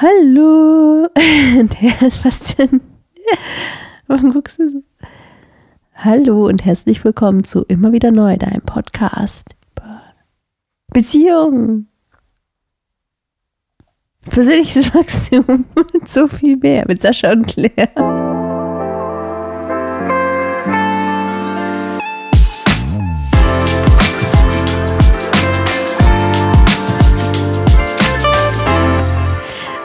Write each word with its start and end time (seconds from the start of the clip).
Hallo. 0.00 1.08
Was 2.22 2.54
denn? 2.54 2.80
Warum 4.06 4.32
guckst 4.32 4.60
du 4.60 4.68
so? 4.68 4.82
Hallo 5.92 6.46
und 6.46 6.64
herzlich 6.64 7.04
willkommen 7.04 7.42
zu 7.42 7.64
Immer 7.64 7.90
wieder 7.90 8.12
neu, 8.12 8.36
deinem 8.36 8.62
Podcast 8.62 9.56
über 9.72 10.02
Beziehungen. 10.92 11.88
Persönliches 14.30 14.94
Wachstum 14.94 15.64
und 15.74 16.08
so 16.08 16.28
viel 16.28 16.56
mehr 16.58 16.84
mit 16.86 17.02
Sascha 17.02 17.32
und 17.32 17.48
Claire. 17.48 18.27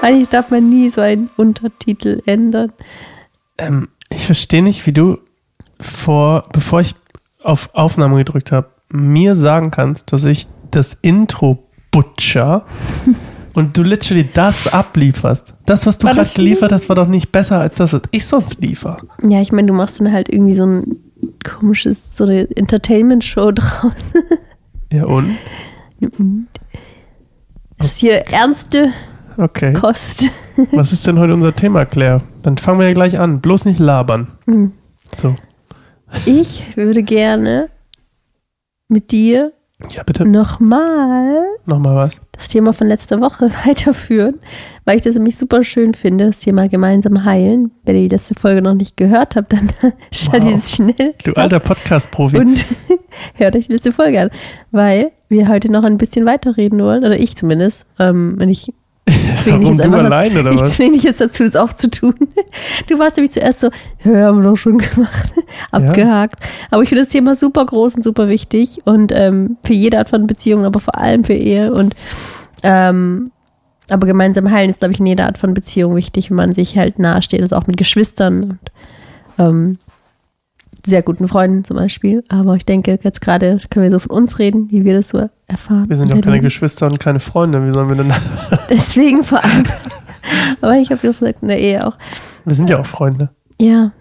Eigentlich 0.04 0.28
darf 0.28 0.52
man 0.52 0.68
nie 0.70 0.90
so 0.90 1.00
einen 1.00 1.30
Untertitel 1.38 2.22
ändern. 2.26 2.74
Ähm, 3.58 3.88
ich 4.10 4.26
verstehe 4.26 4.62
nicht, 4.62 4.86
wie 4.86 4.92
du 4.92 5.18
vor, 5.80 6.44
bevor 6.52 6.82
ich 6.82 6.94
auf 7.42 7.70
Aufnahme 7.74 8.18
gedrückt 8.18 8.52
habe, 8.52 8.68
mir 8.92 9.36
sagen 9.36 9.72
kannst, 9.72 10.12
dass 10.12 10.26
ich 10.26 10.48
das 10.72 10.98
Intro 11.02 11.70
butcher 11.90 12.66
und 13.54 13.78
du 13.78 13.82
literally 13.82 14.28
das 14.34 14.68
ablieferst. 14.68 15.54
Das, 15.66 15.86
was 15.86 16.00
du 16.00 16.08
gerade 16.08 16.30
geliefert 16.36 16.74
hast, 16.74 16.90
war 16.90 16.98
doch 16.98 17.08
nicht 17.08 17.32
besser 17.32 17.62
als 17.62 17.76
das, 17.76 17.94
was 17.94 18.02
ich 18.12 18.26
sonst 18.26 18.60
liefer. 18.62 18.98
Ja, 19.26 19.40
ich 19.40 19.54
meine, 19.54 19.68
du 19.68 19.74
machst 19.74 20.02
dann 20.02 20.12
halt 20.12 20.28
irgendwie 20.28 20.56
so 20.56 20.66
ein 20.66 20.98
komisches, 21.46 22.14
so 22.14 22.26
eine 22.26 22.50
Entertainment-Show 22.54 23.52
draus. 23.56 24.12
Ja, 24.92 25.06
und? 25.06 25.38
Das 27.78 27.88
ist 27.88 27.98
hier 28.00 28.28
ernste 28.28 28.92
Okay. 29.38 29.74
Kost. 29.74 30.30
Was 30.72 30.92
ist 30.92 31.06
denn 31.08 31.20
heute 31.20 31.34
unser 31.34 31.54
Thema, 31.54 31.86
Claire? 31.86 32.22
Dann 32.44 32.58
fangen 32.58 32.80
wir 32.80 32.88
ja 32.88 32.94
gleich 32.94 33.20
an. 33.20 33.42
Bloß 33.42 33.66
nicht 33.66 33.80
labern. 33.80 34.28
Hm. 34.46 34.72
So. 35.14 35.36
Ich 36.26 36.64
würde 36.76 37.02
gerne 37.04 37.70
mit 38.88 39.12
dir 39.12 39.52
Ja, 39.92 40.04
bitte. 40.04 40.26
nochmal 40.26 41.44
Nochmal 41.66 41.96
was. 41.96 42.22
das 42.34 42.50
Thema 42.50 42.74
von 42.74 42.88
letzter 42.88 43.20
Woche 43.22 43.50
weiterführen, 43.66 44.40
weil 44.86 44.98
ich 44.98 45.02
das 45.04 45.16
nämlich 45.16 45.38
super 45.38 45.64
schön 45.64 45.94
finde, 45.94 46.26
das 46.28 46.40
Thema 46.40 46.68
gemeinsam 46.68 47.26
heilen. 47.26 47.72
Wenn 47.84 47.96
ihr 47.96 48.10
die 48.10 48.16
letzte 48.16 48.36
Folge 48.36 48.62
noch 48.62 48.74
nicht 48.76 48.98
gehört 48.98 49.36
habt, 49.36 49.54
dann 49.54 49.70
schaltet 50.12 50.44
Wow. 50.50 50.56
jetzt 50.56 50.76
schnell 50.76 51.14
Du 51.24 51.34
alter 51.34 51.60
Podcast-Profi. 51.60 52.38
und 52.38 52.66
hört 53.36 53.56
euch 53.56 53.68
die 53.68 53.74
letzte 53.74 53.92
Folge 53.92 54.22
an, 54.22 54.30
weil 54.72 55.12
wir 55.30 55.48
heute 55.48 55.72
noch 55.72 55.84
ein 55.84 55.98
bisschen 55.98 56.26
weiterreden 56.28 56.80
wollen, 56.84 57.04
oder 57.04 57.18
ich 57.18 57.36
zumindest. 57.36 57.88
Ähm, 57.98 58.36
wenn 58.38 58.50
ich 58.50 58.72
zwinge 59.38 59.60
dich 59.60 59.70
jetzt 59.70 59.82
einfach 59.82 60.04
allein, 60.04 60.34
dazu, 60.34 60.40
oder 60.40 60.52
ich 60.52 60.74
zwinge 60.74 60.94
dich 60.94 61.04
jetzt 61.04 61.22
dazu, 61.22 61.44
das 61.44 61.56
auch 61.56 61.74
zu 61.74 61.90
tun. 61.90 62.16
Du 62.88 63.00
warst 63.00 63.18
nämlich 63.18 63.32
zuerst 63.32 63.60
so, 63.60 63.70
ja, 64.04 64.28
haben 64.28 64.44
wir 64.44 64.50
doch 64.50 64.58
schon 64.58 64.78
gemacht, 64.78 65.34
abgehakt. 65.72 66.44
Aber 66.72 66.84
ich 66.84 66.90
finde 66.90 67.04
das 67.04 67.12
Thema 67.12 67.36
super 67.36 67.66
groß 67.66 67.96
und 67.96 68.04
super 68.04 68.28
wichtig 68.28 68.82
und 68.86 69.12
ähm, 69.14 69.58
für 69.64 69.74
jede 69.74 69.98
Art 69.98 70.10
von 70.10 70.28
Beziehung, 70.28 70.66
aber 70.66 70.80
vor 70.80 70.98
allem 70.98 71.24
für 71.24 71.34
Ehe 71.34 71.74
und 71.74 71.96
ähm, 72.64 73.32
aber 73.90 74.08
gemeinsam 74.08 74.50
heilen 74.50 74.70
ist, 74.70 74.80
glaube 74.80 74.94
ich, 74.94 75.00
in 75.00 75.06
jeder 75.06 75.26
Art 75.26 75.38
von 75.38 75.54
Beziehung 75.54 75.96
wichtig, 75.96 76.30
wenn 76.30 76.38
man 76.38 76.54
sich 76.54 76.78
halt 76.78 77.00
nahesteht, 77.00 77.42
also 77.42 77.56
auch 77.56 77.68
mit 77.68 77.78
Geschwistern 77.78 78.44
und 78.44 78.60
ähm, 79.40 79.78
sehr 80.86 81.02
guten 81.02 81.28
Freunden 81.28 81.64
zum 81.64 81.78
Beispiel. 81.78 82.24
Aber 82.30 82.56
ich 82.56 82.66
denke, 82.66 83.00
jetzt 83.02 83.22
gerade 83.22 83.60
können 83.70 83.84
wir 83.84 83.92
so 83.92 84.00
von 84.00 84.12
uns 84.18 84.40
reden, 84.40 84.70
wie 84.72 84.84
wir 84.86 84.96
das 84.96 85.10
so 85.10 85.30
erfahren. 85.48 85.88
Wir 85.88 85.96
sind 85.96 86.10
ja 86.10 86.16
auch 86.16 86.22
keine. 86.22 86.42
Geschwister 86.42 86.88
und 86.88 87.00
keine 87.00 87.20
Freunde. 87.20 87.66
Wie 87.66 87.74
sollen 87.74 87.90
wir 87.90 87.96
denn. 87.96 88.14
Deswegen 88.70 89.24
vor 89.24 89.44
allem. 89.44 89.66
Aber 90.62 90.76
ich 90.78 90.90
habe 90.92 91.06
ja 91.06 91.12
gesagt, 91.14 91.42
in 91.42 91.48
der 91.50 91.60
Ehe 91.60 91.86
auch. 91.86 91.98
Wir 92.46 92.56
sind 92.56 92.70
ja 92.70 92.80
auch 92.80 92.86
Freunde. 92.86 93.30
Ja, 93.60 93.92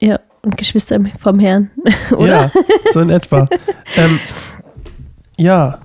ja. 0.00 0.18
Und 0.42 0.56
Geschwister 0.56 0.98
vom 1.18 1.38
Herrn. 1.38 1.70
Oder? 2.16 2.26
Ja, 2.26 2.50
so 2.92 3.00
in 3.00 3.10
etwa. 3.10 3.46
ähm, 3.96 4.18
ja. 5.36 5.78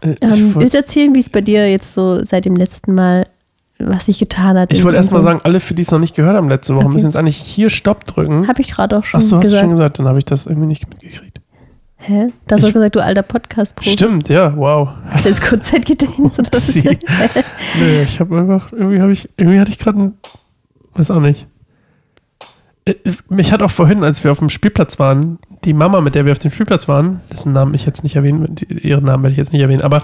Äh, 0.00 0.14
Ähm, 0.20 0.54
willst 0.54 0.74
du 0.74 0.78
erzählen, 0.78 1.14
wie 1.14 1.18
es 1.20 1.30
bei 1.30 1.40
dir 1.40 1.68
jetzt 1.68 1.94
so 1.94 2.22
seit 2.24 2.44
dem 2.44 2.54
letzten 2.54 2.94
Mal, 2.94 3.26
was 3.78 4.06
sich 4.06 4.18
getan 4.18 4.58
hat? 4.58 4.72
ich 4.72 4.84
wollt 4.84 4.94
erst 4.96 5.12
mal 5.12 5.22
sagen, 5.22 5.40
alle, 5.44 5.60
für 5.60 5.74
die 5.74 5.82
es 5.82 5.90
noch 5.90 5.98
nicht 5.98 6.14
gehört 6.14 6.34
haben 6.36 6.48
letzte 6.48 6.74
Woche, 6.74 6.84
Okay. 6.86 6.92
müssen 6.94 7.06
jetzt 7.06 7.16
eigentlich 7.16 7.36
hier 7.36 7.68
Stopp 7.70 8.04
drücken. 8.04 8.48
Habe 8.48 8.60
ich 8.62 8.68
gerade 8.68 8.96
auch 8.98 9.04
schon 9.04 9.20
Achso, 9.20 9.36
hast 9.36 9.42
du 9.44 9.48
gesagt. 9.48 9.60
schon 9.62 9.70
gesagt, 9.70 9.98
dann 9.98 10.08
habe 10.08 10.18
ich 10.18 10.24
das 10.24 10.46
irgendwie 10.46 10.66
nicht 10.68 10.88
mitgekriegt. 10.88 11.40
Hä? 11.98 12.28
Da 12.46 12.54
hast 12.56 12.62
du 12.62 12.68
Ich- 12.68 12.74
gesagt, 12.74 12.94
du 12.96 13.02
alter 13.02 13.22
Podcast-Profi. 13.22 13.90
Stimmt, 13.90 14.28
ja, 14.28 14.56
wow. 14.56 14.88
Hast 15.10 15.24
du 15.24 15.28
jetzt 15.30 15.42
Kurzzeitgedächtnis 15.42 16.38
oder 16.38 16.50
was? 16.52 16.74
Nö, 16.74 18.02
ich 18.02 18.20
habe 18.20 18.38
einfach, 18.38 18.72
irgendwie 18.72 19.00
habe 19.00 19.12
ich, 19.12 19.28
irgendwie 19.36 19.58
hatte 19.60 19.70
ich 19.70 19.78
gerade 19.78 19.98
ein, 20.00 20.14
weiß 20.94 21.10
auch 21.10 21.20
nicht. 21.20 21.46
Äh, 22.86 22.94
Mich 23.28 23.52
hat 23.52 23.62
auch 23.62 23.70
vorhin, 23.70 24.02
als 24.04 24.24
wir 24.24 24.32
auf 24.32 24.38
dem 24.38 24.48
Spielplatz 24.48 24.98
waren, 24.98 25.38
die 25.64 25.74
Mama, 25.74 26.00
mit 26.00 26.14
der 26.14 26.24
wir 26.24 26.32
auf 26.32 26.38
dem 26.38 26.50
Spielplatz 26.50 26.88
waren, 26.88 27.20
dessen 27.30 27.52
Namen 27.52 27.74
ich 27.74 27.84
jetzt 27.84 28.04
nicht 28.04 28.16
erwähnen, 28.16 28.54
ihren 28.68 29.04
Namen 29.04 29.24
werde 29.24 29.32
ich 29.32 29.38
jetzt 29.38 29.52
nicht 29.52 29.62
erwähnen, 29.62 29.82
aber 29.82 29.98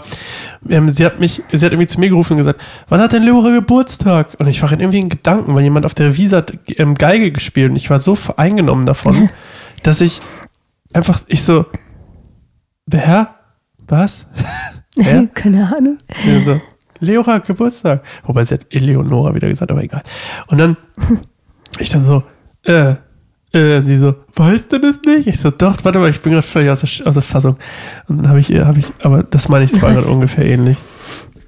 ähm, 0.69 0.93
sie 0.93 1.07
hat 1.07 1.21
mich, 1.21 1.43
sie 1.53 1.65
hat 1.65 1.73
irgendwie 1.73 1.87
zu 1.87 2.01
mir 2.01 2.09
gerufen 2.09 2.33
und 2.33 2.39
gesagt, 2.39 2.61
wann 2.89 3.01
hat 3.01 3.13
denn 3.13 3.23
Leora 3.23 3.51
Geburtstag? 3.51 4.35
Und 4.39 4.49
ich 4.49 4.61
war 4.63 4.73
in 4.73 4.81
irgendwie 4.81 4.99
in 4.99 5.09
Gedanken, 5.09 5.55
weil 5.55 5.63
jemand 5.63 5.87
auf 5.87 5.95
der 5.95 6.17
Wiese 6.17 6.39
hat 6.39 6.53
ähm, 6.77 6.95
Geige 6.95 7.31
gespielt 7.31 7.71
und 7.71 7.77
ich 7.77 7.89
war 7.89 8.01
so 8.01 8.19
eingenommen 8.37 8.87
davon, 8.87 9.31
dass 9.83 10.01
ich 10.01 10.21
einfach, 10.93 11.21
ich 11.29 11.45
so, 11.45 11.67
wer? 12.87 13.37
Was? 13.87 14.27
Wer? 14.95 15.27
Keine 15.29 15.75
Ahnung. 15.75 15.99
Ja, 16.27 16.41
so, 16.45 16.61
Leora 17.01 17.39
Geburtstag. 17.39 18.05
Wobei 18.25 18.45
sie 18.45 18.55
hat 18.55 18.67
Eleonora 18.69 19.35
wieder 19.35 19.49
gesagt, 19.49 19.71
aber 19.71 19.83
egal. 19.83 20.03
Und 20.49 20.59
dann, 20.59 20.77
ich 21.79 21.89
dann 21.89 22.05
so, 22.05 22.23
äh, 22.65 22.95
äh, 23.53 23.83
sie 23.83 23.97
so, 23.97 24.15
weißt 24.35 24.73
du 24.73 24.79
das 24.79 24.97
nicht? 25.07 25.27
Ich 25.27 25.41
so, 25.41 25.51
doch, 25.51 25.77
warte 25.85 25.99
mal, 25.99 26.09
ich 26.11 26.21
bin 26.23 26.33
gerade 26.33 26.47
völlig 26.47 26.71
aus 26.71 26.81
der, 26.81 27.07
aus 27.07 27.15
der 27.15 27.23
Fassung. 27.23 27.57
Und 28.09 28.19
dann 28.19 28.29
habe 28.29 28.41
ich, 28.41 28.51
habe 28.59 28.79
ich, 28.79 28.87
aber 29.03 29.23
das 29.23 29.49
meine 29.49 29.65
ich, 29.65 29.73
es 29.73 29.83
war 29.83 29.93
gerade 29.93 30.07
ungefähr 30.07 30.45
ähnlich. 30.47 30.79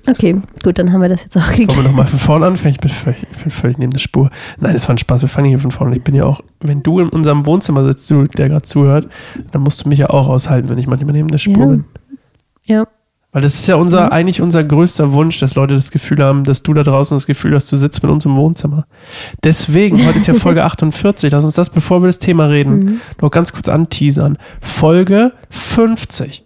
Okay, 0.06 0.36
gut, 0.62 0.78
dann 0.78 0.92
haben 0.92 1.00
wir 1.00 1.08
das 1.08 1.22
jetzt 1.22 1.34
auch 1.38 1.46
Wollen 1.48 1.56
geklärt. 1.60 1.78
wir 1.78 1.82
nochmal 1.84 2.04
von 2.06 2.18
vorne 2.18 2.46
an? 2.46 2.54
Ich 2.62 2.78
bin 2.78 2.90
völlig, 2.90 3.26
ich 3.32 3.38
bin 3.42 3.50
völlig 3.50 3.78
neben 3.78 3.90
der 3.90 4.00
Spur. 4.00 4.28
Nein, 4.60 4.74
es 4.76 4.86
war 4.86 4.94
ein 4.94 4.98
Spaß, 4.98 5.22
wir 5.22 5.30
fangen 5.30 5.48
hier 5.48 5.58
von 5.58 5.70
vorne. 5.70 5.96
Ich 5.96 6.04
bin 6.04 6.14
ja 6.14 6.26
auch, 6.26 6.42
wenn 6.60 6.82
du 6.82 7.00
in 7.00 7.08
unserem 7.08 7.46
Wohnzimmer 7.46 7.82
sitzt, 7.86 8.10
du, 8.10 8.24
der 8.24 8.50
gerade 8.50 8.62
zuhört, 8.64 9.08
dann 9.52 9.62
musst 9.62 9.82
du 9.84 9.88
mich 9.88 10.00
ja 10.00 10.10
auch 10.10 10.28
aushalten, 10.28 10.68
wenn 10.68 10.76
ich 10.76 10.86
manchmal 10.86 11.14
neben 11.14 11.28
der 11.28 11.38
Spur 11.38 11.56
Ja. 11.58 11.66
bin. 11.66 11.84
Ja. 12.64 12.86
Weil 13.34 13.42
das 13.42 13.54
ist 13.56 13.66
ja 13.66 13.74
unser, 13.74 14.06
Mhm. 14.06 14.12
eigentlich 14.12 14.40
unser 14.40 14.64
größter 14.64 15.12
Wunsch, 15.12 15.40
dass 15.40 15.56
Leute 15.56 15.74
das 15.74 15.90
Gefühl 15.90 16.22
haben, 16.24 16.44
dass 16.44 16.62
du 16.62 16.72
da 16.72 16.82
draußen 16.84 17.14
das 17.16 17.26
Gefühl 17.26 17.54
hast, 17.54 17.70
du 17.70 17.76
sitzt 17.76 18.02
mit 18.02 18.10
uns 18.10 18.24
im 18.24 18.36
Wohnzimmer. 18.36 18.86
Deswegen, 19.42 20.06
heute 20.06 20.18
ist 20.18 20.26
ja 20.28 20.34
Folge 20.34 20.62
48, 20.64 21.30
lass 21.32 21.44
uns 21.44 21.54
das, 21.54 21.68
bevor 21.68 22.00
wir 22.02 22.06
das 22.06 22.20
Thema 22.20 22.44
reden, 22.46 22.78
Mhm. 22.78 23.00
noch 23.20 23.30
ganz 23.30 23.52
kurz 23.52 23.68
anteasern. 23.68 24.38
Folge 24.62 25.32
50. 25.50 26.44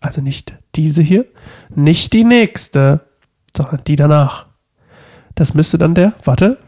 Also 0.00 0.20
nicht 0.20 0.54
diese 0.76 1.02
hier, 1.02 1.24
nicht 1.74 2.12
die 2.12 2.24
nächste, 2.24 3.00
sondern 3.56 3.80
die 3.86 3.96
danach. 3.96 4.46
Das 5.34 5.54
müsste 5.54 5.78
dann 5.78 5.94
der, 5.94 6.12
warte, 6.24 6.58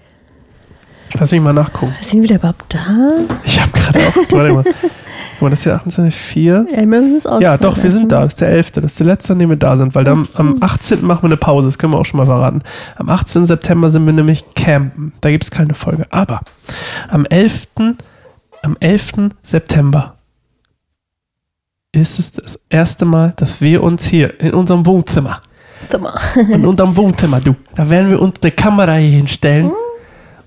lass 1.19 1.33
mich 1.33 1.41
mal 1.41 1.53
nachgucken. 1.53 1.95
Sind 2.01 2.23
wir 2.23 2.29
da 2.29 2.35
überhaupt 2.37 2.75
da? 2.75 3.35
Ich 3.45 3.61
habe 3.61 3.73
gerade 3.73 3.99
auch, 4.01 4.17
warte 4.31 4.53
mal. 4.53 4.65
Guck 4.65 5.43
mal, 5.43 5.51
das 5.51 5.61
ist 5.61 5.65
ja 5.65 5.77
28,4. 5.77 6.77
Ja, 6.77 6.87
müssen 6.87 7.17
es 7.17 7.43
Ja, 7.43 7.57
doch, 7.57 7.83
wir 7.83 7.91
sind 7.91 8.13
da. 8.13 8.21
Das 8.23 8.35
ist 8.35 8.41
der 8.41 8.49
11. 8.49 8.71
Das 8.73 8.85
ist 8.85 9.01
der 9.01 9.07
letzte, 9.07 9.33
an 9.33 9.39
dem 9.39 9.51
wir 9.51 9.57
da 9.57 9.77
sind, 9.77 9.95
weil 9.95 10.05
so. 10.05 10.13
am 10.39 10.57
18. 10.61 11.05
machen 11.05 11.23
wir 11.23 11.31
eine 11.31 11.37
Pause. 11.37 11.67
Das 11.67 11.79
können 11.79 11.93
wir 11.93 11.99
auch 11.99 12.05
schon 12.05 12.19
mal 12.19 12.27
verraten. 12.27 12.63
Am 12.97 13.09
18. 13.09 13.47
September 13.47 13.91
sind 13.91 14.07
wir 14.07 14.13
nämlich 14.13 14.45
campen. 14.55 15.13
Da 15.21 15.31
gibt 15.31 15.45
es 15.45 15.51
keine 15.51 15.75
Folge. 15.75 16.07
Aber 16.11 16.41
am 17.09 17.25
11. 17.27 17.67
Am 18.63 18.77
11. 18.79 19.31
September 19.43 20.15
ist 21.93 22.19
es 22.19 22.33
das 22.33 22.59
erste 22.71 23.05
Mal, 23.05 23.35
dass 23.37 23.61
wir 23.61 23.83
uns 23.83 24.05
hier 24.05 24.41
in 24.41 24.55
unserem 24.55 24.87
Wohnzimmer, 24.87 25.41
mal. 26.01 26.21
in 26.51 26.65
unserem 26.65 26.97
Wohnzimmer, 26.97 27.41
du, 27.41 27.55
da 27.75 27.91
werden 27.91 28.11
wir 28.11 28.23
uns 28.23 28.37
eine 28.41 28.53
Kamera 28.53 28.95
hier 28.95 29.11
hinstellen 29.11 29.73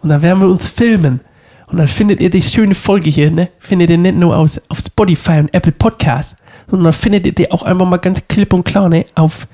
und 0.05 0.09
dann 0.09 0.21
werden 0.21 0.39
wir 0.39 0.47
uns 0.49 0.69
filmen. 0.69 1.19
Und 1.65 1.77
dann 1.79 1.87
findet 1.87 2.21
ihr 2.21 2.29
die 2.29 2.43
schöne 2.43 2.75
Folge 2.75 3.09
hier, 3.09 3.31
ne? 3.31 3.49
Findet 3.57 3.89
ihr 3.89 3.97
nicht 3.97 4.15
nur 4.17 4.37
aus, 4.37 4.61
auf 4.69 4.77
Spotify 4.77 5.39
und 5.39 5.51
Apple 5.51 5.71
Podcasts, 5.71 6.35
sondern 6.69 6.93
findet 6.93 7.25
ihr 7.25 7.31
die 7.33 7.51
auch 7.51 7.63
einfach 7.63 7.87
mal 7.87 7.97
ganz 7.97 8.21
klipp 8.27 8.53
und 8.53 8.63
klar, 8.63 8.87
ne? 8.87 9.05
Auf, 9.15 9.47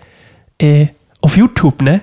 äh, 0.59 0.87
auf 1.21 1.37
YouTube, 1.37 1.81
ne? 1.81 2.01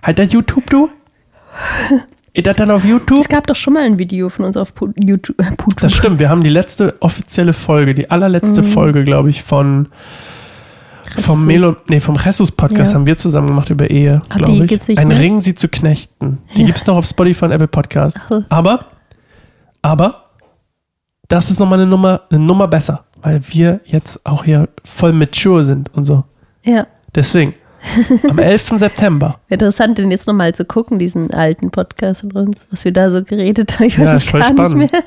Halt 0.00 0.20
das 0.20 0.32
YouTube, 0.32 0.70
du? 0.70 0.88
Ist 2.34 2.46
das 2.46 2.56
dann 2.56 2.70
auf 2.70 2.84
YouTube? 2.84 3.18
Es 3.18 3.28
gab 3.28 3.48
doch 3.48 3.56
schon 3.56 3.72
mal 3.72 3.82
ein 3.82 3.98
Video 3.98 4.28
von 4.28 4.44
uns 4.44 4.56
auf 4.56 4.72
YouTube. 4.96 5.40
äh, 5.40 5.46
YouTube. 5.46 5.80
Das 5.80 5.92
stimmt, 5.92 6.20
wir 6.20 6.28
haben 6.28 6.44
die 6.44 6.50
letzte 6.50 6.94
offizielle 7.00 7.52
Folge, 7.52 7.96
die 7.96 8.12
allerletzte 8.12 8.62
Mhm. 8.62 8.66
Folge, 8.66 9.02
glaube 9.02 9.28
ich, 9.28 9.42
von 9.42 9.88
vom 11.20 11.46
Melo, 11.46 11.76
nee, 11.88 12.00
vom 12.00 12.16
Jesus 12.16 12.50
Podcast 12.52 12.92
Ja. 12.92 12.98
haben 12.98 13.06
wir 13.06 13.16
zusammen 13.16 13.48
gemacht 13.48 13.70
über 13.70 13.90
Ehe, 13.90 14.22
glaube 14.28 14.64
ich. 14.64 14.98
Ein? 14.98 15.10
Ring, 15.12 15.40
sie 15.40 15.54
zu 15.54 15.68
knechten. 15.68 16.38
Die 16.56 16.60
Ja. 16.62 16.66
gibt's 16.66 16.86
noch 16.86 16.96
auf 16.96 17.06
Spotify 17.06 17.46
und 17.46 17.52
Apple 17.52 17.68
Podcast. 17.68 18.18
Aber, 18.48 18.86
aber, 19.82 20.24
das 21.28 21.50
ist 21.50 21.58
nochmal 21.60 21.80
eine 21.80 21.88
Nummer, 21.88 22.22
eine 22.30 22.40
Nummer 22.40 22.68
besser, 22.68 23.04
weil 23.22 23.40
wir 23.48 23.80
jetzt 23.84 24.24
auch 24.24 24.44
hier 24.44 24.68
voll 24.84 25.12
mature 25.12 25.64
sind 25.64 25.92
und 25.94 26.04
so. 26.04 26.24
Ja. 26.64 26.86
Deswegen, 27.14 27.54
Am 28.28 28.38
11. 28.38 28.78
September. 28.78 29.36
Interessant, 29.48 29.98
den 29.98 30.10
jetzt 30.10 30.26
nochmal 30.26 30.54
zu 30.54 30.64
gucken, 30.64 30.98
diesen 30.98 31.32
alten 31.32 31.70
Podcast 31.70 32.20
von 32.22 32.30
uns, 32.32 32.66
was 32.70 32.84
wir 32.84 32.92
da 32.92 33.10
so 33.10 33.22
geredet 33.22 33.78
haben. 33.78 33.86
Ich 33.86 33.98
weiß 33.98 34.06
Ja, 34.06 34.14
es 34.14 34.24
ist 34.24 34.30
voll 34.30 34.40
gar 34.40 34.50
spannend. 34.50 34.76
nicht 34.78 34.92
mehr. 34.92 35.02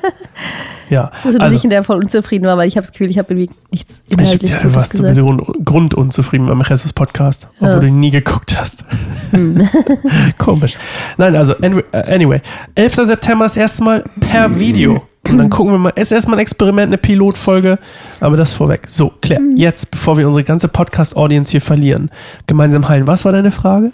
Ja. 0.90 1.10
Also, 1.24 1.38
dass 1.38 1.44
Also, 1.46 1.56
ich 1.56 1.64
in 1.64 1.70
der 1.70 1.84
voll 1.84 1.96
unzufrieden 1.96 2.46
war, 2.46 2.56
weil 2.58 2.68
ich 2.68 2.76
habe 2.76 2.86
das 2.86 2.92
Gefühl, 2.92 3.10
ich 3.10 3.18
habe 3.18 3.32
irgendwie 3.32 3.50
nichts 3.70 4.02
ich, 4.10 4.18
inhaltlich 4.18 4.50
ja, 4.50 4.58
du 4.60 4.74
warst 4.74 4.90
gesagt. 4.90 5.14
sowieso 5.14 5.22
grund- 5.24 5.64
grundunzufrieden 5.64 6.46
beim 6.46 6.60
Jesus-Podcast, 6.60 7.48
obwohl 7.56 7.68
Ja. 7.68 7.78
du 7.78 7.86
ihn 7.86 7.98
nie 8.00 8.10
geguckt 8.10 8.58
hast. 8.60 8.84
Hm. 9.30 9.68
Komisch. 10.38 10.76
Nein, 11.16 11.34
also, 11.36 11.54
anyway, 11.56 11.84
äh, 11.92 12.14
anyway. 12.14 12.40
11. 12.74 13.06
September 13.06 13.44
das 13.46 13.56
erste 13.56 13.84
Mal 13.84 14.04
per 14.20 14.58
Video. 14.58 15.02
Und 15.28 15.38
dann 15.38 15.50
gucken 15.50 15.72
wir 15.72 15.78
mal, 15.78 15.92
es 15.94 16.08
ist 16.08 16.12
erstmal 16.12 16.38
ein 16.38 16.42
Experiment, 16.42 16.88
eine 16.88 16.98
Pilotfolge, 16.98 17.78
aber 18.20 18.36
das 18.36 18.54
vorweg. 18.54 18.88
So, 18.88 19.12
Claire, 19.20 19.40
Hm. 19.40 19.56
jetzt, 19.56 19.90
bevor 19.90 20.18
wir 20.18 20.26
unsere 20.26 20.42
ganze 20.44 20.68
Podcast-Audience 20.68 21.50
hier 21.52 21.60
verlieren, 21.60 22.10
gemeinsam 22.46 22.88
heilen. 22.88 23.06
Was 23.06 23.24
war 23.24 23.32
deine 23.32 23.50
Frage? 23.52 23.92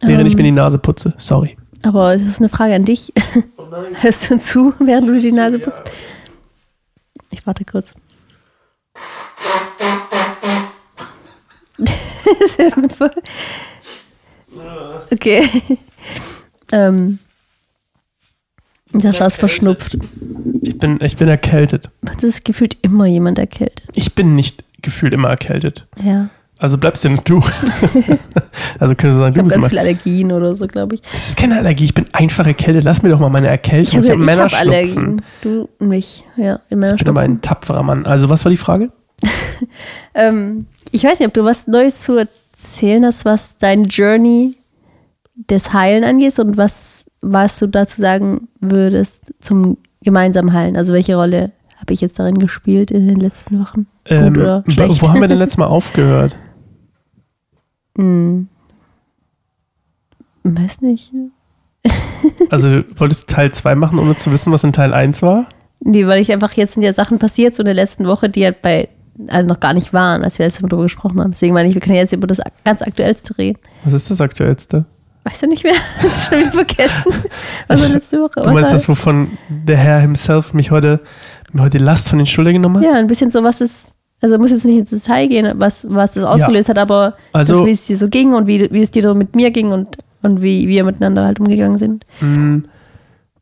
Während 0.00 0.26
ich 0.26 0.32
Ähm. 0.32 0.36
mir 0.38 0.42
die 0.44 0.50
Nase 0.52 0.78
putze. 0.78 1.12
Sorry. 1.18 1.56
Aber 1.82 2.14
das 2.16 2.26
ist 2.26 2.40
eine 2.40 2.48
Frage 2.48 2.74
an 2.74 2.84
dich. 2.86 3.12
Hörst 4.00 4.30
du 4.30 4.38
zu, 4.38 4.72
während 4.78 5.08
du 5.08 5.12
dir 5.14 5.20
die 5.20 5.32
Nase 5.32 5.58
putzt? 5.58 5.82
Ich 7.30 7.46
warte 7.46 7.64
kurz. 7.64 7.94
Okay. 15.12 15.48
ähm. 16.72 17.18
Sascha 19.00 19.26
ist 19.26 19.36
verschnupft. 19.38 19.96
Ich 20.62 20.78
bin, 20.78 20.98
ich 21.02 21.16
bin 21.16 21.28
erkältet. 21.28 21.90
Das 22.02 22.22
ist 22.24 22.44
gefühlt 22.44 22.76
immer 22.82 23.06
jemand 23.06 23.38
erkältet. 23.38 23.82
Ich 23.94 24.14
bin 24.14 24.34
nicht 24.34 24.64
gefühlt 24.82 25.14
immer 25.14 25.28
erkältet. 25.28 25.86
Ja. 26.02 26.28
Also 26.58 26.78
bleibst 26.78 27.04
du 27.04 27.08
du. 27.24 27.40
also 28.78 28.94
können 28.94 29.12
wir 29.14 29.18
sagen, 29.18 29.32
Ich 29.32 29.34
du 29.34 29.40
habe 29.40 29.42
bist 29.42 29.54
ganz 29.54 29.54
immer. 29.54 29.68
viele 29.68 29.80
Allergien 29.80 30.32
oder 30.32 30.54
so, 30.54 30.66
glaube 30.66 30.94
ich. 30.94 31.02
Es 31.14 31.28
ist 31.30 31.36
keine 31.36 31.58
Allergie, 31.58 31.84
ich 31.84 31.94
bin 31.94 32.06
einfach 32.12 32.46
erkältet. 32.46 32.84
Lass 32.84 33.02
mir 33.02 33.10
doch 33.10 33.18
mal 33.20 33.28
meine 33.28 33.46
Ich 33.48 33.50
Erkältung. 33.52 33.96
habe 33.96 34.06
Ich 34.06 34.10
habe 34.12 34.22
ich 34.22 34.28
hab 34.30 34.36
Männerschnupfen. 34.36 34.72
Allergien. 34.72 35.22
Du 35.42 35.68
und 35.78 35.88
mich. 35.88 36.24
Ja, 36.36 36.60
in 36.70 36.82
Ich 36.82 36.96
bin 36.96 37.08
aber 37.08 37.20
ein 37.20 37.40
tapferer 37.40 37.82
Mann. 37.82 38.06
Also, 38.06 38.28
was 38.28 38.44
war 38.44 38.50
die 38.50 38.56
Frage? 38.56 38.90
Ähm, 40.14 40.66
ich 40.92 41.02
weiß 41.04 41.18
nicht, 41.18 41.26
ob 41.28 41.34
du 41.34 41.44
was 41.44 41.66
Neues 41.66 42.00
zu 42.02 42.16
erzählen 42.16 43.04
hast, 43.04 43.24
was 43.24 43.56
dein 43.58 43.84
Journey 43.84 44.56
des 45.50 45.72
Heilen 45.72 46.04
angeht 46.04 46.38
und 46.38 46.56
was, 46.56 47.03
was 47.32 47.58
du 47.58 47.66
dazu 47.66 48.00
sagen 48.00 48.48
würdest 48.60 49.32
zum 49.40 49.78
gemeinsamen 50.02 50.52
Heilen. 50.52 50.76
Also 50.76 50.92
welche 50.94 51.16
Rolle 51.16 51.52
habe 51.76 51.92
ich 51.92 52.00
jetzt 52.00 52.18
darin 52.18 52.38
gespielt 52.38 52.90
in 52.90 53.06
den 53.06 53.16
letzten 53.16 53.60
Wochen? 53.60 53.86
Ähm, 54.06 54.34
oder 54.34 54.62
wo- 54.66 54.70
schlecht? 54.70 55.02
Wo 55.02 55.08
haben 55.08 55.20
wir 55.20 55.28
denn 55.28 55.38
letztes 55.38 55.58
Mal 55.58 55.66
aufgehört? 55.68 56.36
Hm. 57.96 58.48
Weiß 60.42 60.80
nicht. 60.80 61.10
Also, 62.48 62.68
du 62.80 62.84
wolltest 62.98 63.28
Teil 63.28 63.52
2 63.52 63.74
machen, 63.74 63.98
ohne 63.98 64.16
zu 64.16 64.32
wissen, 64.32 64.50
was 64.50 64.64
in 64.64 64.72
Teil 64.72 64.94
1 64.94 65.20
war? 65.20 65.46
Nee, 65.80 66.06
weil 66.06 66.22
ich 66.22 66.32
einfach 66.32 66.52
jetzt 66.54 66.72
sind 66.72 66.82
ja 66.82 66.94
Sachen 66.94 67.18
passiert 67.18 67.54
so 67.54 67.60
in 67.62 67.66
der 67.66 67.74
letzten 67.74 68.06
Woche, 68.06 68.30
die 68.30 68.44
halt 68.46 68.62
bei 68.62 68.88
also 69.28 69.46
noch 69.46 69.60
gar 69.60 69.74
nicht 69.74 69.92
waren, 69.92 70.24
als 70.24 70.38
wir 70.38 70.46
letztes 70.46 70.62
Mal 70.62 70.68
darüber 70.70 70.84
gesprochen 70.84 71.20
haben. 71.20 71.32
Deswegen 71.32 71.52
meine 71.52 71.68
ich, 71.68 71.74
wir 71.74 71.82
können 71.82 71.96
jetzt 71.96 72.14
über 72.14 72.26
das 72.26 72.40
ganz 72.64 72.80
Aktuellste 72.80 73.36
reden. 73.36 73.58
Was 73.84 73.92
ist 73.92 74.10
das 74.10 74.22
Aktuellste? 74.22 74.86
Weißt 75.24 75.42
du 75.42 75.46
nicht 75.46 75.64
mehr? 75.64 75.72
Hast 75.98 76.30
du 76.30 76.36
schon 76.36 76.38
wieder 76.40 76.52
vergessen? 76.52 77.28
Was 77.68 77.82
war 77.82 77.88
letzte 77.88 78.20
Woche? 78.20 78.42
Du 78.42 78.50
meinst 78.50 78.72
das, 78.72 78.88
wovon 78.88 79.38
der 79.48 79.76
Herr 79.78 80.00
himself 80.00 80.52
mich 80.54 80.70
heute, 80.70 81.00
mir 81.52 81.62
heute 81.62 81.78
die 81.78 81.84
Last 81.84 82.08
von 82.10 82.18
den 82.18 82.26
Schultern 82.26 82.54
genommen 82.54 82.76
hat? 82.76 82.84
Ja, 82.84 82.92
ein 82.94 83.06
bisschen 83.06 83.30
so, 83.30 83.42
was 83.42 83.60
ist, 83.60 83.96
also 84.20 84.38
muss 84.38 84.50
jetzt 84.50 84.64
nicht 84.66 84.78
ins 84.78 84.90
Detail 84.90 85.26
gehen, 85.28 85.52
was, 85.56 85.86
was 85.88 86.16
es 86.16 86.24
ausgelöst 86.24 86.68
hat, 86.68 86.78
aber 86.78 87.16
Also- 87.32 87.54
das, 87.60 87.66
wie 87.66 87.70
es 87.72 87.86
dir 87.86 87.96
so 87.96 88.08
ging 88.08 88.34
und 88.34 88.46
wie, 88.46 88.70
wie 88.70 88.82
es 88.82 88.90
dir 88.90 89.02
so 89.02 89.14
mit 89.14 89.34
mir 89.34 89.50
ging 89.50 89.72
und, 89.72 89.96
und 90.22 90.42
wie 90.42 90.68
wir 90.68 90.84
miteinander 90.84 91.24
halt 91.24 91.40
umgegangen 91.40 91.78
sind. 91.78 92.04
Mm, 92.20 92.58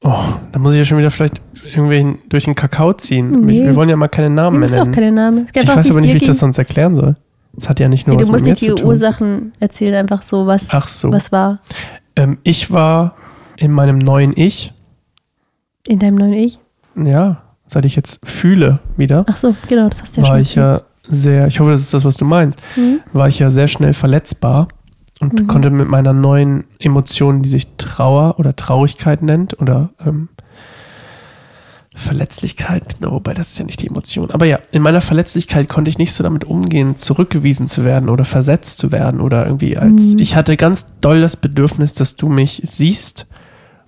Oh, 0.04 0.18
da 0.50 0.58
muss 0.58 0.72
ich 0.72 0.78
ja 0.80 0.84
schon 0.84 0.98
wieder 0.98 1.12
vielleicht 1.12 1.40
irgendwen 1.76 2.18
durch 2.28 2.44
den 2.46 2.56
Kakao 2.56 2.92
ziehen. 2.92 3.42
Nee. 3.42 3.58
Wir, 3.60 3.64
wir 3.66 3.76
wollen 3.76 3.88
ja 3.88 3.94
mal 3.94 4.08
keine 4.08 4.30
Namen 4.30 4.54
Du 4.56 4.58
mehr 4.60 4.68
musst 4.68 4.76
auch 4.76 4.82
nennen. 4.82 4.94
keine 4.94 5.12
Namen. 5.12 5.46
Ich 5.54 5.68
weiß 5.68 5.90
aber 5.92 6.00
nicht, 6.00 6.10
wie 6.12 6.16
ich 6.16 6.22
das 6.24 6.36
ging. 6.38 6.40
sonst 6.40 6.58
erklären 6.58 6.96
soll. 6.96 7.14
Es 7.56 7.68
hat 7.68 7.80
ja 7.80 7.88
nicht 7.88 8.06
nur 8.06 8.16
Nee, 8.16 8.20
was 8.20 8.26
du 8.28 8.32
mit 8.32 8.40
musst 8.40 8.44
mir 8.46 8.52
nicht 8.52 8.60
zu 8.60 8.74
die 8.76 8.80
tun. 8.82 8.88
Ursachen 8.90 9.52
erzählen, 9.60 9.94
einfach 9.96 10.22
so, 10.22 10.46
was, 10.46 10.68
Ach 10.70 10.88
so. 10.88 11.12
was 11.12 11.32
war 11.32 11.60
Ähm, 12.16 12.38
ich 12.42 12.70
war 12.72 13.14
in 13.56 13.72
meinem 13.72 13.98
neuen 13.98 14.32
Ich, 14.36 14.72
in 15.86 15.98
deinem 15.98 16.16
neuen 16.16 16.32
Ich. 16.34 16.58
ja, 16.96 17.42
seit 17.66 17.84
ich 17.84 17.96
jetzt 17.96 18.20
fühle 18.24 18.80
wieder, 18.96 19.24
Ach 19.28 19.36
so, 19.36 19.54
genau, 19.68 19.88
das 19.88 20.02
hast 20.02 20.16
du 20.16 20.20
ja 20.20 20.26
war 20.28 20.34
schon. 20.34 20.42
ich 20.42 20.54
ja 20.54 20.82
sehr, 21.08 21.46
ich 21.48 21.58
hoffe, 21.60 21.70
das 21.72 21.80
ist 21.82 21.92
das, 21.94 22.04
was 22.04 22.16
du 22.16 22.24
meinst, 22.24 22.60
Mhm. 22.76 23.00
war 23.12 23.28
ich 23.28 23.38
ja 23.38 23.50
sehr 23.50 23.68
schnell 23.68 23.92
verletzbar 23.94 24.68
und 25.20 25.40
Mhm. 25.40 25.46
konnte 25.46 25.70
mit 25.70 25.88
meiner 25.88 26.12
neuen 26.12 26.64
Emotion, 26.78 27.42
die 27.42 27.48
sich 27.48 27.76
Trauer 27.76 28.38
oder 28.38 28.54
Traurigkeit 28.56 29.20
nennt 29.22 29.60
oder 29.60 29.90
ähm, 30.04 30.28
Verletzlichkeit, 31.94 32.96
na, 33.00 33.10
wobei 33.10 33.34
das 33.34 33.50
ist 33.50 33.58
ja 33.58 33.64
nicht 33.66 33.82
die 33.82 33.86
Emotion. 33.86 34.30
Aber 34.30 34.46
ja, 34.46 34.58
in 34.70 34.80
meiner 34.82 35.02
Verletzlichkeit 35.02 35.68
konnte 35.68 35.90
ich 35.90 35.98
nicht 35.98 36.12
so 36.14 36.22
damit 36.22 36.44
umgehen, 36.44 36.96
zurückgewiesen 36.96 37.68
zu 37.68 37.84
werden 37.84 38.08
oder 38.08 38.24
versetzt 38.24 38.78
zu 38.78 38.92
werden 38.92 39.20
oder 39.20 39.44
irgendwie 39.44 39.76
als. 39.76 40.14
Mhm. 40.14 40.18
Ich 40.18 40.34
hatte 40.34 40.56
ganz 40.56 40.86
doll 41.00 41.20
das 41.20 41.36
Bedürfnis, 41.36 41.92
dass 41.92 42.16
du 42.16 42.28
mich 42.28 42.62
siehst 42.64 43.26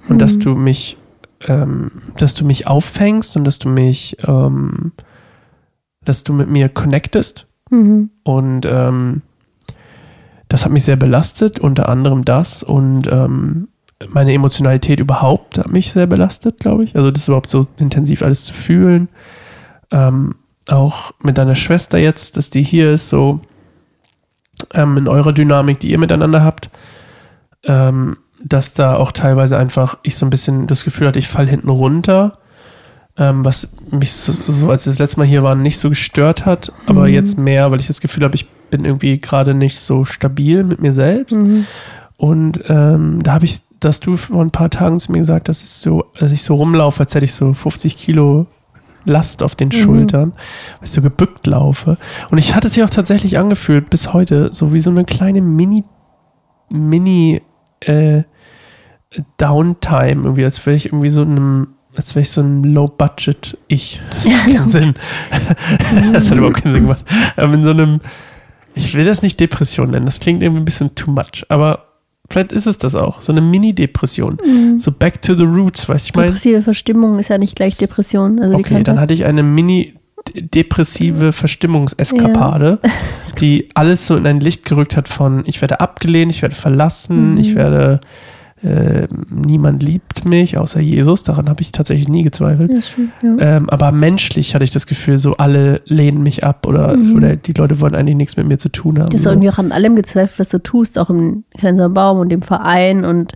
und 0.09 0.19
dass 0.19 0.37
Mhm. 0.37 0.41
du 0.41 0.55
mich, 0.55 0.99
ähm, 1.47 1.91
dass 2.19 2.35
du 2.35 2.45
mich 2.45 2.67
auffängst 2.67 3.37
und 3.39 3.45
dass 3.45 3.59
du 3.59 3.69
mich, 3.71 4.19
ähm, 4.27 4.93
dass 6.05 6.25
du 6.25 6.35
mit 6.35 6.51
mir 6.51 6.69
connectest. 6.69 7.47
Mhm. 7.71 8.11
Und 8.23 8.67
ähm, 8.67 9.23
das 10.49 10.67
hat 10.67 10.73
mich 10.73 10.85
sehr 10.85 10.97
belastet, 10.97 11.59
unter 11.59 11.89
anderem 11.89 12.25
das 12.27 12.63
und 12.63 13.07
ähm, 13.11 13.69
meine 14.11 14.33
Emotionalität 14.33 15.01
überhaupt 15.01 15.59
hat 15.59 15.71
mich 15.71 15.93
sehr 15.93 16.07
belastet, 16.07 16.59
glaube 16.59 16.85
ich. 16.85 16.97
Also 16.97 17.11
das 17.11 17.29
überhaupt 17.29 17.49
so 17.51 17.67
intensiv 17.79 18.23
alles 18.23 18.45
zu 18.45 18.55
fühlen. 18.55 19.09
Ähm, 19.91 20.35
auch 20.69 21.13
mit 21.23 21.39
deiner 21.39 21.55
Schwester 21.55 21.99
jetzt, 21.99 22.37
dass 22.37 22.51
die 22.51 22.63
hier 22.63 22.93
ist, 22.93 23.09
so 23.09 23.41
ähm, 24.73 24.97
in 24.97 25.09
eurer 25.09 25.33
Dynamik, 25.33 25.81
die 25.81 25.91
ihr 25.91 25.99
miteinander 25.99 26.43
habt, 26.43 26.71
ähm, 27.65 28.17
dass 28.43 28.75
da 28.75 28.97
auch 28.97 29.13
teilweise 29.13 29.57
einfach 29.57 29.99
ich 30.03 30.17
so 30.17 30.27
ein 30.27 30.31
bisschen 30.31 30.67
das 30.67 30.85
Gefühl 30.85 31.09
hatte, 31.09 31.19
ich 31.19 31.29
falle 31.29 31.49
hinten 31.49 31.69
runter, 31.69 32.39
ähm, 33.17 33.45
was 33.45 33.69
mich 33.91 34.13
so, 34.13 34.35
so, 34.49 34.71
als 34.71 34.87
ich 34.87 34.93
das 34.93 34.99
letzte 34.99 35.21
Mal 35.21 35.27
hier 35.27 35.43
war, 35.43 35.55
nicht 35.55 35.79
so 35.79 35.89
gestört 35.89 36.47
hat, 36.47 36.73
aber 36.87 37.03
Mhm. 37.03 37.15
jetzt 37.15 37.39
mehr, 37.39 37.71
weil 37.71 37.81
ich 37.81 37.87
das 37.87 38.01
Gefühl 38.01 38.25
habe, 38.25 38.35
ich 38.35 38.49
bin 38.71 38.85
irgendwie 38.85 39.19
gerade 39.19 39.55
nicht 39.55 39.79
so 39.79 40.05
stabil 40.05 40.65
mit 40.65 40.81
mir 40.81 40.93
selbst. 40.93 41.37
Mhm. 41.37 41.67
Und 42.17 42.65
ähm, 42.69 43.23
da 43.23 43.35
habe 43.35 43.45
ich, 43.45 43.61
dass 43.85 44.01
du 44.01 44.17
vor 44.17 44.43
ein 44.43 44.51
paar 44.51 44.71
Tagen 44.71 44.99
zu 44.99 45.13
mir 45.13 45.19
gesagt, 45.19 45.49
dass 45.49 45.63
ich 45.63 45.71
so, 45.71 46.05
dass 46.19 46.33
ich 46.33 46.43
so 46.43 46.55
rumlaufe, 46.55 47.01
als 47.01 47.15
hätte 47.15 47.25
ich 47.25 47.35
so 47.35 47.53
50 47.53 47.97
Kilo 47.97 48.47
Last 49.07 49.43
auf 49.43 49.55
den 49.55 49.69
Mhm. 49.69 49.73
Schultern, 49.73 50.33
weil 50.33 50.85
ich 50.85 50.91
so 50.91 51.03
gebückt 51.03 51.47
laufe. 51.47 51.99
Und 52.31 52.39
ich 52.39 52.55
hatte 52.55 52.69
es 52.69 52.75
sich 52.75 52.83
auch 52.83 52.91
tatsächlich 52.91 53.39
angefühlt, 53.39 53.91
bis 53.91 54.15
heute, 54.15 54.53
so 54.53 54.73
wie 54.73 54.81
so 54.81 54.89
eine 54.89 55.05
kleine 55.05 55.43
Mini, 55.43 55.85
Mini 56.71 57.43
äh, 57.81 58.23
Downtime, 59.37 60.23
irgendwie, 60.25 60.45
als 60.45 60.65
wäre 60.65 60.77
ich 60.77 60.87
irgendwie 60.87 61.11
so 61.11 61.23
in 61.23 61.33
einem, 61.33 61.69
als 61.95 62.15
wäre 62.15 62.23
ich 62.23 62.31
so 62.31 62.41
ein 62.41 62.65
Low-Budget-Ich. 62.65 64.01
Das 64.11 64.25
macht 64.25 64.45
keinen 64.45 64.69
Sinn. 64.69 64.95
das 66.13 66.31
hat 66.31 66.39
überhaupt 66.39 66.63
keinen 66.63 66.73
Sinn 66.75 66.83
gemacht. 66.85 67.05
Ähm, 67.37 67.55
in 67.55 67.63
so 67.63 67.71
einem, 67.71 68.01
ich 68.75 68.95
will 68.95 69.05
das 69.05 69.23
nicht 69.23 69.39
Depression 69.39 69.91
nennen, 69.91 70.07
das 70.07 70.19
klingt 70.19 70.43
irgendwie 70.43 70.63
ein 70.63 70.65
bisschen 70.65 70.95
too 70.95 71.11
much, 71.11 71.45
aber 71.49 71.94
vielleicht 72.35 72.53
ist 72.53 72.67
es 72.67 72.77
das 72.79 72.95
auch, 72.95 73.23
so 73.23 73.33
eine 73.33 73.41
Mini-Depression. 73.41 74.39
Mhm. 74.45 74.79
So 74.79 74.91
back 74.93 75.23
to 75.23 75.35
the 75.35 75.45
roots, 75.45 75.89
weißt 75.89 76.07
du, 76.09 76.11
ich 76.11 76.15
meine? 76.17 76.27
Depressive 76.29 76.61
Verstimmung 76.63 77.19
ist 77.19 77.29
ja 77.29 77.39
nicht 77.39 77.57
gleich 77.57 77.77
Depression. 77.77 78.39
Also 78.41 78.57
Okay, 78.57 78.83
dann 78.83 79.01
hatte 79.01 79.15
ich 79.15 79.25
eine 79.25 79.43
mini-depressive 79.43 81.33
Verstimmungseskapade, 81.33 82.81
die 83.41 83.69
alles 83.75 84.07
so 84.07 84.17
in 84.17 84.27
ein 84.27 84.41
Licht 84.41 84.65
gerückt 84.67 84.97
hat 84.97 85.09
von 85.09 85.45
ich 85.47 85.61
werde 85.61 85.81
abgelehnt, 85.81 86.33
ich 86.33 86.43
werde 86.43 86.55
verlassen, 86.55 87.33
Mhm. 87.33 87.39
ich 87.41 87.55
werde 87.55 88.01
äh, 88.65 89.07
niemand 89.31 89.83
liebt 89.83 90.25
mich, 90.25 90.57
außer 90.59 90.81
Jesus. 90.81 91.23
Daran 91.23 91.49
habe 91.49 91.61
ich 91.61 91.71
tatsächlich 91.73 92.09
nie 92.09 92.23
gezweifelt. 92.23 92.85
Schon, 92.85 93.13
ja. 93.23 93.57
Ähm, 93.57 93.69
aber 93.71 93.93
menschlich 93.93 94.55
hatte 94.55 94.65
ich 94.65 94.71
das 94.71 94.87
Gefühl, 94.87 95.19
so 95.19 95.37
alle 95.37 95.83
lehnen 95.85 96.23
mich 96.23 96.45
ab 96.45 96.67
oder, 96.67 96.97
Mhm. 96.97 97.17
oder 97.17 97.37
die 97.37 97.53
Leute 97.53 97.81
wollen 97.81 97.95
eigentlich 97.95 98.17
nichts 98.17 98.37
mit 98.37 98.47
mir 98.49 98.59
zu 98.59 98.71
tun 98.71 98.99
haben. 98.99 99.11
Du 99.11 99.17
hast 99.17 99.25
so. 99.25 99.31
irgendwie 99.31 99.51
auch 99.51 99.59
an 99.59 99.71
allem 99.73 99.97
gezweifelt, 99.97 100.39
was 100.41 100.49
du 100.49 100.63
tust, 100.63 100.99
auch 100.99 101.11
im 101.11 101.45
Grenzer 101.59 101.89
Baum 101.91 102.19
und 102.19 102.31
dem 102.31 102.43
Verein 102.43 103.05
und 103.05 103.35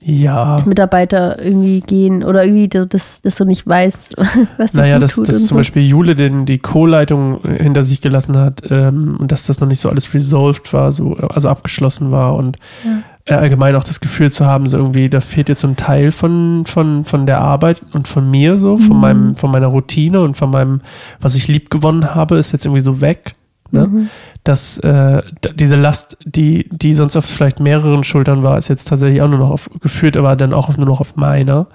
Ja, 0.00 0.62
Mitarbeiter 0.64 1.42
irgendwie 1.42 1.80
gehen 1.80 2.22
oder 2.22 2.44
irgendwie, 2.44 2.68
dass, 2.68 3.20
dass 3.22 3.34
du 3.36 3.44
nicht 3.44 3.66
weißt, 3.66 4.14
was 4.58 4.72
dir 4.72 4.78
naja, 4.78 4.98
dass, 5.00 5.16
dass 5.16 5.38
zum 5.38 5.46
so. 5.46 5.54
Beispiel 5.56 5.82
Jule 5.82 6.14
den, 6.14 6.46
die 6.46 6.58
Co-Leitung 6.58 7.40
hinter 7.42 7.82
sich 7.82 8.00
gelassen 8.00 8.36
hat 8.38 8.62
ähm, 8.70 9.16
und 9.18 9.32
dass 9.32 9.46
das 9.46 9.60
noch 9.60 9.66
nicht 9.66 9.80
so 9.80 9.88
alles 9.88 10.14
resolved 10.14 10.72
war, 10.72 10.92
so, 10.92 11.14
also 11.14 11.48
abgeschlossen 11.48 12.12
war 12.12 12.36
und 12.36 12.58
Ja. 12.84 13.02
Äh, 13.28 13.34
allgemein 13.34 13.76
auch 13.76 13.84
das 13.84 14.00
Gefühl 14.00 14.30
zu 14.30 14.46
haben, 14.46 14.66
so 14.68 14.76
irgendwie, 14.76 15.08
da 15.08 15.20
fehlt 15.20 15.48
jetzt 15.48 15.60
so 15.60 15.68
ein 15.68 15.76
Teil 15.76 16.10
von, 16.12 16.64
von, 16.66 17.04
von 17.04 17.26
der 17.26 17.40
Arbeit 17.40 17.82
und 17.92 18.08
von 18.08 18.30
mir 18.30 18.58
so, 18.58 18.76
von 18.78 18.96
Mhm. 18.96 19.00
meinem, 19.00 19.34
von 19.34 19.50
meiner 19.50 19.68
Routine 19.68 20.20
und 20.22 20.34
von 20.34 20.50
meinem, 20.50 20.80
was 21.20 21.34
ich 21.34 21.48
lieb 21.48 21.70
gewonnen 21.70 22.14
habe, 22.14 22.36
ist 22.38 22.52
jetzt 22.52 22.64
irgendwie 22.64 22.82
so 22.82 23.00
weg. 23.00 23.34
Ne? 23.70 23.86
Mhm. 23.86 24.08
dass 24.44 24.78
äh, 24.78 25.20
diese 25.56 25.76
Last, 25.76 26.16
die, 26.24 26.70
die 26.70 26.94
sonst 26.94 27.16
auf 27.16 27.26
vielleicht 27.26 27.60
mehreren 27.60 28.02
Schultern 28.02 28.42
war, 28.42 28.56
ist 28.56 28.68
jetzt 28.68 28.88
tatsächlich 28.88 29.20
auch 29.20 29.28
nur 29.28 29.38
noch 29.38 29.50
auf, 29.50 29.68
geführt, 29.82 30.16
aber 30.16 30.36
dann 30.36 30.54
auch 30.54 30.74
nur 30.74 30.86
noch 30.86 31.02
auf 31.02 31.16
meiner. 31.16 31.66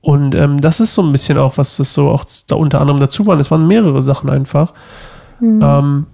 Und 0.00 0.34
ähm, 0.34 0.58
das 0.58 0.80
ist 0.80 0.94
so 0.94 1.02
ein 1.02 1.12
bisschen 1.12 1.36
auch, 1.36 1.58
was 1.58 1.76
das 1.76 1.92
so 1.92 2.08
auch 2.08 2.24
da 2.46 2.54
unter 2.56 2.80
anderem 2.80 2.98
dazu 2.98 3.26
waren. 3.26 3.38
Es 3.40 3.50
waren 3.50 3.68
mehrere 3.68 4.00
Sachen 4.00 4.30
einfach. 4.30 4.72
Mhm. 5.38 5.60
Ähm, 5.62 6.06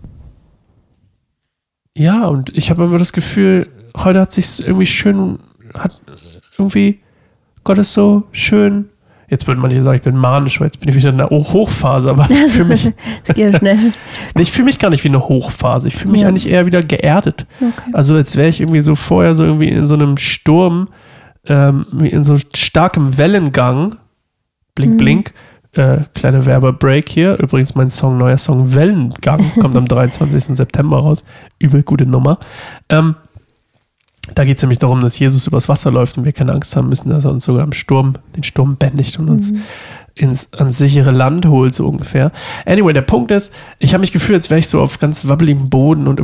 ja, 1.97 2.26
und 2.26 2.50
ich 2.57 2.71
habe 2.71 2.83
immer 2.83 2.99
das 2.99 3.12
Gefühl, 3.12 3.69
heute 3.97 4.21
hat 4.21 4.33
sich 4.33 4.61
irgendwie 4.67 4.87
schön, 4.87 5.39
hat 5.77 6.01
irgendwie, 6.59 7.01
Gott 7.65 7.79
ist 7.79 7.93
so 7.95 8.25
schön. 8.33 8.87
Jetzt 9.29 9.47
würden 9.49 9.61
manche 9.61 9.83
sagen, 9.83 9.97
ich 9.97 10.03
bin 10.03 10.17
manisch, 10.17 10.61
weil 10.61 10.67
jetzt 10.67 10.79
bin 10.81 10.89
ich 10.91 10.97
wieder 10.97 11.09
in 11.09 11.23
Hoch- 11.23 11.53
Hochphase, 11.55 12.11
aber 12.11 12.29
ich 12.31 12.53
fühle 12.53 12.67
mich, 12.67 12.93
Das 13.25 13.35
geht 13.35 13.57
schnell. 13.57 13.79
nee, 14.35 14.43
ich 14.43 14.53
fühle 14.53 14.67
mich 14.67 14.79
gar 14.79 14.91
nicht 14.91 15.03
wie 15.03 15.09
eine 15.09 15.27
Hochphase. 15.29 15.89
Ich 15.89 15.97
fühle 15.97 16.13
mich 16.13 16.21
Ja. 16.21 16.29
eigentlich 16.29 16.49
eher 16.49 16.67
wieder 16.67 16.83
geerdet. 16.83 17.47
Okay. 17.61 17.73
Also 17.95 18.15
als 18.15 18.37
wäre 18.37 18.49
ich 18.49 18.61
irgendwie 18.61 18.81
so 18.81 18.95
vorher 18.95 19.35
so 19.35 19.45
irgendwie 19.45 19.69
in 19.71 19.87
so 19.87 19.95
einem 19.95 20.19
Sturm, 20.19 20.89
ähm, 21.47 21.87
wie 21.93 22.09
in 22.09 22.23
so 22.23 22.37
starkem 22.55 23.17
Wellengang. 23.17 23.97
Blink, 24.75 24.95
Mhm. 24.95 24.99
blink. 24.99 25.33
Äh, 25.73 25.99
kleine 26.15 26.45
Werbebreak 26.47 27.09
hier. 27.09 27.37
Übrigens 27.41 27.75
mein 27.75 27.91
Song, 27.91 28.19
neuer 28.19 28.37
Song 28.39 28.75
Wellengang, 28.75 29.41
kommt 29.61 29.75
am 29.77 29.89
23. 29.89 30.55
September 30.55 30.99
raus. 30.99 31.25
Übel 31.59 31.83
gute 31.83 32.07
Nummer. 32.07 32.39
Ähm, 32.91 33.17
da 34.35 34.45
geht 34.45 34.57
es 34.57 34.62
nämlich 34.62 34.78
darum, 34.78 35.02
dass 35.02 35.19
Jesus 35.19 35.47
übers 35.47 35.69
Wasser 35.69 35.90
läuft 35.90 36.16
und 36.16 36.25
wir 36.25 36.33
keine 36.33 36.52
Angst 36.52 36.75
haben 36.76 36.88
müssen, 36.88 37.11
dass 37.11 37.25
er 37.25 37.31
uns 37.31 37.45
sogar 37.45 37.64
im 37.64 37.73
Sturm, 37.73 38.14
den 38.37 38.43
Sturm 38.43 38.76
bändigt 38.76 39.19
und 39.19 39.28
uns 39.28 39.52
ins 40.16 40.49
ans 40.52 40.78
sichere 40.78 41.11
Land 41.11 41.47
holt, 41.47 41.75
so 41.75 41.88
ungefähr. 41.88 42.31
Anyway, 42.66 42.93
der 42.93 43.02
Punkt 43.02 43.33
ist, 43.33 43.52
ich 43.81 43.95
habe 43.95 44.02
mich 44.02 44.12
gefühlt, 44.12 44.37
als 44.37 44.49
wäre 44.49 44.61
ich 44.61 44.69
so 44.69 44.81
auf 44.81 45.00
ganz 45.00 45.26
wabbeligem 45.26 45.71
Boden 45.71 46.07
und 46.07 46.21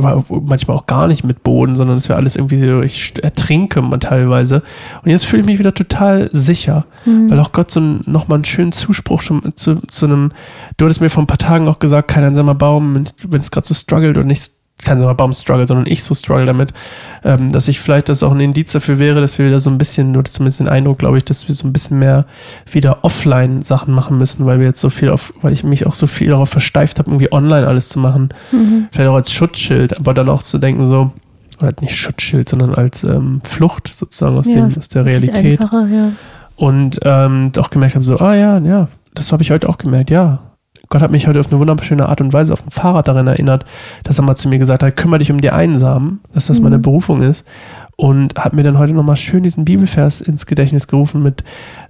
manchmal 0.47 0.77
auch 0.77 0.87
gar 0.87 1.07
nicht 1.07 1.25
mit 1.25 1.43
Boden, 1.43 1.75
sondern 1.75 1.97
es 1.97 2.07
wäre 2.07 2.17
alles 2.17 2.37
irgendwie 2.37 2.57
so, 2.57 2.81
ich 2.81 3.13
ertrinke 3.21 3.81
man 3.81 3.99
teilweise. 3.99 4.63
Und 5.03 5.11
jetzt 5.11 5.25
fühle 5.25 5.41
ich 5.41 5.45
mich 5.45 5.59
wieder 5.59 5.73
total 5.73 6.29
sicher, 6.31 6.85
weil 7.05 7.39
auch 7.39 7.51
Gott 7.51 7.71
so 7.71 7.81
nochmal 7.81 8.37
einen 8.37 8.45
schönen 8.45 8.71
Zuspruch 8.71 9.21
schon 9.21 9.41
zu, 9.55 9.75
zu 9.87 10.05
einem, 10.05 10.31
du 10.77 10.85
hattest 10.85 11.01
mir 11.01 11.09
vor 11.09 11.23
ein 11.23 11.27
paar 11.27 11.37
Tagen 11.37 11.67
auch 11.67 11.79
gesagt, 11.79 12.07
kein 12.07 12.23
einsamer 12.23 12.55
Baum, 12.55 13.05
wenn 13.23 13.41
es 13.41 13.51
gerade 13.51 13.67
so 13.67 13.73
struggelt 13.73 14.17
und 14.17 14.27
nicht 14.27 14.53
kein 14.83 14.93
einsamer 14.93 15.15
Baum 15.15 15.33
struggle, 15.33 15.67
sondern 15.67 15.85
ich 15.85 16.03
so 16.03 16.15
struggle 16.15 16.45
damit, 16.45 16.73
ähm, 17.23 17.51
dass 17.51 17.67
ich 17.67 17.79
vielleicht 17.79 18.09
das 18.09 18.23
auch 18.23 18.31
ein 18.31 18.39
Indiz 18.39 18.71
dafür 18.71 18.99
wäre, 18.99 19.21
dass 19.21 19.37
wir 19.37 19.45
wieder 19.45 19.59
so 19.59 19.69
ein 19.69 19.77
bisschen, 19.77 20.11
nur 20.11 20.25
zumindest 20.25 20.59
den 20.59 20.67
Eindruck, 20.67 20.99
glaube 20.99 21.17
ich, 21.17 21.25
dass 21.25 21.47
wir 21.47 21.55
so 21.55 21.67
ein 21.67 21.73
bisschen 21.73 21.99
mehr 21.99 22.25
wieder 22.71 23.03
offline 23.03 23.63
Sachen 23.63 23.93
machen 23.93 24.17
müssen, 24.17 24.45
weil 24.45 24.59
wir 24.59 24.67
jetzt 24.67 24.81
so 24.81 24.89
viel 24.89 25.09
auf, 25.09 25.33
weil 25.41 25.53
ich 25.53 25.63
mich 25.63 25.85
auch 25.85 25.93
so 25.93 26.07
viel 26.07 26.29
darauf 26.29 26.49
versteift 26.49 26.99
habe, 26.99 27.09
irgendwie 27.09 27.31
online 27.31 27.67
alles 27.67 27.89
zu 27.89 27.99
machen. 27.99 28.29
Mhm. 28.51 28.87
Vielleicht 28.91 29.09
auch 29.09 29.15
als 29.15 29.31
Schutzschild, 29.31 29.97
aber 29.99 30.13
dann 30.13 30.29
auch 30.29 30.41
zu 30.41 30.57
denken 30.57 30.87
so, 30.87 31.11
oder 31.61 31.73
nicht 31.81 31.95
Schutzschild, 31.95 32.49
sondern 32.49 32.73
als 32.75 33.03
ähm, 33.03 33.41
Flucht 33.43 33.91
sozusagen 33.93 34.37
aus, 34.37 34.47
Ja, 34.47 34.55
dem, 34.55 34.65
aus 34.65 34.87
der 34.87 35.05
Realität. 35.05 35.59
Ja. 35.61 36.11
Und 36.55 36.99
ähm, 37.03 37.51
auch 37.57 37.69
gemerkt 37.69 37.95
habe, 37.95 38.05
so, 38.05 38.17
ah 38.17 38.35
ja, 38.35 38.57
ja, 38.59 38.87
das 39.13 39.31
habe 39.31 39.43
ich 39.43 39.51
heute 39.51 39.69
auch 39.69 39.77
gemerkt, 39.77 40.09
ja. 40.09 40.39
Gott 40.91 41.01
hat 41.01 41.09
mich 41.09 41.25
heute 41.25 41.39
auf 41.39 41.51
eine 41.51 41.59
wunderschöne 41.59 42.07
Art 42.07 42.21
und 42.21 42.31
Weise 42.33 42.53
auf 42.53 42.63
ein 42.63 42.69
Fahrrad 42.69 43.07
darin 43.07 43.25
erinnert, 43.25 43.65
dass 44.03 44.19
er 44.19 44.23
mal 44.23 44.35
zu 44.35 44.47
mir 44.49 44.59
gesagt 44.59 44.83
hat, 44.83 44.95
kümmere 44.95 45.17
dich 45.19 45.31
um 45.31 45.41
die 45.41 45.49
Einsamen, 45.49 46.19
dass 46.33 46.45
das 46.47 46.57
Mhm. 46.59 46.63
meine 46.65 46.77
Berufung 46.79 47.23
ist. 47.23 47.45
Und 47.95 48.35
hat 48.35 48.53
mir 48.53 48.63
dann 48.63 48.77
heute 48.79 48.93
nochmal 48.93 49.15
schön 49.17 49.43
diesen 49.43 49.63
Bibelvers 49.65 50.21
ins 50.21 50.45
Gedächtnis 50.45 50.87
gerufen 50.87 51.21
mit, 51.23 51.43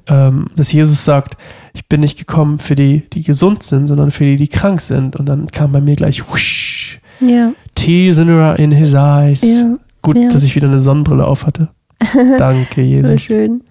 ähm, 0.07 0.47
dass 0.55 0.71
Jesus 0.71 1.03
sagt, 1.05 1.37
ich 1.73 1.87
bin 1.87 2.01
nicht 2.01 2.17
gekommen 2.17 2.57
für 2.57 2.75
die, 2.75 3.09
die 3.13 3.23
gesund 3.23 3.63
sind, 3.63 3.87
sondern 3.87 4.11
für 4.11 4.25
die, 4.25 4.35
die 4.37 4.47
krank 4.49 4.81
sind. 4.81 5.15
Und 5.15 5.27
dann 5.27 5.47
kam 5.51 5.71
bei 5.71 5.79
mir 5.81 5.95
gleich, 5.95 6.29
whoosh, 6.29 6.99
Ja, 7.21 7.53
tears 7.75 8.17
in, 8.17 8.27
her- 8.27 8.59
in 8.59 8.71
his 8.71 8.93
eyes. 8.93 9.41
ja, 9.41 9.77
Gut, 10.01 10.17
ja. 10.17 10.27
dass 10.29 10.43
ich 10.43 10.55
wieder 10.55 10.67
eine 10.67 10.79
Sonnenbrille 10.79 11.25
auf 11.25 11.45
hatte. 11.45 11.69
Danke, 12.37 12.81
Jesus. 12.81 13.21
schön. 13.21 13.63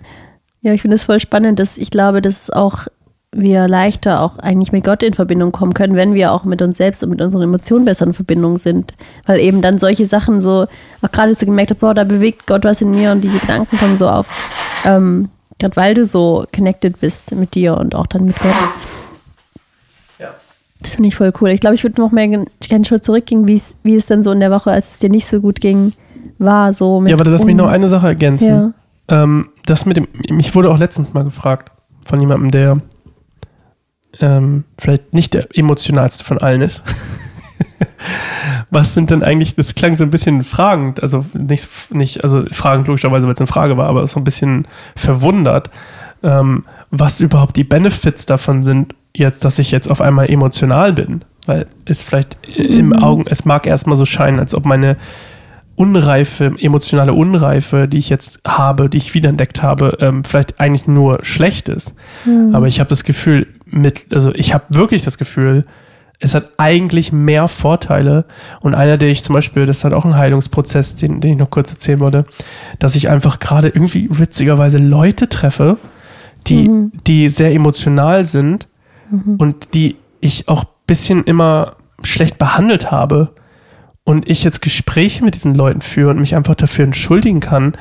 Ja, 0.62 0.72
ich 0.72 0.82
finde 0.82 0.94
es 0.96 1.04
voll 1.04 1.20
spannend, 1.20 1.58
dass 1.58 1.76
ich 1.78 1.90
glaube, 1.90 2.20
dass 2.22 2.49
auch 2.50 2.87
wir 3.32 3.68
leichter 3.68 4.22
auch 4.22 4.38
eigentlich 4.38 4.72
mit 4.72 4.84
Gott 4.84 5.02
in 5.02 5.14
Verbindung 5.14 5.52
kommen 5.52 5.72
können, 5.72 5.94
wenn 5.94 6.14
wir 6.14 6.32
auch 6.32 6.44
mit 6.44 6.62
uns 6.62 6.78
selbst 6.78 7.02
und 7.02 7.10
mit 7.10 7.22
unseren 7.22 7.42
Emotionen 7.42 7.84
besser 7.84 8.06
in 8.06 8.12
Verbindung 8.12 8.58
sind. 8.58 8.94
Weil 9.25 9.38
eben 9.38 9.62
dann 9.62 9.78
solche 9.78 10.06
Sachen 10.06 10.42
so, 10.42 10.66
auch 11.02 11.12
gerade 11.12 11.34
so 11.34 11.46
gemerkt 11.46 11.70
habe, 11.70 11.80
boah, 11.80 11.94
da 11.94 12.04
bewegt 12.04 12.46
Gott 12.46 12.64
was 12.64 12.82
in 12.82 12.90
mir 12.90 13.12
und 13.12 13.22
diese 13.22 13.38
Gedanken 13.38 13.76
kommen 13.78 13.96
so 13.96 14.08
auf. 14.08 14.26
Ähm, 14.84 15.28
gerade 15.60 15.76
weil 15.76 15.94
du 15.94 16.04
so 16.04 16.44
connected 16.54 17.00
bist 17.00 17.32
mit 17.32 17.54
dir 17.54 17.76
und 17.76 17.94
auch 17.94 18.08
dann 18.08 18.25
mit 18.25 18.38
Gott. 18.40 18.50
Ja. 20.18 20.30
Das 20.80 20.96
finde 20.96 21.08
ich 21.08 21.14
voll 21.14 21.32
cool. 21.40 21.50
Ich 21.50 21.60
glaube, 21.60 21.76
ich 21.76 21.84
würde 21.84 22.00
noch 22.00 22.10
mehr 22.10 22.26
gerne 22.26 22.84
Schritt 22.84 23.04
zurückgehen, 23.04 23.46
wie 23.46 23.54
es, 23.54 23.76
wie 23.84 23.94
es 23.94 24.06
dann 24.06 24.25
so 24.25 24.32
in 24.32 24.40
der 24.40 24.50
Woche, 24.50 24.72
als 24.72 24.94
es 24.94 24.99
dir 24.99 25.10
nicht 25.10 25.26
so 25.26 25.40
gut 25.40 25.60
ging, 25.60 25.92
war. 26.38 26.72
So 26.72 26.99
mit 26.99 27.10
Ja, 27.10 27.16
aber 27.16 27.30
lass 27.30 27.44
mich 27.44 27.54
noch 27.54 27.68
eine 27.68 27.87
Sache 27.87 28.08
ergänzen. 28.08 28.49
Ja. 29.08 29.22
Ähm, 29.22 29.50
das 29.66 29.87
mit 29.87 29.96
dem, 29.96 30.08
mich 30.30 30.52
wurde 30.56 30.68
auch 30.68 30.78
letztens 30.78 31.14
mal 31.14 31.22
gefragt 31.22 31.70
von 32.06 32.20
jemandem, 32.20 32.50
der 32.50 32.80
ähm, 34.21 34.65
vielleicht 34.79 35.12
nicht 35.12 35.35
der 35.35 35.49
emotionalste 35.57 36.25
von 36.25 36.39
allen 36.39 36.62
ist. 36.62 36.83
Was 38.71 38.95
sind 38.95 39.11
denn 39.11 39.23
eigentlich, 39.23 39.57
das 39.57 39.75
klang 39.75 39.97
so 39.97 40.05
ein 40.05 40.11
bisschen 40.11 40.43
fragend, 40.45 41.03
also 41.03 41.25
nicht, 41.33 41.69
nicht 41.91 42.23
also 42.23 42.45
fragend 42.53 42.87
logischerweise, 42.87 43.27
weil 43.27 43.35
es 43.35 43.41
eine 43.41 43.47
Frage 43.47 43.77
war, 43.77 43.89
aber 43.89 44.07
so 44.07 44.21
ein 44.21 44.25
bisschen 44.25 44.67
verwundert, 44.97 45.71
ähm, 46.23 46.65
was 46.91 47.21
überhaupt 47.21 47.57
die 47.57 47.65
Benefits 47.65 48.27
davon 48.27 48.62
sind, 48.62 48.95
jetzt, 49.15 49.45
dass 49.45 49.59
ich 49.59 49.71
jetzt 49.71 49.91
auf 49.91 50.00
einmal 50.00 50.31
emotional 50.31 50.93
bin. 50.93 51.23
Weil 51.47 51.67
es 51.85 52.03
vielleicht 52.03 52.37
im 52.47 52.89
Mhm. 52.89 52.93
Augen, 52.97 53.25
es 53.27 53.45
mag 53.45 53.67
erstmal 53.67 53.97
so 53.97 54.05
scheinen, 54.05 54.39
als 54.39 54.55
ob 54.55 54.67
meine 54.67 54.97
Unreife, 55.75 56.53
emotionale 56.59 57.15
Unreife, 57.15 57.89
die 57.89 57.97
ich 57.97 58.11
jetzt 58.11 58.41
habe, 58.47 58.91
die 58.91 58.99
ich 58.99 59.15
wiederentdeckt 59.15 59.62
habe, 59.62 59.97
ähm, 60.00 60.25
vielleicht 60.25 60.61
eigentlich 60.61 60.87
nur 60.87 61.21
schlecht 61.25 61.69
ist. 61.71 61.95
Mhm. 62.27 62.55
Aber 62.55 62.67
ich 62.67 62.81
habe 62.81 62.91
das 62.91 63.05
Gefühl, 63.05 63.47
mit, 63.71 64.07
also 64.12 64.33
ich 64.35 64.53
habe 64.55 64.65
wirklich 64.71 65.03
das 65.03 65.19
Gefühl, 65.19 65.65
es 66.19 66.35
hat 66.35 66.50
eigentlich 66.59 67.12
mehr 67.12 67.49
Vorteile. 67.49 68.27
Und 68.61 68.75
einer, 68.75 68.99
der 68.99 69.09
ich 69.09 69.23
zum 69.23 69.35
Beispiel, 69.35 69.65
das 69.65 69.79
ist 69.79 69.85
halt 69.85 69.95
auch 69.95 70.05
ein 70.05 70.17
Heilungsprozess, 70.17 70.95
den, 70.95 71.21
den 71.21 71.33
ich 71.33 71.39
noch 71.39 71.50
kurz 71.50 71.71
erzählen 71.71 72.00
wollte, 72.00 72.27
dass 72.79 72.95
ich 72.95 73.09
einfach 73.09 73.39
gerade 73.39 73.69
irgendwie 73.69 74.07
witzigerweise 74.11 74.79
Leute 74.79 75.29
treffe, 75.29 75.79
die, 76.47 76.69
Mhm. 76.69 76.93
die 77.07 77.29
sehr 77.29 77.53
emotional 77.53 78.25
sind 78.25 78.69
und 79.39 79.75
die 79.75 79.97
ich 80.21 80.47
auch 80.49 80.65
ein 80.65 80.71
bisschen 80.87 81.25
immer 81.25 81.77
schlecht 82.03 82.39
behandelt 82.39 82.91
habe. 82.91 83.31
Und 84.05 84.29
ich 84.29 84.45
jetzt 84.45 84.62
Gespräche 84.62 85.25
mit 85.25 85.35
diesen 85.35 85.55
Leuten 85.55 85.81
führe 85.81 86.11
und 86.11 86.21
mich 86.21 86.35
einfach 86.35 86.55
dafür 86.55 86.85
entschuldigen 86.85 87.41
kann, 87.41 87.77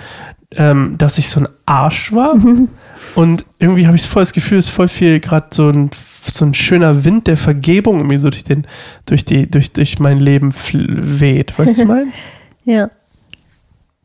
ähm, 0.56 0.96
dass 0.98 1.18
ich 1.18 1.30
so 1.30 1.42
ein 1.42 1.48
Arsch 1.66 2.12
war. 2.14 2.36
Und 3.16 3.46
irgendwie 3.60 3.88
habe 3.88 3.96
ich 3.96 4.08
voll 4.08 4.22
das 4.24 4.34
Gefühl, 4.34 4.58
es 4.58 4.66
ist 4.68 4.72
voll 4.72 4.88
viel 4.88 5.20
gerade 5.20 5.48
so 5.52 5.70
ein, 5.70 5.90
so 6.24 6.46
ein 6.46 6.54
schöner 6.54 7.06
Wind 7.06 7.28
der 7.28 7.38
Vergebung 7.38 7.98
irgendwie 7.98 8.18
so 8.18 8.30
durch, 8.30 8.44
den, 8.44 8.66
durch, 9.06 9.26
die, 9.26 9.50
durch, 9.50 9.72
durch 9.74 10.00
mein 10.00 10.20
Leben 10.20 10.54
weht. 10.74 11.58
Weißt 11.58 11.70
du, 11.70 11.74
was 11.74 11.80
ich 11.80 11.88
meine? 11.88 12.12
Ja. 12.66 12.92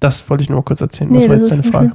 Das 0.00 0.30
wollte 0.30 0.42
ich 0.42 0.48
nur 0.48 0.58
mal 0.58 0.64
kurz 0.64 0.80
erzählen. 0.80 1.10
Nee, 1.10 1.18
Was 1.18 1.28
war 1.28 1.36
das 1.36 1.48
jetzt 1.48 1.58
deine 1.58 1.70
Frage? 1.70 1.92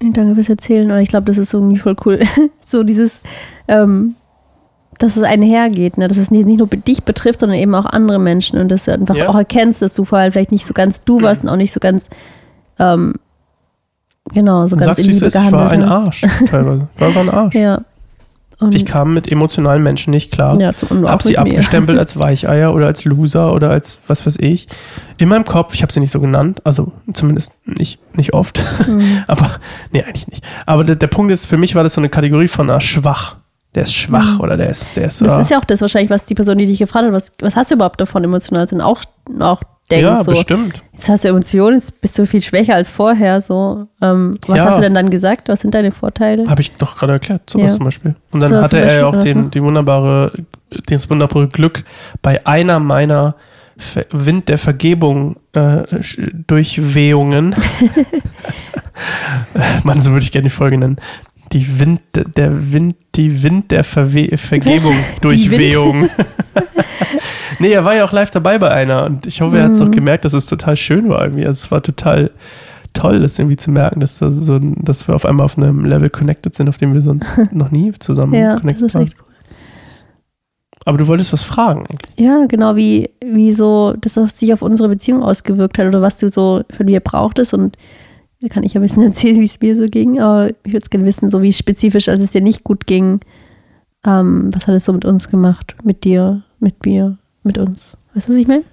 Danke 0.00 0.34
fürs 0.34 0.48
Erzählen, 0.48 0.90
aber 0.90 1.00
ich 1.02 1.10
glaube, 1.10 1.26
das 1.26 1.36
ist 1.36 1.52
irgendwie 1.52 1.78
voll 1.78 1.94
cool. 2.06 2.20
so 2.64 2.82
dieses, 2.84 3.20
ähm, 3.68 4.14
dass 4.98 5.16
es 5.18 5.22
einhergeht, 5.22 5.98
ne? 5.98 6.08
dass 6.08 6.16
es 6.16 6.30
nicht, 6.30 6.46
nicht 6.46 6.58
nur 6.58 6.68
dich 6.68 7.02
betrifft, 7.02 7.40
sondern 7.40 7.58
eben 7.58 7.74
auch 7.74 7.84
andere 7.84 8.18
Menschen 8.18 8.58
und 8.58 8.68
dass 8.68 8.84
du 8.86 8.92
einfach 8.92 9.16
Ja. 9.16 9.28
auch 9.28 9.34
erkennst, 9.34 9.82
dass 9.82 9.94
du 9.94 10.04
vorher 10.04 10.32
vielleicht 10.32 10.52
nicht 10.52 10.66
so 10.66 10.72
ganz 10.72 11.02
du 11.04 11.20
warst 11.20 11.42
und 11.42 11.50
auch 11.50 11.56
nicht 11.56 11.72
so 11.72 11.80
ganz, 11.80 12.08
ähm, 12.80 13.14
genau, 14.32 14.66
so 14.66 14.76
ganz 14.76 14.86
sagst, 14.86 15.00
in 15.04 15.12
Liebe 15.12 15.26
ist, 15.26 15.34
ich 15.36 15.42
war 15.42 15.50
gehandelt 15.50 15.84
ein. 15.84 15.88
Arsch 15.90 16.24
teilweise. 16.50 16.88
Ich 16.94 17.00
war 17.00 17.08
einfach 17.08 17.20
ein 17.20 17.30
Arsch. 17.30 17.54
Ja. 17.54 17.80
Und, 18.58 18.74
Ich 18.74 18.84
kam 18.84 19.14
mit 19.14 19.30
emotionalen 19.32 19.82
Menschen 19.82 20.10
nicht 20.10 20.30
klar. 20.32 20.60
ja, 20.60 20.68
Hab 20.68 21.22
sie 21.22 21.32
mit 21.32 21.32
mir. 21.32 21.40
abgestempelt 21.40 21.98
als 21.98 22.18
Weicheier 22.18 22.74
oder 22.74 22.86
als 22.86 23.04
Loser 23.06 23.54
oder 23.54 23.70
als 23.70 23.98
was 24.06 24.26
weiß 24.26 24.36
ich. 24.38 24.68
In 25.16 25.30
meinem 25.30 25.44
Kopf, 25.46 25.72
ich 25.74 25.80
habe 25.82 25.90
sie 25.90 26.00
nicht 26.00 26.10
so 26.10 26.20
genannt, 26.20 26.60
also 26.64 26.92
zumindest 27.14 27.52
nicht, 27.64 27.98
nicht 28.16 28.34
oft. 28.34 28.60
Mhm. 28.86 29.24
Aber, 29.28 29.48
nee, 29.92 30.02
eigentlich 30.02 30.28
nicht. 30.28 30.44
Aber 30.66 30.84
der, 30.84 30.96
der 30.96 31.06
Punkt 31.06 31.32
ist, 31.32 31.46
für 31.46 31.56
mich 31.56 31.74
war 31.74 31.84
das 31.84 31.94
so 31.94 32.02
eine 32.02 32.10
Kategorie 32.10 32.48
von 32.48 32.68
ah, 32.68 32.80
schwach. 32.80 33.36
Der 33.74 33.84
ist 33.84 33.94
schwach 33.94 34.34
Mhm. 34.34 34.40
oder 34.40 34.56
der 34.58 34.68
ist, 34.68 34.94
der 34.96 35.06
ist 35.06 35.22
Das 35.22 35.30
ah, 35.32 35.40
ist 35.40 35.50
ja 35.50 35.58
auch 35.58 35.64
das 35.64 35.80
wahrscheinlich, 35.80 36.10
was 36.10 36.26
die 36.26 36.34
Person, 36.34 36.58
die 36.58 36.66
dich 36.66 36.80
gefragt 36.80 37.06
hat, 37.06 37.12
was, 37.12 37.32
was 37.40 37.56
hast 37.56 37.70
du 37.70 37.76
überhaupt 37.76 38.00
davon, 38.00 38.24
emotional 38.24 38.68
sein, 38.68 38.80
auch, 38.82 39.00
auch 39.38 39.62
denkt 39.90 40.04
ja, 40.04 40.22
so, 40.24 40.30
bestimmt. 40.32 40.82
jetzt 40.92 41.08
hast 41.08 41.24
du 41.24 41.28
Emotionen, 41.28 41.76
jetzt 41.76 42.00
bist 42.00 42.18
du 42.18 42.26
viel 42.26 42.42
schwächer 42.42 42.74
als 42.74 42.88
vorher, 42.88 43.40
so. 43.40 43.86
Ähm, 44.00 44.32
was 44.46 44.56
Ja. 44.58 44.64
hast 44.66 44.76
du 44.78 44.82
denn 44.82 44.94
dann 44.94 45.10
gesagt? 45.10 45.48
Was 45.48 45.60
sind 45.60 45.74
deine 45.74 45.90
Vorteile? 45.92 46.44
Habe 46.48 46.60
ich 46.62 46.70
doch 46.72 46.96
gerade 46.96 47.14
erklärt, 47.14 47.48
sowas 47.50 47.72
Ja. 47.72 47.76
zum 47.76 47.84
Beispiel. 47.84 48.14
Und 48.30 48.40
dann 48.40 48.50
Sowas 48.50 48.64
hatte 48.64 48.78
er 48.80 48.96
ja 48.98 49.06
auch 49.06 49.16
den, 49.16 49.44
was 49.46 49.50
die 49.50 49.62
wunderbare, 49.62 50.32
das 50.86 51.10
wunderbare 51.10 51.48
Glück, 51.48 51.84
bei 52.22 52.44
einer 52.46 52.78
meiner 52.80 53.34
Wind 54.10 54.48
der 54.50 54.58
Vergebung 54.58 55.36
äh, 55.54 55.82
Durchwehungen, 56.46 57.54
Mann, 59.84 60.02
so 60.02 60.10
würde 60.12 60.24
ich 60.24 60.32
gerne 60.32 60.44
die 60.44 60.50
Folge 60.54 60.76
nennen, 60.78 60.96
die 61.52 61.80
Wind, 61.80 62.00
der 62.14 62.72
Wind, 62.72 62.96
die 63.16 63.42
Wind 63.42 63.70
der 63.70 63.82
Verwe 63.84 64.36
Vergebung 64.36 64.92
Wind- 64.94 65.24
Durchwehung. 65.24 66.08
Nee, 67.60 67.72
er 67.72 67.84
war 67.84 67.94
ja 67.94 68.04
auch 68.04 68.12
live 68.12 68.30
dabei 68.30 68.58
bei 68.58 68.70
einer 68.70 69.04
und 69.04 69.26
ich 69.26 69.40
hoffe, 69.40 69.58
er 69.58 69.64
hat 69.64 69.72
es 69.72 69.80
auch 69.80 69.86
Mhm. 69.86 69.92
gemerkt, 69.92 70.24
dass 70.24 70.32
es 70.32 70.46
total 70.46 70.76
schön 70.76 71.08
war 71.08 71.22
irgendwie. 71.22 71.46
Also 71.46 71.58
es 71.64 71.70
war 71.70 71.82
total 71.82 72.30
toll, 72.94 73.20
das 73.20 73.38
irgendwie 73.38 73.56
zu 73.56 73.70
merken, 73.70 74.00
dass, 74.00 74.18
das 74.18 74.34
so, 74.34 74.58
dass 74.58 75.06
wir 75.06 75.14
auf 75.14 75.24
einmal 75.26 75.44
auf 75.44 75.56
einem 75.58 75.84
Level 75.84 76.10
connected 76.10 76.54
sind, 76.54 76.68
auf 76.68 76.78
dem 76.78 76.94
wir 76.94 77.00
sonst 77.02 77.32
noch 77.52 77.70
nie 77.70 77.92
zusammen 77.98 78.34
Ja, 78.34 78.52
das 78.52 78.60
connected 78.62 78.86
ist 78.86 78.94
waren. 78.94 79.02
echt 79.04 79.16
cool. 79.20 79.26
Aber 80.86 80.96
du 80.98 81.06
wolltest 81.06 81.32
was 81.32 81.42
fragen 81.42 81.80
eigentlich. 81.86 82.18
Ja, 82.18 82.46
genau, 82.46 82.74
wie, 82.74 83.10
wie 83.24 83.52
so 83.52 83.94
das 84.00 84.14
sich 84.38 84.52
auf 84.54 84.62
unsere 84.62 84.88
Beziehung 84.88 85.22
ausgewirkt 85.22 85.78
hat 85.78 85.86
oder 85.86 86.00
was 86.00 86.16
du 86.18 86.30
so 86.30 86.62
von 86.70 86.86
mir 86.86 87.00
brauchtest. 87.00 87.52
Und 87.52 87.76
da 88.40 88.48
kann 88.48 88.62
ich 88.62 88.72
ja 88.72 88.80
ein 88.80 88.82
bisschen 88.82 89.02
erzählen, 89.06 89.38
wie 89.40 89.44
es 89.44 89.60
mir 89.60 89.76
so 89.76 89.86
ging. 89.86 90.18
Aber 90.20 90.48
ich 90.48 90.72
würde 90.72 90.78
es 90.78 90.90
gerne 90.90 91.04
wissen, 91.04 91.28
so 91.28 91.42
wie 91.42 91.52
spezifisch, 91.52 92.08
als 92.08 92.20
es 92.22 92.30
dir 92.32 92.40
nicht 92.40 92.64
gut 92.64 92.86
ging, 92.86 93.20
ähm, 94.06 94.48
was 94.54 94.66
hat 94.66 94.74
es 94.74 94.86
so 94.86 94.92
mit 94.94 95.04
uns 95.04 95.28
gemacht? 95.28 95.76
Mit 95.84 96.04
dir, 96.04 96.42
mit 96.60 96.86
mir, 96.86 97.18
mit 97.42 97.58
uns? 97.58 97.96
Weißt 98.14 98.28
du, 98.28 98.32
was 98.32 98.38
ich 98.38 98.48
meine? 98.48 98.64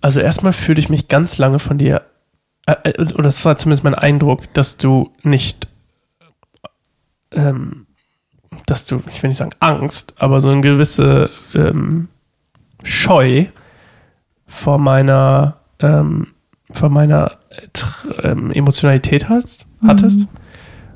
Also 0.00 0.20
erstmal 0.20 0.52
fühlte 0.52 0.80
ich 0.80 0.88
mich 0.88 1.08
ganz 1.08 1.38
lange 1.38 1.58
von 1.58 1.78
dir, 1.78 2.02
äh, 2.66 2.74
äh, 2.84 3.02
oder 3.14 3.24
das 3.24 3.44
war 3.44 3.56
zumindest 3.56 3.84
mein 3.84 3.94
Eindruck, 3.94 4.52
dass 4.54 4.76
du 4.76 5.12
nicht, 5.22 5.68
ähm, 7.32 7.86
dass 8.66 8.86
du, 8.86 9.02
ich 9.08 9.22
will 9.22 9.28
nicht 9.28 9.38
sagen 9.38 9.52
Angst, 9.60 10.14
aber 10.18 10.40
so 10.40 10.48
eine 10.48 10.60
gewisse 10.60 11.30
ähm, 11.54 12.08
Scheu 12.82 13.46
vor 14.46 14.78
meiner, 14.78 15.56
ähm, 15.80 16.28
vor 16.70 16.88
meiner 16.88 17.38
äh, 17.50 18.28
ähm, 18.28 18.50
Emotionalität 18.52 19.28
hast, 19.28 19.66
hattest. 19.86 20.28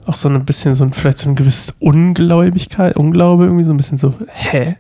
Auch 0.07 0.15
so 0.15 0.29
ein 0.29 0.45
bisschen 0.45 0.75
so 0.75 0.85
ein, 0.85 0.93
vielleicht 0.93 1.19
so 1.19 1.29
ein 1.29 1.37
gewisses 1.37 1.75
Ungläubigkeit, 1.79 2.97
Unglaube 2.97 3.45
irgendwie, 3.45 3.65
so 3.65 3.73
ein 3.73 3.77
bisschen 3.77 3.99
so, 3.99 4.15
hä? 4.29 4.77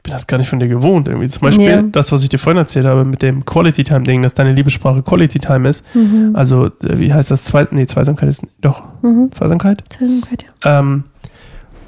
Ich 0.00 0.04
bin 0.04 0.12
das 0.14 0.26
gar 0.26 0.38
nicht 0.38 0.48
von 0.48 0.58
dir 0.58 0.66
gewohnt 0.68 1.08
irgendwie. 1.08 1.28
Zum 1.28 1.42
Beispiel 1.42 1.66
Ja. 1.68 1.82
das, 1.82 2.10
was 2.10 2.22
ich 2.22 2.30
dir 2.30 2.38
vorhin 2.38 2.56
erzählt 2.56 2.86
habe 2.86 3.04
mit 3.04 3.20
dem 3.20 3.44
Quality 3.44 3.84
Time 3.84 4.02
Ding, 4.02 4.22
dass 4.22 4.32
deine 4.32 4.52
Liebessprache 4.54 5.02
Quality 5.02 5.38
Time 5.40 5.68
ist. 5.68 5.84
Mhm. 5.94 6.30
Also, 6.34 6.66
äh, 6.66 6.98
wie 6.98 7.12
heißt 7.12 7.30
das? 7.30 7.44
Zwei, 7.44 7.66
nee, 7.70 7.86
Zweisamkeit 7.86 8.28
ist, 8.30 8.46
doch, 8.62 8.84
Mhm. 9.02 9.30
Zweisamkeit. 9.30 9.84
Zweisamkeit, 9.90 10.44
ja. 10.64 10.78
Ähm, 10.80 11.04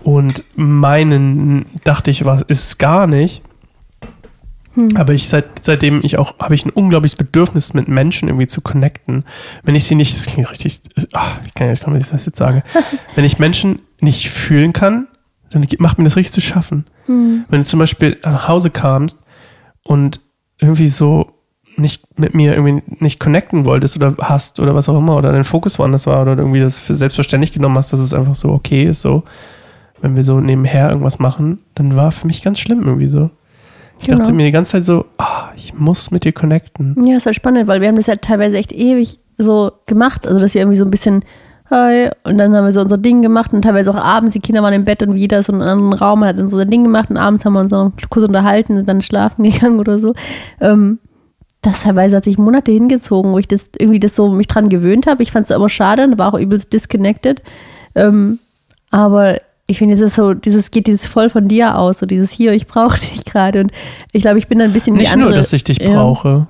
und 0.05 0.45
meinen 0.57 1.65
dachte 1.85 2.11
ich, 2.11 2.27
was 2.27 2.43
ist 2.43 2.65
es 2.65 2.79
gar 2.79 3.07
nicht. 3.07 3.43
Hm. 4.75 4.97
Aber 4.97 5.13
ich 5.15 5.29
seit, 5.29 5.45
seitdem 5.63 6.01
ich 6.03 6.19
auch, 6.19 6.39
habe 6.39 6.55
ich 6.55 6.65
ein 6.67 6.71
unglaubliches 6.71 7.17
Bedürfnis, 7.17 7.73
mit 7.75 7.89
Menschen 7.89 8.29
irgendwie 8.29 8.47
zu 8.47 8.61
connecten. 8.63 9.25
Wenn 9.63 9.75
ich 9.75 9.85
sie 9.85 9.95
nicht, 9.95 10.15
das 10.17 10.27
klingt 10.27 10.51
richtig, 10.51 10.81
ach, 11.13 11.41
ich 11.47 11.55
kann 11.55 11.69
jetzt 11.69 11.87
nicht, 11.87 11.95
wie 11.95 12.01
ich 12.01 12.09
das 12.09 12.25
jetzt 12.27 12.39
sage. 12.39 12.63
Wenn 13.15 13.25
ich 13.25 13.39
Menschen 13.39 13.81
nicht 14.01 14.31
fühlen 14.31 14.73
kann, 14.73 15.09
dann 15.53 15.67
macht 15.79 15.99
mir 15.99 16.05
das 16.05 16.17
richtig 16.17 16.33
zu 16.33 16.41
schaffen. 16.41 16.87
Hm. 17.07 17.45
Wenn 17.49 17.61
du 17.61 17.67
zum 17.67 17.79
Beispiel 17.79 18.19
nach 18.25 18.49
Hause 18.49 18.71
kamst 18.71 19.19
und 19.85 20.21
irgendwie 20.59 20.89
so 20.89 21.27
nicht 21.77 22.19
mit 22.19 22.35
mir 22.35 22.55
irgendwie 22.55 22.83
nicht 23.03 23.19
connecten 23.19 23.65
wolltest 23.65 23.97
oder 23.97 24.15
hast 24.21 24.61
oder 24.61 24.75
was 24.75 24.89
auch 24.89 24.99
immer 24.99 25.17
oder 25.17 25.33
dein 25.33 25.45
Fokus 25.45 25.79
woanders 25.79 26.07
war 26.07 26.23
oder 26.23 26.37
irgendwie 26.37 26.61
das 26.61 26.79
für 26.79 26.95
selbstverständlich 26.95 27.53
genommen 27.53 27.77
hast, 27.79 27.93
dass 27.93 28.01
es 28.01 28.13
einfach 28.13 28.35
so 28.35 28.51
okay 28.51 28.85
ist, 28.85 29.01
so, 29.03 29.23
wenn 30.01 30.15
wir 30.17 30.25
so 30.25 30.41
nebenher 30.41 30.89
irgendwas 30.91 31.19
machen, 31.19 31.61
dann 31.75 31.97
war 31.97 32.13
für 32.13 32.27
mich 32.27 32.43
ganz 32.43 32.59
schlimm 32.59 32.83
irgendwie 32.83 33.09
so. 33.09 33.31
Ich 34.01 34.07
Genau. 34.09 34.19
dachte 34.19 34.33
mir 34.33 34.45
die 34.45 34.51
ganze 34.51 34.73
Zeit 34.73 34.85
so, 34.85 35.07
ah, 35.19 35.51
ich 35.57 35.75
muss 35.75 36.11
mit 36.11 36.25
dir 36.25 36.33
connecten. 36.33 36.97
Ja, 37.07 37.17
ist 37.17 37.27
halt 37.27 37.37
spannend, 37.37 37.69
weil 37.69 37.81
wir 37.81 37.89
haben 37.89 37.97
das 37.97 38.09
halt 38.09 38.23
teilweise 38.23 38.57
echt 38.59 38.73
ewig 38.73 39.21
so 39.39 39.73
gemacht. 39.87 40.27
Also, 40.27 40.41
dass 40.41 40.55
wir 40.55 40.61
irgendwie 40.61 40.79
so 40.79 40.85
ein 40.85 40.91
bisschen, 40.91 41.25
hi, 41.73 42.11
und 42.25 42.39
dann 42.39 42.55
haben 42.55 42.65
wir 42.65 42.73
so 42.73 42.81
unser 42.83 42.99
Ding 42.99 43.23
gemacht 43.23 43.53
und 43.53 43.63
teilweise 43.63 43.91
auch 43.91 43.97
abends, 43.97 44.35
die 44.35 44.41
Kinder 44.41 44.63
waren 44.63 44.75
im 44.75 44.85
Bett 44.85 45.03
und 45.03 45.17
jeder 45.17 45.39
ist 45.39 45.47
so 45.47 45.53
in 45.53 45.63
einem 45.63 45.85
anderen 45.85 45.93
Raum, 45.95 46.21
man 46.21 46.29
hat 46.29 46.39
dann 46.39 46.49
so 46.49 46.59
sein 46.59 46.71
Ding 46.71 46.85
gemacht 46.85 47.11
und 47.11 47.17
abends 47.17 47.45
haben 47.45 47.55
wir 47.55 47.61
uns 47.61 47.71
noch 47.71 47.93
kurz 48.11 48.27
unterhalten 48.27 48.77
und 48.77 48.89
dann 48.89 49.01
schlafen 49.01 49.43
gegangen 49.51 49.81
oder 49.81 49.99
so. 49.99 50.15
Ähm, 50.61 50.99
das 51.63 51.85
teilweise 51.85 52.17
hat 52.17 52.25
sich 52.25 52.39
Monate 52.39 52.73
hingezogen, 52.73 53.33
wo 53.33 53.39
ich 53.39 53.49
das 53.49 53.71
irgendwie 53.79 54.01
das 54.01 54.17
so 54.17 54.29
mich 54.29 54.49
dran 54.49 54.69
gewöhnt 54.69 55.07
habe. 55.07 55.23
Ich 55.23 55.33
fand 55.33 55.45
es 55.45 55.53
aber 55.53 55.69
schade 55.69 56.05
und 56.05 56.19
war 56.19 56.35
auch 56.35 56.39
übelst 56.39 56.73
disconnected. 56.73 57.41
Ähm, 57.95 58.41
aber 58.91 59.41
ich 59.67 59.79
finde, 59.79 59.95
jetzt 59.95 60.03
ist 60.03 60.17
so, 60.17 60.35
dieses 60.35 60.73
geht 60.73 60.89
dieses 60.89 61.07
voll 61.07 61.31
von 61.31 61.47
dir 61.47 61.79
aus, 61.79 62.01
so 62.01 62.07
dieses 62.07 62.31
hier, 62.31 62.53
ich 62.53 62.67
brauche 62.67 62.99
dich 63.13 63.25
gerade. 63.25 63.61
Und 63.61 63.73
ich 64.13 64.23
glaube, 64.23 64.39
ich 64.39 64.49
bin 64.49 64.59
dann 64.59 64.71
ein 64.71 64.73
bisschen 64.73 64.95
die 64.95 65.03
Nicht 65.03 65.13
andere. 65.13 65.31
nur, 65.31 65.39
dass 65.39 65.53
ich 65.53 65.65
dich 65.65 65.79
ja. 65.79 65.95
brauche. 65.95 66.49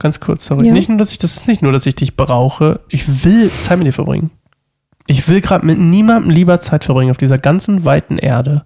Ganz 0.00 0.18
kurz, 0.18 0.46
sorry. 0.46 0.66
Ja. 0.66 0.72
Nicht 0.72 0.88
nur, 0.88 0.98
dass 0.98 1.12
ich, 1.12 1.18
das 1.18 1.36
ist 1.36 1.46
nicht 1.46 1.62
nur, 1.62 1.72
dass 1.72 1.84
ich 1.84 1.94
dich 1.94 2.16
brauche. 2.16 2.80
Ich 2.88 3.24
will 3.24 3.50
Zeit 3.50 3.78
mit 3.78 3.86
dir 3.86 3.92
verbringen. 3.92 4.30
Ich 5.06 5.28
will 5.28 5.42
gerade 5.42 5.66
mit 5.66 5.78
niemandem 5.78 6.30
lieber 6.30 6.58
Zeit 6.58 6.84
verbringen 6.84 7.10
auf 7.10 7.18
dieser 7.18 7.36
ganzen 7.36 7.84
weiten 7.84 8.16
Erde. 8.16 8.64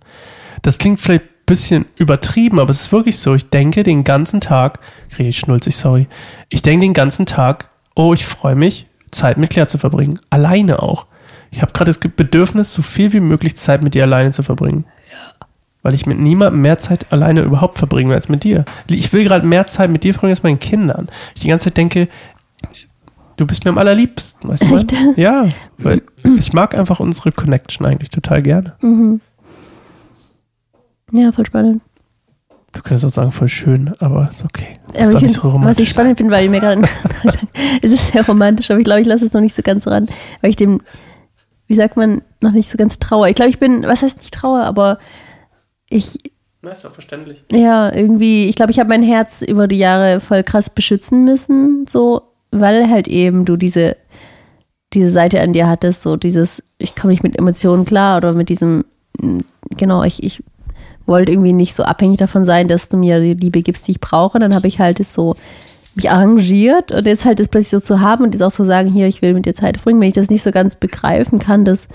Das 0.62 0.78
klingt 0.78 1.00
vielleicht 1.00 1.24
ein 1.24 1.46
bisschen 1.46 1.86
übertrieben, 1.96 2.60
aber 2.60 2.70
es 2.70 2.82
ist 2.82 2.92
wirklich 2.92 3.18
so. 3.18 3.34
Ich 3.34 3.50
denke 3.50 3.82
den 3.82 4.04
ganzen 4.04 4.40
Tag, 4.40 4.78
rede 5.18 5.30
ich 5.30 5.38
schnulzig, 5.38 5.76
sorry. 5.76 6.06
Ich 6.50 6.62
denke 6.62 6.86
den 6.86 6.94
ganzen 6.94 7.26
Tag, 7.26 7.68
oh, 7.96 8.14
ich 8.14 8.24
freue 8.24 8.54
mich, 8.54 8.86
Zeit 9.10 9.36
mit 9.36 9.50
Claire 9.50 9.66
zu 9.66 9.78
verbringen. 9.78 10.20
Alleine 10.30 10.82
auch. 10.82 11.06
Ich 11.50 11.62
habe 11.62 11.72
gerade 11.72 11.90
das 11.90 11.98
Bedürfnis, 11.98 12.72
so 12.72 12.82
viel 12.82 13.12
wie 13.12 13.20
möglich 13.20 13.56
Zeit 13.56 13.82
mit 13.82 13.94
dir 13.94 14.04
alleine 14.04 14.30
zu 14.30 14.44
verbringen. 14.44 14.84
Weil 15.84 15.94
ich 15.94 16.06
mit 16.06 16.18
niemandem 16.18 16.62
mehr 16.62 16.78
Zeit 16.78 17.12
alleine 17.12 17.42
überhaupt 17.42 17.76
verbringen 17.78 18.08
will 18.08 18.16
als 18.16 18.30
mit 18.30 18.42
dir. 18.42 18.64
Ich 18.88 19.12
will 19.12 19.22
gerade 19.22 19.46
mehr 19.46 19.66
Zeit 19.66 19.90
mit 19.90 20.02
dir 20.02 20.14
verbringen 20.14 20.32
als 20.32 20.42
mit 20.42 20.50
meinen 20.52 20.58
Kindern. 20.58 21.08
Ich 21.34 21.42
die 21.42 21.48
ganze 21.48 21.64
Zeit 21.64 21.76
denke, 21.76 22.08
du 23.36 23.46
bist 23.46 23.64
mir 23.64 23.70
am 23.70 23.76
allerliebsten, 23.76 24.48
weißt 24.48 24.64
du? 24.64 24.76
Echt? 24.76 24.92
was? 24.92 25.00
Ja, 25.16 25.46
weil 25.76 26.00
ich 26.38 26.54
mag 26.54 26.74
einfach 26.74 27.00
unsere 27.00 27.32
Connection 27.32 27.86
eigentlich 27.86 28.08
total 28.08 28.42
gerne. 28.42 28.72
Mhm. 28.80 29.20
Ja, 31.12 31.32
voll 31.32 31.44
spannend. 31.44 31.82
Können 32.72 32.96
es 32.96 33.04
auch 33.04 33.10
sagen, 33.10 33.30
voll 33.30 33.48
schön, 33.48 33.92
aber 34.00 34.28
ist 34.30 34.42
okay. 34.42 34.80
Das 34.94 34.96
Aber 34.96 35.00
ist 35.02 35.08
ich 35.08 35.12
doch 35.12 35.20
nicht 35.20 35.40
find, 35.40 35.52
so 35.52 35.62
was 35.62 35.78
ich 35.78 35.88
spannend 35.90 36.16
finde, 36.16 36.32
weil 36.32 36.44
ich 36.44 36.50
mir 36.50 36.60
gerade. 36.60 36.82
es 37.82 37.92
ist 37.92 38.12
sehr 38.12 38.26
romantisch, 38.26 38.70
aber 38.70 38.80
ich 38.80 38.84
glaube, 38.84 39.02
ich 39.02 39.06
lasse 39.06 39.24
es 39.26 39.32
noch 39.34 39.42
nicht 39.42 39.54
so 39.54 39.62
ganz 39.62 39.86
ran, 39.86 40.08
weil 40.40 40.50
ich 40.50 40.56
dem, 40.56 40.80
wie 41.68 41.74
sagt 41.74 41.96
man, 41.96 42.22
noch 42.40 42.50
nicht 42.52 42.70
so 42.70 42.78
ganz 42.78 42.98
traue. 42.98 43.28
Ich 43.28 43.36
glaube, 43.36 43.50
ich 43.50 43.60
bin, 43.60 43.82
was 43.82 44.02
heißt 44.02 44.18
nicht 44.18 44.34
traue, 44.34 44.64
aber 44.64 44.98
ich, 45.94 46.18
Na, 46.62 46.70
ist 46.70 46.84
doch 46.84 46.92
verständlich. 46.92 47.44
ja, 47.52 47.94
irgendwie, 47.94 48.46
ich 48.46 48.56
glaube, 48.56 48.72
ich 48.72 48.78
habe 48.78 48.88
mein 48.88 49.02
Herz 49.02 49.42
über 49.42 49.68
die 49.68 49.78
Jahre 49.78 50.20
voll 50.20 50.42
krass 50.42 50.70
beschützen 50.70 51.24
müssen, 51.24 51.86
so, 51.88 52.22
weil 52.50 52.88
halt 52.90 53.08
eben 53.08 53.44
du 53.44 53.56
diese, 53.56 53.96
diese 54.92 55.10
Seite 55.10 55.40
an 55.40 55.52
dir 55.52 55.68
hattest, 55.68 56.02
so 56.02 56.16
dieses, 56.16 56.62
ich 56.78 56.94
komme 56.94 57.12
nicht 57.12 57.22
mit 57.22 57.38
Emotionen 57.38 57.84
klar 57.84 58.16
oder 58.16 58.32
mit 58.32 58.48
diesem, 58.48 58.84
mm, 59.20 59.38
genau, 59.76 60.02
ich, 60.02 60.22
ich 60.22 60.42
wollte 61.06 61.32
irgendwie 61.32 61.52
nicht 61.52 61.74
so 61.74 61.82
abhängig 61.82 62.18
davon 62.18 62.44
sein, 62.44 62.68
dass 62.68 62.88
du 62.88 62.96
mir 62.96 63.20
die 63.20 63.34
Liebe 63.34 63.62
gibst, 63.62 63.86
die 63.86 63.92
ich 63.92 64.00
brauche. 64.00 64.38
Dann 64.38 64.54
habe 64.54 64.68
ich 64.68 64.78
halt 64.78 65.00
es 65.00 65.12
so 65.12 65.36
mich 65.94 66.10
arrangiert 66.10 66.92
und 66.92 67.06
jetzt 67.06 67.24
halt 67.24 67.38
das 67.38 67.48
plötzlich 67.48 67.70
so 67.70 67.80
zu 67.80 68.00
haben 68.00 68.24
und 68.24 68.34
jetzt 68.34 68.42
auch 68.42 68.52
zu 68.52 68.64
sagen, 68.64 68.90
hier, 68.90 69.06
ich 69.06 69.22
will 69.22 69.34
mit 69.34 69.46
dir 69.46 69.54
Zeit 69.54 69.76
verbringen, 69.76 70.00
wenn 70.00 70.08
ich 70.08 70.14
das 70.14 70.30
nicht 70.30 70.42
so 70.42 70.50
ganz 70.50 70.74
begreifen 70.74 71.38
kann, 71.38 71.64
dass, 71.64 71.88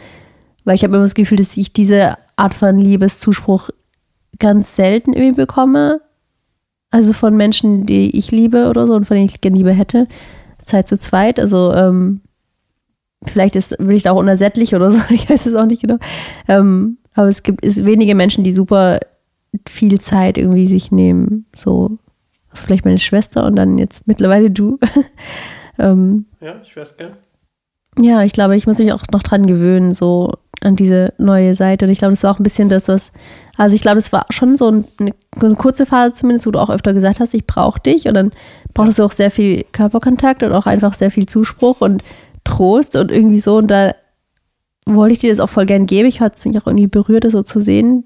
weil 0.64 0.76
ich 0.76 0.84
habe 0.84 0.96
immer 0.96 1.04
das 1.04 1.16
Gefühl, 1.16 1.38
dass 1.38 1.58
ich 1.58 1.74
diese 1.74 2.18
Art 2.38 2.54
von 2.54 2.78
Liebeszuspruch 2.78 3.70
ganz 4.38 4.76
selten 4.76 5.14
irgendwie 5.14 5.42
bekomme. 5.42 6.02
Also 6.92 7.14
von 7.14 7.36
Menschen, 7.36 7.86
die 7.86 8.18
ich 8.18 8.32
liebe 8.32 8.70
oder 8.70 8.88
so 8.88 8.96
und 8.96 9.06
von 9.06 9.16
denen 9.16 9.28
ich 9.28 9.42
gerne 9.42 9.58
Liebe 9.58 9.72
hätte. 9.72 10.08
Zeit 10.64 10.88
zu 10.88 10.98
zweit. 10.98 11.40
Also 11.40 11.74
ähm, 11.74 12.22
vielleicht 13.26 13.56
ist 13.56 13.78
bin 13.78 13.92
ich 13.92 14.04
da 14.04 14.12
auch 14.12 14.20
unersättlich 14.20 14.76
oder 14.76 14.92
so, 14.92 15.00
ich 15.10 15.30
weiß 15.30 15.46
es 15.46 15.56
auch 15.56 15.66
nicht 15.66 15.82
genau. 15.82 15.98
Ähm, 16.48 16.98
aber 17.16 17.28
es 17.28 17.44
gibt 17.44 17.66
ist 17.66 17.86
wenige 17.86 18.16
Menschen, 18.16 18.44
die 18.44 18.54
super 18.54 19.00
viel 19.68 20.00
Zeit 20.00 20.38
irgendwie 20.38 20.68
sich 20.68 20.92
nehmen. 20.92 21.46
So, 21.56 21.98
also 22.50 22.66
vielleicht 22.66 22.86
meine 22.86 23.00
Schwester 23.00 23.46
und 23.46 23.56
dann 23.56 23.78
jetzt 23.78 24.08
mittlerweile 24.08 24.52
du. 24.52 24.80
ähm, 25.80 26.26
Ja, 26.40 26.56
ich 26.64 26.76
wär's 26.76 26.98
gern. 26.98 27.14
ja, 28.00 28.24
ich 28.24 28.34
glaube, 28.34 28.56
ich 28.56 28.68
muss 28.68 28.78
mich 28.78 28.94
auch 28.94 29.04
noch 29.12 29.24
dran 29.24 29.46
gewöhnen, 29.48 29.94
so 29.94 30.34
an 30.62 30.76
diese 30.76 31.14
neue 31.18 31.56
Seite. 31.56 31.86
Und 31.86 31.92
ich 31.92 32.00
glaube, 32.00 32.14
das 32.14 32.24
war 32.24 32.32
auch 32.32 32.40
ein 32.40 32.44
bisschen 32.44 32.70
das, 32.70 32.88
was, 32.88 33.12
also 33.58 33.76
ich 33.76 33.82
glaube, 33.82 33.96
das 33.98 34.12
war 34.12 34.26
schon 34.30 34.58
so 34.58 34.70
ein- 34.72 34.86
eine, 35.00 35.14
eine 35.40 35.56
kurze 35.56 35.86
Phase 35.86 36.14
zumindest, 36.14 36.46
wo 36.48 36.52
du 36.52 36.60
auch 36.60 36.70
öfter 36.70 36.94
gesagt 36.94 37.20
hast, 37.20 37.34
ich 37.34 37.46
brauche 37.48 37.80
dich. 37.80 38.08
Und 38.08 38.14
dann 38.14 38.32
brauchtest 38.74 39.00
du 39.00 39.04
auch 39.04 39.12
sehr 39.12 39.32
viel 39.32 39.66
Körperkontakt 39.72 40.44
und 40.44 40.52
auch 40.54 40.66
einfach 40.66 40.94
sehr 40.94 41.12
viel 41.12 41.26
Zuspruch 41.28 41.82
und 41.82 42.04
Trost 42.44 42.96
und 42.96 43.12
irgendwie 43.12 43.40
so. 43.40 43.58
Und 43.58 43.70
da 43.72 43.94
wollte 44.86 45.14
ich 45.14 45.20
dir 45.20 45.30
das 45.30 45.40
auch 45.40 45.50
voll 45.50 45.66
gern 45.66 45.86
geben. 45.86 46.08
Ich 46.08 46.20
hatte 46.22 46.36
es 46.38 46.46
mich 46.46 46.58
auch 46.58 46.68
irgendwie 46.68 46.88
berührt, 46.88 47.24
das 47.24 47.34
so 47.34 47.44
zu 47.44 47.60
sehen. 47.62 48.06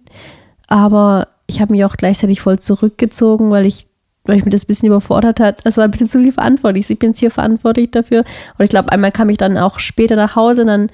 Aber 0.68 1.28
ich 1.48 1.62
habe 1.62 1.74
mich 1.74 1.86
auch 1.86 1.96
gleichzeitig 1.98 2.42
voll 2.42 2.60
zurückgezogen, 2.60 3.50
weil 3.52 3.66
ich, 3.66 3.88
weil 4.26 4.38
ich 4.38 4.46
mir 4.46 4.52
das 4.52 4.64
ein 4.64 4.68
bisschen 4.68 4.88
überfordert 4.88 5.40
hat. 5.40 5.66
Das 5.66 5.78
war 5.78 5.84
ein 5.86 5.92
bisschen 5.92 6.10
zu 6.10 6.22
viel 6.22 6.32
verantwortlich. 6.32 6.90
Ich 6.90 7.00
bin 7.00 7.12
jetzt 7.12 7.20
hier 7.20 7.32
verantwortlich 7.32 7.92
dafür. 7.92 8.24
Und 8.58 8.64
ich 8.64 8.70
glaube, 8.70 8.92
einmal 8.92 9.12
kam 9.12 9.30
ich 9.30 9.38
dann 9.38 9.58
auch 9.58 9.80
später 9.80 10.16
nach 10.16 10.36
Hause 10.36 10.62
und 10.62 10.68
dann 10.68 10.90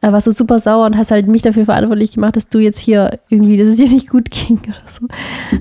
äh, 0.00 0.12
warst 0.12 0.26
du 0.26 0.32
super 0.32 0.60
sauer 0.60 0.86
und 0.86 0.96
hast 0.96 1.10
halt 1.10 1.26
mich 1.28 1.42
dafür 1.42 1.64
verantwortlich 1.64 2.12
gemacht, 2.12 2.36
dass 2.36 2.48
du 2.48 2.58
jetzt 2.58 2.78
hier 2.78 3.18
irgendwie, 3.28 3.56
dass 3.56 3.68
es 3.68 3.76
dir 3.76 3.88
nicht 3.88 4.08
gut 4.08 4.30
ging 4.30 4.58
oder 4.66 4.76
so. 4.86 5.06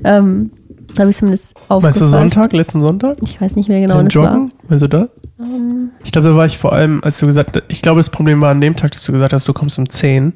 Ähm, 0.03 0.51
da 0.93 1.01
habe 1.01 1.11
ich 1.11 1.17
zumindest 1.17 1.53
aufgefasst. 1.67 1.83
Meinst 1.83 2.01
du 2.01 2.05
Sonntag, 2.07 2.53
letzten 2.53 2.79
Sonntag? 2.79 3.17
Ich 3.23 3.39
weiß 3.39 3.55
nicht 3.55 3.69
mehr 3.69 3.81
genau, 3.81 3.95
wann 3.97 4.07
es 4.07 4.15
war. 4.15 4.33
Joggen? 4.33 4.51
Meinst 4.67 4.83
du 4.83 4.87
da? 4.89 5.09
Ähm, 5.39 5.89
Ich 6.03 6.11
glaube, 6.11 6.29
da 6.29 6.35
war 6.35 6.45
ich 6.45 6.57
vor 6.57 6.73
allem, 6.73 7.03
als 7.03 7.19
du 7.19 7.25
gesagt 7.25 7.55
hast, 7.55 7.63
ich 7.67 7.81
glaube, 7.81 7.99
das 7.99 8.09
Problem 8.09 8.41
war 8.41 8.51
an 8.51 8.61
dem 8.61 8.75
Tag, 8.75 8.91
dass 8.91 9.03
du 9.03 9.11
gesagt 9.11 9.33
hast, 9.33 9.47
du 9.47 9.53
kommst 9.53 9.77
um 9.77 9.89
10. 9.89 10.33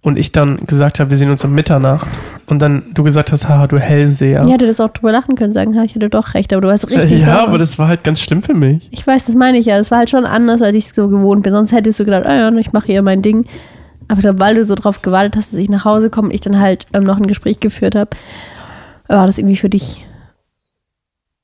und 0.00 0.18
ich 0.18 0.32
dann 0.32 0.58
gesagt 0.58 1.00
habe, 1.00 1.10
wir 1.10 1.16
sehen 1.16 1.30
uns 1.30 1.44
um 1.44 1.52
Mitternacht 1.52 2.06
und 2.46 2.60
dann 2.60 2.84
du 2.94 3.02
gesagt 3.02 3.32
hast, 3.32 3.48
haha, 3.48 3.66
du 3.66 3.78
Hellseher. 3.78 4.42
Ja, 4.44 4.52
hätte 4.52 4.66
das 4.66 4.80
auch 4.80 4.90
drüber 4.90 5.10
lachen 5.10 5.34
können, 5.34 5.52
sagen, 5.52 5.76
ha, 5.76 5.82
ich 5.82 5.94
hatte 5.94 6.08
doch 6.08 6.34
recht, 6.34 6.52
aber 6.52 6.62
du 6.62 6.70
hast 6.70 6.88
richtig. 6.88 7.12
Äh, 7.12 7.18
ja, 7.18 7.36
sauer. 7.38 7.48
aber 7.48 7.58
das 7.58 7.78
war 7.78 7.88
halt 7.88 8.04
ganz 8.04 8.20
schlimm 8.20 8.42
für 8.42 8.54
mich. 8.54 8.88
Ich 8.92 9.06
weiß, 9.06 9.26
das 9.26 9.34
meine 9.34 9.58
ich 9.58 9.66
ja. 9.66 9.76
Es 9.76 9.90
war 9.90 9.98
halt 9.98 10.10
schon 10.10 10.24
anders, 10.24 10.62
als 10.62 10.76
ich 10.76 10.86
es 10.86 10.94
so 10.94 11.08
gewohnt 11.08 11.42
bin. 11.42 11.52
Sonst 11.52 11.72
hättest 11.72 11.98
du 11.98 12.04
gedacht, 12.04 12.26
ah 12.26 12.34
ja, 12.34 12.52
ich 12.52 12.72
mache 12.72 12.86
hier 12.86 13.02
mein 13.02 13.22
Ding. 13.22 13.46
Aber 14.06 14.20
glaub, 14.20 14.38
weil 14.38 14.54
du 14.54 14.64
so 14.64 14.74
drauf 14.74 15.02
gewartet 15.02 15.36
hast, 15.36 15.52
dass 15.52 15.58
ich 15.58 15.68
nach 15.68 15.84
Hause 15.84 16.10
komme 16.10 16.28
und 16.28 16.34
ich 16.34 16.40
dann 16.40 16.58
halt 16.58 16.86
ähm, 16.92 17.04
noch 17.04 17.18
ein 17.18 17.26
Gespräch 17.26 17.60
geführt 17.60 17.94
habe, 17.94 18.10
war 19.08 19.26
das 19.26 19.36
irgendwie 19.36 19.56
für 19.56 19.68
dich, 19.68 20.06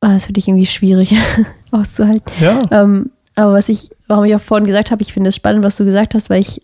war 0.00 0.12
das 0.12 0.26
für 0.26 0.32
dich 0.32 0.48
irgendwie 0.48 0.66
schwierig 0.66 1.14
auszuhalten. 1.72 2.24
Ja. 2.40 2.62
Ähm, 2.70 3.10
aber 3.34 3.54
was 3.54 3.68
ich, 3.68 3.90
warum 4.06 4.24
ich 4.24 4.34
auch 4.34 4.40
vorhin 4.40 4.66
gesagt 4.66 4.90
habe, 4.90 5.02
ich 5.02 5.12
finde 5.12 5.28
es 5.28 5.36
spannend, 5.36 5.64
was 5.64 5.76
du 5.76 5.84
gesagt 5.84 6.14
hast, 6.14 6.30
weil 6.30 6.40
ich 6.40 6.62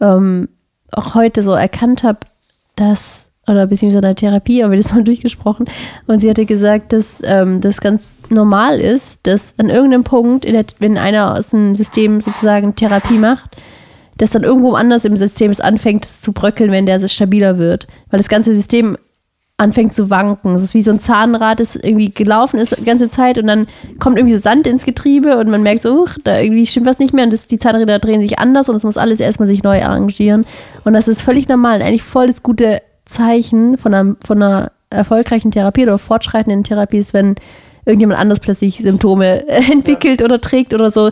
ähm, 0.00 0.48
auch 0.92 1.14
heute 1.14 1.42
so 1.42 1.52
erkannt 1.52 2.02
habe, 2.02 2.20
dass, 2.76 3.30
oder 3.46 3.66
beziehungsweise 3.66 3.98
in 3.98 4.02
der 4.02 4.14
Therapie, 4.14 4.62
haben 4.62 4.70
wir 4.70 4.78
das 4.78 4.92
mal 4.94 5.04
durchgesprochen, 5.04 5.66
und 6.06 6.20
sie 6.20 6.30
hatte 6.30 6.46
gesagt, 6.46 6.92
dass 6.92 7.20
ähm, 7.24 7.60
das 7.60 7.80
ganz 7.80 8.18
normal 8.28 8.80
ist, 8.80 9.26
dass 9.26 9.54
an 9.58 9.70
irgendeinem 9.70 10.04
Punkt, 10.04 10.44
der, 10.44 10.64
wenn 10.78 10.98
einer 10.98 11.36
aus 11.36 11.50
dem 11.50 11.74
System 11.74 12.20
sozusagen 12.20 12.74
Therapie 12.74 13.18
macht, 13.18 13.56
dass 14.18 14.30
dann 14.30 14.44
irgendwo 14.44 14.72
anders 14.72 15.04
im 15.04 15.16
System 15.16 15.50
es 15.50 15.60
anfängt 15.60 16.04
zu 16.06 16.32
bröckeln, 16.32 16.70
wenn 16.70 16.86
der 16.86 17.06
stabiler 17.12 17.58
wird. 17.58 17.86
Weil 18.10 18.18
das 18.18 18.28
ganze 18.28 18.54
System 18.54 18.96
anfängt 19.58 19.94
zu 19.94 20.10
wanken. 20.10 20.54
Es 20.54 20.62
ist 20.62 20.74
wie 20.74 20.82
so 20.82 20.90
ein 20.90 21.00
Zahnrad, 21.00 21.60
das 21.60 21.76
irgendwie 21.76 22.10
gelaufen 22.10 22.58
ist 22.58 22.76
die 22.78 22.84
ganze 22.84 23.08
Zeit 23.08 23.38
und 23.38 23.46
dann 23.46 23.66
kommt 23.98 24.18
irgendwie 24.18 24.36
so 24.36 24.42
Sand 24.42 24.66
ins 24.66 24.84
Getriebe 24.84 25.38
und 25.38 25.48
man 25.48 25.62
merkt 25.62 25.82
so, 25.82 26.02
uch, 26.02 26.10
da 26.24 26.38
irgendwie 26.40 26.66
stimmt 26.66 26.86
was 26.86 26.98
nicht 26.98 27.14
mehr 27.14 27.24
und 27.24 27.32
das, 27.32 27.46
die 27.46 27.58
Zahnräder 27.58 27.98
drehen 27.98 28.20
sich 28.20 28.38
anders 28.38 28.68
und 28.68 28.76
es 28.76 28.84
muss 28.84 28.98
alles 28.98 29.18
erstmal 29.18 29.48
sich 29.48 29.62
neu 29.62 29.82
arrangieren. 29.82 30.44
Und 30.84 30.92
das 30.92 31.08
ist 31.08 31.22
völlig 31.22 31.48
normal 31.48 31.76
und 31.80 31.86
eigentlich 31.86 32.02
voll 32.02 32.26
das 32.26 32.42
gute 32.42 32.82
Zeichen 33.06 33.78
von 33.78 33.94
einer, 33.94 34.16
von 34.26 34.42
einer 34.42 34.72
erfolgreichen 34.90 35.50
Therapie 35.50 35.84
oder 35.84 35.98
fortschreitenden 35.98 36.62
Therapie 36.62 36.98
ist, 36.98 37.14
wenn 37.14 37.36
irgendjemand 37.86 38.20
anders 38.20 38.40
plötzlich 38.40 38.78
Symptome 38.78 39.48
entwickelt 39.72 40.20
oder 40.20 40.40
trägt 40.40 40.74
oder 40.74 40.90
so 40.90 41.10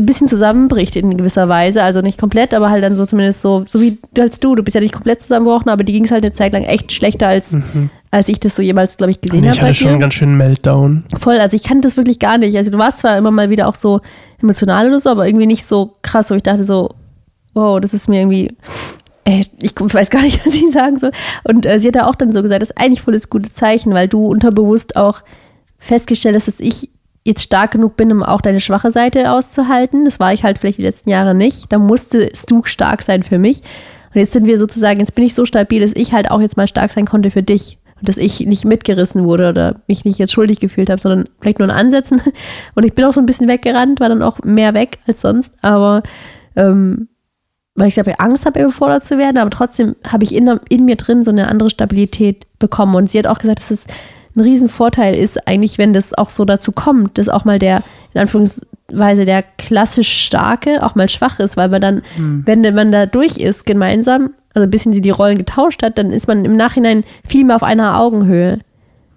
ein 0.00 0.06
bisschen 0.06 0.26
zusammenbricht 0.26 0.96
in 0.96 1.16
gewisser 1.16 1.48
Weise. 1.48 1.82
Also 1.82 2.00
nicht 2.00 2.18
komplett, 2.18 2.54
aber 2.54 2.70
halt 2.70 2.82
dann 2.82 2.96
so 2.96 3.04
zumindest 3.06 3.42
so, 3.42 3.64
so 3.66 3.80
wie 3.80 3.98
als 4.18 4.40
du. 4.40 4.54
Du 4.54 4.62
bist 4.62 4.74
ja 4.74 4.80
nicht 4.80 4.94
komplett 4.94 5.20
zusammengebrochen, 5.22 5.68
aber 5.70 5.84
die 5.84 5.92
ging 5.92 6.04
es 6.04 6.10
halt 6.10 6.24
eine 6.24 6.32
Zeit 6.32 6.52
lang 6.52 6.64
echt 6.64 6.92
schlechter, 6.92 7.28
als, 7.28 7.52
Mhm. 7.52 7.90
als 8.10 8.28
ich 8.28 8.40
das 8.40 8.56
so 8.56 8.62
jemals, 8.62 8.96
glaube 8.96 9.10
ich, 9.10 9.20
gesehen 9.20 9.44
habe. 9.44 9.54
ich 9.54 9.60
bei 9.60 9.66
hatte 9.68 9.74
schon 9.76 9.90
einen 9.90 10.00
ganz 10.00 10.14
schönen 10.14 10.36
Meltdown. 10.36 11.04
Voll, 11.18 11.38
also 11.38 11.54
ich 11.56 11.62
kannte 11.62 11.86
das 11.88 11.96
wirklich 11.96 12.18
gar 12.18 12.38
nicht. 12.38 12.56
Also 12.56 12.70
du 12.70 12.78
warst 12.78 13.00
zwar 13.00 13.16
immer 13.18 13.30
mal 13.30 13.50
wieder 13.50 13.68
auch 13.68 13.74
so 13.74 14.00
emotional 14.40 14.88
oder 14.88 15.00
so, 15.00 15.10
aber 15.10 15.26
irgendwie 15.26 15.46
nicht 15.46 15.64
so 15.66 15.96
krass, 16.02 16.30
wo 16.30 16.34
ich 16.34 16.42
dachte 16.42 16.64
so, 16.64 16.90
wow, 17.54 17.80
das 17.80 17.92
ist 17.92 18.08
mir 18.08 18.20
irgendwie, 18.20 18.56
ey, 19.24 19.46
ich 19.60 19.72
weiß 19.78 20.10
gar 20.10 20.22
nicht, 20.22 20.40
was 20.46 20.54
ich 20.54 20.72
sagen 20.72 20.98
soll. 20.98 21.12
Und 21.44 21.66
äh, 21.66 21.78
sie 21.78 21.88
hat 21.88 21.96
ja 21.96 22.06
auch 22.08 22.14
dann 22.14 22.32
so 22.32 22.42
gesagt, 22.42 22.62
das 22.62 22.70
ist 22.70 22.78
eigentlich 22.78 23.02
voll 23.02 23.14
das 23.14 23.28
gute 23.28 23.52
Zeichen, 23.52 23.92
weil 23.92 24.08
du 24.08 24.24
unterbewusst 24.24 24.96
auch 24.96 25.20
festgestellt 25.78 26.34
hast, 26.36 26.48
dass 26.48 26.60
ich 26.60 26.88
jetzt 27.24 27.42
stark 27.42 27.72
genug 27.72 27.96
bin, 27.96 28.10
um 28.12 28.22
auch 28.22 28.40
deine 28.40 28.60
schwache 28.60 28.90
Seite 28.90 29.30
auszuhalten. 29.30 30.04
Das 30.04 30.18
war 30.18 30.32
ich 30.32 30.44
halt 30.44 30.58
vielleicht 30.58 30.78
die 30.78 30.82
letzten 30.82 31.10
Jahre 31.10 31.34
nicht. 31.34 31.72
Da 31.72 31.78
musstest 31.78 32.50
du 32.50 32.62
stark 32.64 33.02
sein 33.02 33.22
für 33.22 33.38
mich. 33.38 33.62
Und 34.14 34.20
jetzt 34.20 34.32
sind 34.32 34.46
wir 34.46 34.58
sozusagen, 34.58 35.00
jetzt 35.00 35.14
bin 35.14 35.24
ich 35.24 35.34
so 35.34 35.44
stabil, 35.44 35.80
dass 35.80 35.92
ich 35.94 36.12
halt 36.12 36.30
auch 36.30 36.40
jetzt 36.40 36.56
mal 36.56 36.66
stark 36.66 36.92
sein 36.92 37.06
konnte 37.06 37.30
für 37.30 37.42
dich. 37.42 37.78
Und 37.98 38.08
dass 38.08 38.16
ich 38.16 38.40
nicht 38.40 38.64
mitgerissen 38.64 39.24
wurde 39.24 39.48
oder 39.48 39.80
mich 39.86 40.04
nicht 40.04 40.18
jetzt 40.18 40.32
schuldig 40.32 40.58
gefühlt 40.58 40.90
habe, 40.90 41.00
sondern 41.00 41.28
vielleicht 41.40 41.60
nur 41.60 41.68
in 41.68 41.74
Ansätzen. 41.74 42.20
Und 42.74 42.84
ich 42.84 42.94
bin 42.94 43.04
auch 43.04 43.12
so 43.12 43.20
ein 43.20 43.26
bisschen 43.26 43.48
weggerannt, 43.48 44.00
war 44.00 44.08
dann 44.08 44.22
auch 44.22 44.40
mehr 44.42 44.74
weg 44.74 44.98
als 45.06 45.20
sonst. 45.20 45.54
Aber 45.62 46.02
ähm, 46.56 47.08
weil 47.74 47.88
ich 47.88 47.94
glaube, 47.94 48.10
ich 48.10 48.20
Angst 48.20 48.44
habe, 48.44 48.60
überfordert 48.60 49.04
zu 49.04 49.16
werden, 49.18 49.38
aber 49.38 49.50
trotzdem 49.50 49.96
habe 50.06 50.24
ich 50.24 50.34
in, 50.34 50.48
in 50.68 50.84
mir 50.84 50.96
drin 50.96 51.22
so 51.22 51.30
eine 51.30 51.48
andere 51.48 51.70
Stabilität 51.70 52.46
bekommen. 52.58 52.94
Und 52.94 53.10
sie 53.10 53.18
hat 53.18 53.26
auch 53.26 53.38
gesagt, 53.38 53.60
es 53.60 53.86
ein 54.34 54.40
Riesenvorteil 54.40 55.14
ist, 55.14 55.46
eigentlich, 55.46 55.78
wenn 55.78 55.92
das 55.92 56.14
auch 56.14 56.30
so 56.30 56.44
dazu 56.44 56.72
kommt, 56.72 57.18
dass 57.18 57.28
auch 57.28 57.44
mal 57.44 57.58
der, 57.58 57.82
in 58.14 58.20
Anführungsweise, 58.20 59.24
der 59.24 59.42
klassisch 59.58 60.24
Starke 60.26 60.82
auch 60.82 60.94
mal 60.94 61.08
schwach 61.08 61.38
ist, 61.38 61.56
weil 61.56 61.68
man 61.68 61.80
dann, 61.80 62.02
wenn 62.46 62.74
man 62.74 62.92
da 62.92 63.06
durch 63.06 63.36
ist, 63.36 63.66
gemeinsam, 63.66 64.30
also 64.54 64.66
ein 64.66 64.70
bisschen 64.70 64.92
sie 64.92 65.00
die 65.00 65.10
Rollen 65.10 65.38
getauscht 65.38 65.82
hat, 65.82 65.98
dann 65.98 66.10
ist 66.10 66.28
man 66.28 66.44
im 66.44 66.56
Nachhinein 66.56 67.04
viel 67.26 67.44
mehr 67.44 67.56
auf 67.56 67.62
einer 67.62 67.98
Augenhöhe. 67.98 68.60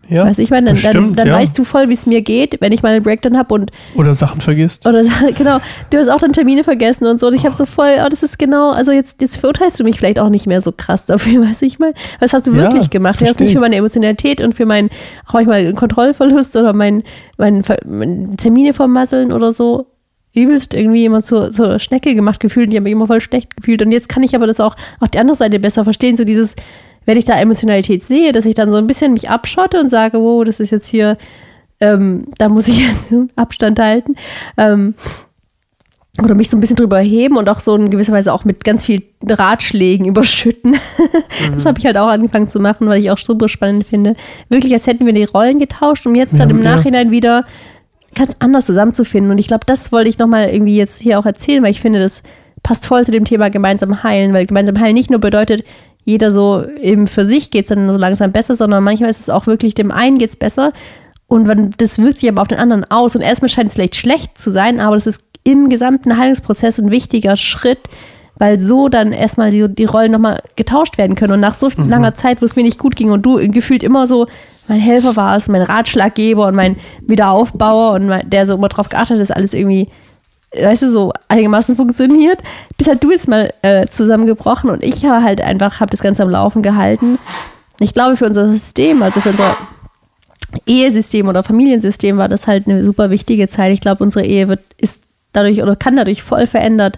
Ja, 0.07 0.25
weißt 0.25 0.37
du, 0.37 0.43
ich 0.43 0.51
meine, 0.51 0.73
dann, 0.73 0.81
dann, 0.81 1.15
dann 1.15 1.27
ja. 1.27 1.35
weißt 1.35 1.57
du 1.57 1.63
voll, 1.63 1.89
wie 1.89 1.93
es 1.93 2.05
mir 2.05 2.21
geht, 2.21 2.57
wenn 2.61 2.71
ich 2.71 2.83
mal 2.83 2.93
einen 2.93 3.03
Breakdown 3.03 3.37
habe 3.37 3.53
und 3.53 3.71
Oder 3.95 4.13
Sachen 4.13 4.39
vergisst. 4.39 4.85
oder 4.85 5.03
genau, 5.35 5.59
du 5.89 5.97
hast 5.97 6.09
auch 6.09 6.19
dann 6.19 6.31
Termine 6.31 6.63
vergessen 6.63 7.05
und 7.07 7.19
so. 7.19 7.27
Und 7.27 7.33
ich 7.33 7.45
habe 7.45 7.55
so 7.55 7.65
voll, 7.65 7.95
oh, 8.03 8.09
das 8.09 8.21
ist 8.21 8.37
genau, 8.37 8.71
also 8.71 8.91
jetzt, 8.91 9.21
jetzt 9.21 9.37
verurteilst 9.37 9.79
du 9.79 9.83
mich 9.83 9.97
vielleicht 9.97 10.19
auch 10.19 10.29
nicht 10.29 10.45
mehr 10.45 10.61
so 10.61 10.71
krass 10.71 11.05
dafür, 11.05 11.41
weiß 11.49 11.63
ich 11.63 11.79
mal. 11.79 11.93
Was 12.19 12.33
hast 12.33 12.45
du 12.47 12.51
Ja, 12.51 12.57
wirklich 12.57 12.89
gemacht? 12.89 13.19
Du 13.19 13.25
hast 13.25 13.39
mich 13.39 13.53
für 13.53 13.59
meine 13.59 13.75
Emotionalität 13.77 14.41
und 14.41 14.53
für 14.53 14.65
meinen, 14.65 14.89
auch 15.27 15.33
manchmal 15.33 15.73
Kontrollverlust 15.73 16.55
oder 16.55 16.73
mein, 16.73 17.03
mein, 17.37 17.63
mein 17.85 18.37
Termine 18.37 18.73
vermasseln 18.73 19.31
oder 19.31 19.53
so. 19.53 19.87
Übelst 20.33 20.73
irgendwie 20.73 21.05
immer 21.05 21.23
zur, 21.23 21.49
zur 21.51 21.79
Schnecke 21.79 22.13
gemacht 22.13 22.41
gefühlt 22.41 22.67
und 22.67 22.71
die 22.71 22.77
haben 22.77 22.83
mich 22.83 22.91
immer 22.91 23.07
voll 23.07 23.21
schlecht 23.21 23.55
gefühlt. 23.55 23.81
Und 23.81 23.93
jetzt 23.93 24.09
kann 24.09 24.21
ich 24.21 24.35
aber 24.35 24.47
das 24.47 24.59
auch, 24.59 24.75
auch 24.99 25.07
die 25.07 25.17
andere 25.17 25.37
Seite 25.37 25.59
besser 25.59 25.85
verstehen, 25.85 26.17
so 26.17 26.25
dieses, 26.25 26.55
wenn 27.05 27.17
ich 27.17 27.25
da 27.25 27.39
Emotionalität 27.39 28.03
sehe, 28.03 28.31
dass 28.31 28.45
ich 28.45 28.55
dann 28.55 28.71
so 28.71 28.77
ein 28.77 28.87
bisschen 28.87 29.13
mich 29.13 29.29
abschotte 29.29 29.79
und 29.79 29.89
sage, 29.89 30.19
wow, 30.19 30.43
das 30.43 30.59
ist 30.59 30.71
jetzt 30.71 30.87
hier, 30.87 31.17
ähm, 31.79 32.25
da 32.37 32.49
muss 32.49 32.67
ich 32.67 32.79
jetzt 32.87 33.13
Abstand 33.35 33.79
halten. 33.79 34.15
Ähm, 34.57 34.95
oder 36.23 36.33
mich 36.33 36.49
so 36.49 36.55
ein 36.55 36.61
bisschen 36.61 36.77
drüber 36.77 36.99
heben 36.99 37.35
und 37.35 37.49
auch 37.49 37.59
so 37.59 37.75
in 37.75 37.89
gewisser 37.89 38.13
Weise 38.13 38.31
auch 38.31 38.45
mit 38.45 38.63
ganz 38.63 38.85
viel 38.85 39.03
Ratschlägen 39.27 40.05
überschütten. 40.07 40.77
Das 41.53 41.65
habe 41.65 41.77
ich 41.77 41.85
halt 41.85 41.97
auch 41.97 42.07
angefangen 42.07 42.47
zu 42.47 42.59
machen, 42.59 42.87
weil 42.87 43.01
ich 43.01 43.11
auch 43.11 43.17
super 43.17 43.49
spannend 43.49 43.85
finde. 43.85 44.15
Wirklich, 44.49 44.73
als 44.73 44.87
hätten 44.87 45.05
wir 45.05 45.13
die 45.13 45.25
Rollen 45.25 45.59
getauscht, 45.59 46.05
um 46.05 46.15
jetzt 46.15 46.39
dann 46.39 46.49
Ja, 46.49 46.55
im 46.55 46.63
ja. 46.63 46.75
Nachhinein 46.75 47.11
wieder 47.11 47.45
ganz 48.15 48.37
anders 48.39 48.65
zusammenzufinden. 48.65 49.29
Und 49.31 49.39
ich 49.39 49.47
glaube, 49.47 49.65
das 49.65 49.91
wollte 49.91 50.09
ich 50.09 50.17
nochmal 50.17 50.49
irgendwie 50.49 50.77
jetzt 50.77 51.01
hier 51.01 51.19
auch 51.19 51.25
erzählen, 51.25 51.61
weil 51.61 51.71
ich 51.71 51.81
finde, 51.81 51.99
das 51.99 52.23
passt 52.63 52.87
voll 52.87 53.05
zu 53.05 53.11
dem 53.11 53.25
Thema 53.25 53.49
gemeinsam 53.49 54.01
heilen, 54.01 54.33
weil 54.33 54.45
gemeinsam 54.45 54.79
heilen 54.79 54.95
nicht 54.95 55.11
nur 55.11 55.19
bedeutet, 55.19 55.65
jeder 56.05 56.31
so 56.31 56.63
eben 56.79 57.07
für 57.07 57.25
sich 57.25 57.51
geht 57.51 57.65
es 57.65 57.69
dann 57.69 57.89
so 57.89 57.97
langsam 57.97 58.31
besser, 58.31 58.55
sondern 58.55 58.83
manchmal 58.83 59.09
ist 59.09 59.19
es 59.19 59.29
auch 59.29 59.47
wirklich, 59.47 59.73
dem 59.73 59.91
einen 59.91 60.17
geht 60.17 60.29
es 60.29 60.35
besser 60.35 60.71
und 61.27 61.47
wenn, 61.47 61.71
das 61.77 61.99
wirkt 61.99 62.19
sich 62.19 62.29
aber 62.29 62.41
auf 62.41 62.47
den 62.47 62.59
anderen 62.59 62.89
aus 62.89 63.15
und 63.15 63.21
erstmal 63.21 63.49
scheint 63.49 63.69
es 63.69 63.73
vielleicht 63.73 63.95
schlecht 63.95 64.37
zu 64.37 64.51
sein, 64.51 64.79
aber 64.79 64.95
das 64.95 65.07
ist 65.07 65.21
im 65.43 65.69
gesamten 65.69 66.17
Heilungsprozess 66.17 66.79
ein 66.79 66.91
wichtiger 66.91 67.35
Schritt, 67.35 67.79
weil 68.37 68.59
so 68.59 68.89
dann 68.89 69.13
erstmal 69.13 69.51
die, 69.51 69.67
die 69.69 69.85
Rollen 69.85 70.11
nochmal 70.11 70.41
getauscht 70.55 70.97
werden 70.97 71.15
können. 71.15 71.33
Und 71.33 71.39
nach 71.39 71.55
so 71.55 71.69
langer 71.77 72.15
Zeit, 72.15 72.41
wo 72.41 72.45
es 72.45 72.55
mir 72.55 72.63
nicht 72.63 72.79
gut 72.79 72.95
ging 72.95 73.11
und 73.11 73.25
du 73.25 73.37
gefühlt 73.49 73.83
immer 73.83 74.07
so 74.07 74.25
mein 74.67 74.79
Helfer 74.79 75.15
warst, 75.15 75.47
mein 75.47 75.61
Ratschlaggeber 75.61 76.47
und 76.47 76.55
mein 76.55 76.75
Wiederaufbauer 77.01 77.93
und 77.93 78.07
mein, 78.07 78.29
der 78.29 78.47
so 78.47 78.55
immer 78.55 78.67
drauf 78.67 78.89
geachtet 78.89 79.15
hat, 79.15 79.21
dass 79.21 79.31
alles 79.31 79.53
irgendwie, 79.53 79.89
weißt 80.61 80.83
du, 80.83 80.91
so 80.91 81.13
einigermaßen 81.27 81.75
funktioniert, 81.75 82.39
bis 82.77 82.87
halt 82.87 83.03
du 83.03 83.11
jetzt 83.11 83.27
mal 83.27 83.53
äh, 83.61 83.87
zusammengebrochen 83.87 84.69
und 84.69 84.83
ich 84.83 85.05
habe 85.05 85.23
halt 85.23 85.41
einfach, 85.41 85.79
habe 85.79 85.91
das 85.91 86.01
Ganze 86.01 86.23
am 86.23 86.29
Laufen 86.29 86.61
gehalten. 86.61 87.17
Ich 87.79 87.93
glaube, 87.93 88.17
für 88.17 88.25
unser 88.25 88.47
System, 88.47 89.03
also 89.03 89.19
für 89.19 89.29
unser 89.29 89.55
Ehesystem 90.65 91.27
oder 91.27 91.43
Familiensystem 91.43 92.17
war 92.17 92.29
das 92.29 92.47
halt 92.47 92.67
eine 92.67 92.83
super 92.83 93.09
wichtige 93.09 93.47
Zeit. 93.47 93.73
Ich 93.73 93.81
glaube, 93.81 94.03
unsere 94.03 94.25
Ehe 94.25 94.47
wird, 94.47 94.61
ist 94.77 95.03
dadurch 95.33 95.61
oder 95.61 95.75
kann 95.75 95.95
dadurch 95.95 96.23
voll 96.23 96.47
verändert 96.47 96.97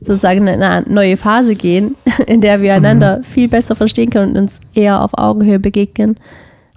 sozusagen 0.00 0.46
in 0.46 0.62
eine 0.62 0.88
neue 0.88 1.16
Phase 1.16 1.54
gehen, 1.54 1.96
in 2.26 2.40
der 2.40 2.62
wir 2.62 2.74
einander 2.74 3.20
viel 3.22 3.48
besser 3.48 3.76
verstehen 3.76 4.10
können 4.10 4.32
und 4.32 4.38
uns 4.38 4.60
eher 4.74 5.02
auf 5.02 5.16
Augenhöhe 5.18 5.58
begegnen. 5.58 6.16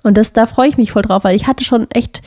Und 0.03 0.17
das, 0.17 0.33
da 0.33 0.45
freue 0.45 0.67
ich 0.67 0.77
mich 0.77 0.91
voll 0.91 1.03
drauf, 1.03 1.23
weil 1.23 1.35
ich 1.35 1.47
hatte 1.47 1.63
schon 1.63 1.89
echt 1.91 2.21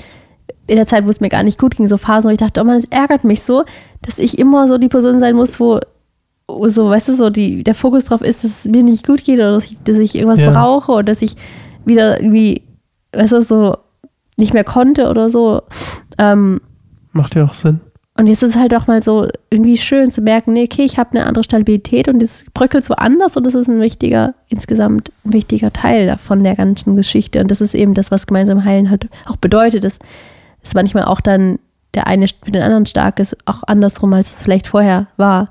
in 0.66 0.76
der 0.76 0.86
Zeit, 0.86 1.06
wo 1.06 1.10
es 1.10 1.20
mir 1.20 1.28
gar 1.28 1.42
nicht 1.42 1.58
gut 1.58 1.76
ging, 1.76 1.86
so 1.86 1.96
Phasen, 1.96 2.28
wo 2.28 2.32
ich 2.32 2.38
dachte, 2.38 2.60
oh 2.60 2.64
man, 2.64 2.76
es 2.78 2.84
ärgert 2.90 3.24
mich 3.24 3.42
so, 3.42 3.64
dass 4.02 4.18
ich 4.18 4.38
immer 4.38 4.66
so 4.68 4.78
die 4.78 4.88
Person 4.88 5.20
sein 5.20 5.36
muss, 5.36 5.60
wo, 5.60 5.78
so, 6.68 6.90
weißt 6.90 7.08
du, 7.08 7.12
so 7.14 7.30
die, 7.30 7.62
der 7.64 7.74
Fokus 7.74 8.06
drauf 8.06 8.20
ist, 8.22 8.44
dass 8.44 8.64
es 8.64 8.70
mir 8.70 8.82
nicht 8.82 9.06
gut 9.06 9.24
geht 9.24 9.38
oder 9.38 9.52
dass 9.52 9.64
ich, 9.66 9.76
dass 9.84 9.98
ich 9.98 10.14
irgendwas 10.14 10.40
Ja. 10.40 10.50
brauche 10.50 10.92
oder 10.92 11.04
dass 11.04 11.22
ich 11.22 11.36
wieder 11.84 12.20
irgendwie, 12.20 12.62
weißt 13.12 13.32
du, 13.32 13.42
so 13.42 13.76
nicht 14.36 14.52
mehr 14.54 14.64
konnte 14.64 15.08
oder 15.08 15.30
so. 15.30 15.62
Ähm, 16.18 16.60
Macht 17.12 17.34
ja 17.34 17.44
auch 17.44 17.54
Sinn. 17.54 17.80
und 18.18 18.26
jetzt 18.26 18.42
ist 18.42 18.54
es 18.54 18.60
halt 18.60 18.74
auch 18.74 18.86
mal 18.86 19.02
so 19.02 19.28
irgendwie 19.50 19.76
schön 19.76 20.10
zu 20.10 20.20
merken, 20.20 20.52
nee, 20.52 20.64
okay, 20.70 20.84
ich 20.84 20.98
habe 20.98 21.12
eine 21.12 21.26
andere 21.26 21.44
Stabilität 21.44 22.08
und 22.08 22.20
jetzt 22.20 22.52
bröckelt 22.54 22.84
es 22.84 22.90
woanders 22.90 23.36
und 23.36 23.44
das 23.46 23.54
ist 23.54 23.68
ein 23.68 23.80
wichtiger, 23.80 24.34
insgesamt 24.48 25.10
ein 25.24 25.32
wichtiger 25.32 25.72
Teil 25.72 26.06
davon 26.06 26.42
der 26.44 26.54
ganzen 26.56 26.96
Geschichte. 26.96 27.40
Und 27.40 27.50
das 27.50 27.60
ist 27.60 27.74
eben 27.74 27.94
das, 27.94 28.10
was 28.10 28.26
gemeinsam 28.26 28.64
heilen 28.64 28.90
halt 28.90 29.08
auch 29.26 29.36
bedeutet, 29.36 29.84
dass 29.84 29.98
es 30.66 30.74
manchmal 30.74 31.04
auch 31.04 31.20
dann 31.20 31.58
der 31.94 32.06
eine 32.06 32.26
für 32.28 32.52
den 32.52 32.62
anderen 32.62 32.86
stark 32.86 33.18
ist, 33.18 33.36
auch 33.46 33.62
andersrum, 33.66 34.12
als 34.12 34.36
es 34.36 34.42
vielleicht 34.42 34.66
vorher 34.66 35.06
war. 35.16 35.48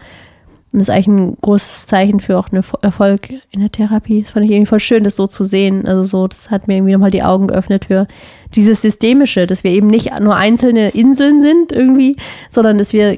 Und 0.71 0.80
das 0.80 0.89
ist 0.89 0.93
eigentlich 0.93 1.08
ein 1.08 1.38
großes 1.41 1.88
Zeichen 1.88 2.19
für 2.19 2.38
auch 2.38 2.49
einen 2.51 2.63
Erfolg 2.82 3.30
in 3.49 3.62
der 3.62 3.71
Therapie. 3.71 4.21
Das 4.21 4.32
fand 4.32 4.45
ich 4.45 4.51
irgendwie 4.51 4.67
voll 4.67 4.80
schön, 4.80 5.04
das 5.04 5.15
so 5.15 5.25
zu 5.25 5.43
sehen. 5.45 5.88
Also 5.88 6.04
so, 6.04 6.28
das 6.28 6.51
hat 6.51 6.67
mir 6.67 6.75
irgendwie 6.75 6.93
nochmal 6.93 7.12
die 7.12 7.23
Augen 7.23 7.47
geöffnet 7.47 7.86
für 7.86 8.08
dieses 8.54 8.82
Systemische, 8.82 9.47
dass 9.47 9.63
wir 9.63 9.71
eben 9.71 9.88
nicht 9.88 10.12
nur 10.19 10.36
einzelne 10.36 10.89
Inseln 10.89 11.41
sind 11.41 11.71
irgendwie, 11.71 12.17
sondern 12.49 12.78
dass 12.78 12.93
wir 12.93 13.17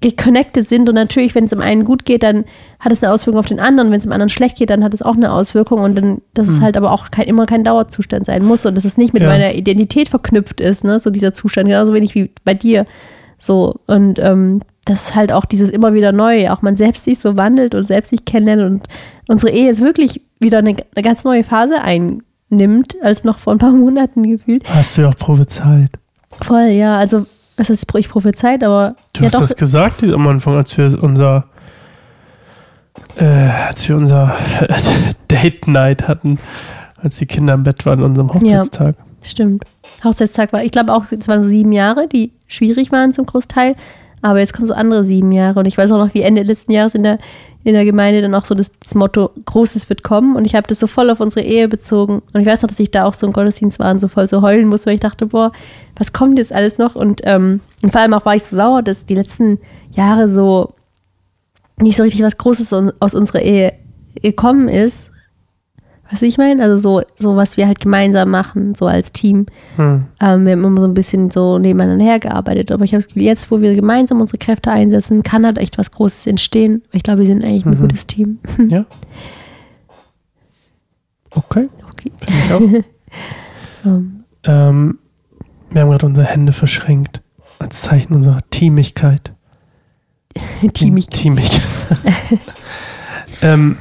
geconnected 0.00 0.66
sind 0.68 0.88
und 0.88 0.94
natürlich, 0.94 1.34
wenn 1.34 1.44
es 1.44 1.50
dem 1.50 1.60
einen 1.60 1.84
gut 1.84 2.04
geht, 2.04 2.22
dann 2.22 2.44
hat 2.78 2.92
es 2.92 3.02
eine 3.02 3.12
Auswirkung 3.12 3.40
auf 3.40 3.46
den 3.46 3.58
anderen. 3.58 3.90
Wenn 3.90 3.98
es 3.98 4.04
dem 4.04 4.12
anderen 4.12 4.28
schlecht 4.28 4.56
geht, 4.56 4.70
dann 4.70 4.84
hat 4.84 4.94
es 4.94 5.02
auch 5.02 5.16
eine 5.16 5.32
Auswirkung 5.32 5.80
und 5.80 5.96
dann, 5.96 6.22
dass 6.34 6.46
mhm. 6.46 6.54
es 6.54 6.60
halt 6.60 6.76
aber 6.76 6.92
auch 6.92 7.10
kein, 7.10 7.26
immer 7.26 7.46
kein 7.46 7.64
Dauerzustand 7.64 8.24
sein 8.24 8.44
muss 8.44 8.64
und 8.64 8.76
dass 8.76 8.84
es 8.84 8.96
nicht 8.96 9.12
mit 9.12 9.22
ja. 9.22 9.28
meiner 9.28 9.54
Identität 9.54 10.08
verknüpft 10.08 10.60
ist, 10.60 10.84
ne, 10.84 11.00
so 11.00 11.10
dieser 11.10 11.32
Zustand, 11.32 11.68
genauso 11.68 11.94
wenig 11.94 12.14
wie 12.14 12.30
bei 12.44 12.54
dir. 12.54 12.86
So, 13.38 13.80
und 13.86 14.18
ähm, 14.20 14.62
das 14.84 15.10
ist 15.10 15.14
halt 15.14 15.32
auch 15.32 15.44
dieses 15.44 15.70
immer 15.70 15.94
wieder 15.94 16.12
Neue, 16.12 16.52
auch 16.52 16.62
man 16.62 16.76
selbst 16.76 17.04
sich 17.04 17.18
so 17.18 17.36
wandelt 17.36 17.74
und 17.74 17.84
selbst 17.84 18.10
sich 18.10 18.24
kennenlernt 18.24 18.62
und 18.62 18.84
unsere 19.28 19.52
Ehe 19.52 19.70
ist 19.70 19.82
wirklich 19.82 20.22
wieder 20.38 20.58
eine, 20.58 20.70
eine 20.70 21.02
ganz 21.02 21.24
neue 21.24 21.42
Phase 21.42 21.80
einnimmt, 21.80 22.96
als 23.02 23.24
noch 23.24 23.38
vor 23.38 23.52
ein 23.52 23.58
paar 23.58 23.72
Monaten 23.72 24.22
gefühlt. 24.22 24.62
Hast 24.68 24.96
du 24.96 25.02
ja 25.02 25.08
auch 25.08 25.16
Probezeit. 25.16 25.90
Voll, 26.40 26.68
ja, 26.68 26.96
also 26.96 27.26
was 27.58 27.70
ist 27.70 27.86
ich 27.96 28.08
prophezeit, 28.08 28.64
aber. 28.64 28.96
Du 29.12 29.20
ja 29.20 29.26
hast 29.26 29.34
doch, 29.34 29.40
das 29.40 29.56
gesagt 29.56 30.02
am 30.02 30.26
Anfang, 30.26 30.56
als 30.56 30.76
wir 30.78 31.02
unser 31.02 31.44
äh, 33.16 33.24
als 33.24 33.88
wir 33.88 33.96
unser 33.96 34.34
Date 35.30 35.66
Night 35.66 36.08
hatten, 36.08 36.38
als 37.02 37.18
die 37.18 37.26
Kinder 37.26 37.54
im 37.54 37.64
Bett 37.64 37.84
waren 37.84 37.98
an 37.98 38.06
unserem 38.06 38.32
Hochzeitstag. 38.32 38.96
Ja, 38.96 39.28
stimmt. 39.28 39.64
Hochzeitstag 40.04 40.52
war, 40.52 40.62
ich 40.62 40.72
glaube 40.72 40.92
auch, 40.92 41.04
es 41.10 41.28
waren 41.28 41.42
so 41.42 41.48
sieben 41.48 41.72
Jahre, 41.72 42.08
die 42.08 42.32
schwierig 42.46 42.92
waren 42.92 43.12
zum 43.12 43.26
Großteil. 43.26 43.74
Aber 44.22 44.40
jetzt 44.40 44.52
kommen 44.52 44.66
so 44.66 44.74
andere 44.74 45.04
sieben 45.04 45.30
Jahre. 45.32 45.60
Und 45.60 45.66
ich 45.66 45.78
weiß 45.78 45.92
auch 45.92 45.98
noch, 45.98 46.14
wie 46.14 46.22
Ende 46.22 46.42
letzten 46.42 46.72
Jahres 46.72 46.94
in 46.94 47.04
der, 47.04 47.18
in 47.68 47.74
der 47.74 47.84
Gemeinde 47.84 48.22
dann 48.22 48.34
auch 48.34 48.46
so 48.46 48.54
das, 48.54 48.70
das 48.82 48.94
Motto 48.94 49.30
Großes 49.44 49.90
wird 49.90 50.02
kommen. 50.02 50.36
Und 50.36 50.46
ich 50.46 50.54
habe 50.54 50.66
das 50.66 50.80
so 50.80 50.86
voll 50.86 51.10
auf 51.10 51.20
unsere 51.20 51.44
Ehe 51.44 51.68
bezogen. 51.68 52.22
Und 52.32 52.40
ich 52.40 52.46
weiß 52.46 52.62
noch, 52.62 52.68
dass 52.68 52.80
ich 52.80 52.90
da 52.90 53.04
auch 53.04 53.12
so 53.12 53.26
im 53.26 53.34
Gottesdienst 53.34 53.78
war 53.78 53.90
und 53.90 54.00
so 54.00 54.08
voll 54.08 54.26
so 54.26 54.40
heulen 54.40 54.68
musste, 54.68 54.86
weil 54.86 54.94
ich 54.94 55.02
dachte, 55.02 55.26
boah, 55.26 55.52
was 55.94 56.14
kommt 56.14 56.38
jetzt 56.38 56.50
alles 56.50 56.78
noch? 56.78 56.94
Und, 56.94 57.20
ähm, 57.24 57.60
und 57.82 57.92
vor 57.92 58.00
allem 58.00 58.14
auch 58.14 58.24
war 58.24 58.34
ich 58.34 58.44
so 58.44 58.56
sauer, 58.56 58.80
dass 58.80 59.04
die 59.04 59.16
letzten 59.16 59.58
Jahre 59.94 60.32
so 60.32 60.72
nicht 61.76 61.98
so 61.98 62.04
richtig 62.04 62.22
was 62.22 62.38
Großes 62.38 62.72
aus 63.00 63.14
unserer 63.14 63.42
Ehe 63.42 63.74
gekommen 64.14 64.70
ist. 64.70 65.10
Was 66.10 66.22
ich 66.22 66.38
meine? 66.38 66.62
Also 66.62 66.78
so, 66.78 67.06
so, 67.16 67.36
was 67.36 67.56
wir 67.56 67.66
halt 67.66 67.80
gemeinsam 67.80 68.30
machen, 68.30 68.74
so 68.74 68.86
als 68.86 69.12
Team. 69.12 69.46
Hm. 69.76 70.06
Ähm, 70.20 70.46
wir 70.46 70.52
haben 70.52 70.64
immer 70.64 70.80
so 70.80 70.86
ein 70.86 70.94
bisschen 70.94 71.30
so 71.30 71.58
nebeneinander 71.58 72.04
hergearbeitet. 72.04 72.72
Aber 72.72 72.84
ich 72.84 72.92
habe 72.92 73.02
das 73.02 73.08
Gefühl, 73.08 73.22
jetzt, 73.22 73.50
wo 73.50 73.60
wir 73.60 73.74
gemeinsam 73.74 74.20
unsere 74.20 74.38
Kräfte 74.38 74.70
einsetzen, 74.70 75.22
kann 75.22 75.44
halt 75.44 75.58
echt 75.58 75.76
was 75.76 75.90
Großes 75.90 76.26
entstehen. 76.26 76.82
Ich 76.92 77.02
glaube, 77.02 77.20
wir 77.20 77.26
sind 77.26 77.44
eigentlich 77.44 77.66
ein 77.66 77.74
mhm. 77.74 77.80
gutes 77.80 78.06
Team. 78.06 78.38
Ja. 78.68 78.84
Okay. 81.30 81.68
okay. 81.90 82.10
Finde 82.18 82.40
ich 82.44 82.52
auch. 82.52 83.90
um. 83.90 84.24
ähm, 84.44 84.98
wir 85.70 85.82
haben 85.82 85.90
gerade 85.90 86.06
unsere 86.06 86.26
Hände 86.26 86.52
verschränkt. 86.52 87.20
Als 87.58 87.82
Zeichen 87.82 88.14
unserer 88.14 88.40
Teamigkeit. 88.50 89.32
Teamigkeit. 90.72 91.20
Teamigkeit. 91.20 91.62
ähm, 93.42 93.76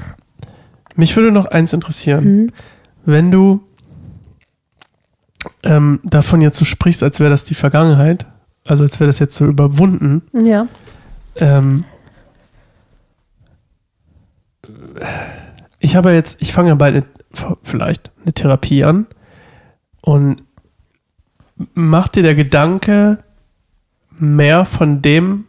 mich 0.98 1.16
würde 1.16 1.32
noch 1.32 1.46
eins 1.46 1.72
interessieren. 1.74 2.26
Mhm. 2.26 2.52
Wenn 3.06 3.32
du 3.32 3.64
ähm, 5.64 6.00
davon 6.04 6.42
jetzt 6.42 6.58
so 6.58 6.66
sprichst, 6.66 7.04
als 7.04 7.20
wäre 7.20 7.30
das 7.30 7.46
die 7.46 7.54
Vergangenheit, 7.54 8.26
also 8.66 8.84
als 8.84 9.00
wäre 9.00 9.08
das 9.08 9.20
jetzt 9.20 9.36
so 9.36 9.46
überwunden. 9.46 10.24
Ja. 10.34 10.68
Ähm, 11.38 11.86
ich 15.80 15.96
habe 15.96 16.12
jetzt, 16.12 16.38
ich 16.40 16.52
fange 16.52 16.70
ja 16.70 16.76
bald 16.76 16.96
eine, 16.96 17.58
vielleicht 17.64 18.12
eine 18.24 18.34
Therapie 18.34 18.84
an 18.84 19.08
und 20.02 20.44
macht 21.74 22.16
dir 22.16 22.24
der 22.24 22.36
Gedanke 22.36 23.24
mehr 24.18 24.66
von 24.66 25.02
dem, 25.02 25.46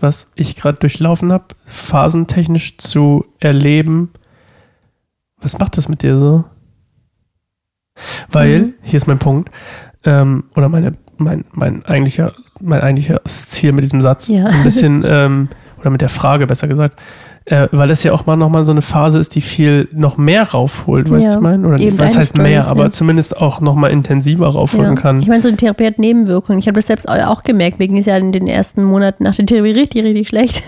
was 0.00 0.30
ich 0.34 0.56
gerade 0.56 0.78
durchlaufen 0.78 1.32
habe, 1.32 1.46
phasentechnisch 1.64 2.76
zu 2.78 3.24
erleben, 3.38 4.10
was 5.46 5.58
macht 5.60 5.76
das 5.78 5.88
mit 5.88 6.02
dir 6.02 6.18
so? 6.18 6.44
Weil, 8.30 8.58
mhm. 8.58 8.74
hier 8.82 8.96
ist 8.96 9.06
mein 9.06 9.20
Punkt, 9.20 9.50
ähm, 10.04 10.44
oder 10.56 10.68
meine, 10.68 10.94
mein, 11.18 11.44
mein, 11.52 11.86
eigentlicher, 11.86 12.32
mein 12.60 12.80
eigentliches 12.80 13.48
Ziel 13.50 13.70
mit 13.70 13.84
diesem 13.84 14.02
Satz, 14.02 14.26
ja. 14.26 14.48
so 14.48 14.56
ein 14.56 14.64
bisschen, 14.64 15.04
ähm, 15.06 15.48
oder 15.78 15.90
mit 15.90 16.00
der 16.00 16.08
Frage 16.08 16.48
besser 16.48 16.66
gesagt, 16.66 17.00
äh, 17.46 17.68
weil 17.72 17.88
das 17.88 18.02
ja 18.02 18.12
auch 18.12 18.26
mal 18.26 18.36
nochmal 18.36 18.64
so 18.64 18.72
eine 18.72 18.82
Phase 18.82 19.18
ist, 19.18 19.34
die 19.34 19.40
viel 19.40 19.88
noch 19.92 20.16
mehr 20.16 20.42
raufholt, 20.42 21.10
weißt 21.10 21.24
ja. 21.24 21.34
du 21.36 21.40
mein? 21.40 21.64
Oder 21.64 21.76
nicht, 21.76 21.98
was 21.98 22.16
heißt 22.16 22.36
mehr, 22.36 22.66
aber 22.66 22.84
ja. 22.84 22.90
zumindest 22.90 23.36
auch 23.36 23.60
nochmal 23.60 23.90
intensiver 23.90 24.48
raufholen 24.48 24.94
ja. 24.96 25.00
kann. 25.00 25.20
Ich 25.20 25.28
meine, 25.28 25.42
so 25.42 25.48
eine 25.48 25.56
Therapie 25.56 25.86
hat 25.86 25.98
Nebenwirkungen. 25.98 26.58
Ich 26.58 26.66
habe 26.66 26.76
das 26.76 26.88
selbst 26.88 27.08
auch 27.08 27.42
gemerkt, 27.42 27.78
wegen 27.78 27.96
ist 27.96 28.06
ja 28.06 28.16
in 28.16 28.32
den 28.32 28.48
ersten 28.48 28.82
Monaten 28.82 29.22
nach 29.24 29.36
der 29.36 29.46
Therapie 29.46 29.70
richtig, 29.70 30.04
richtig 30.04 30.28
schlecht. 30.28 30.62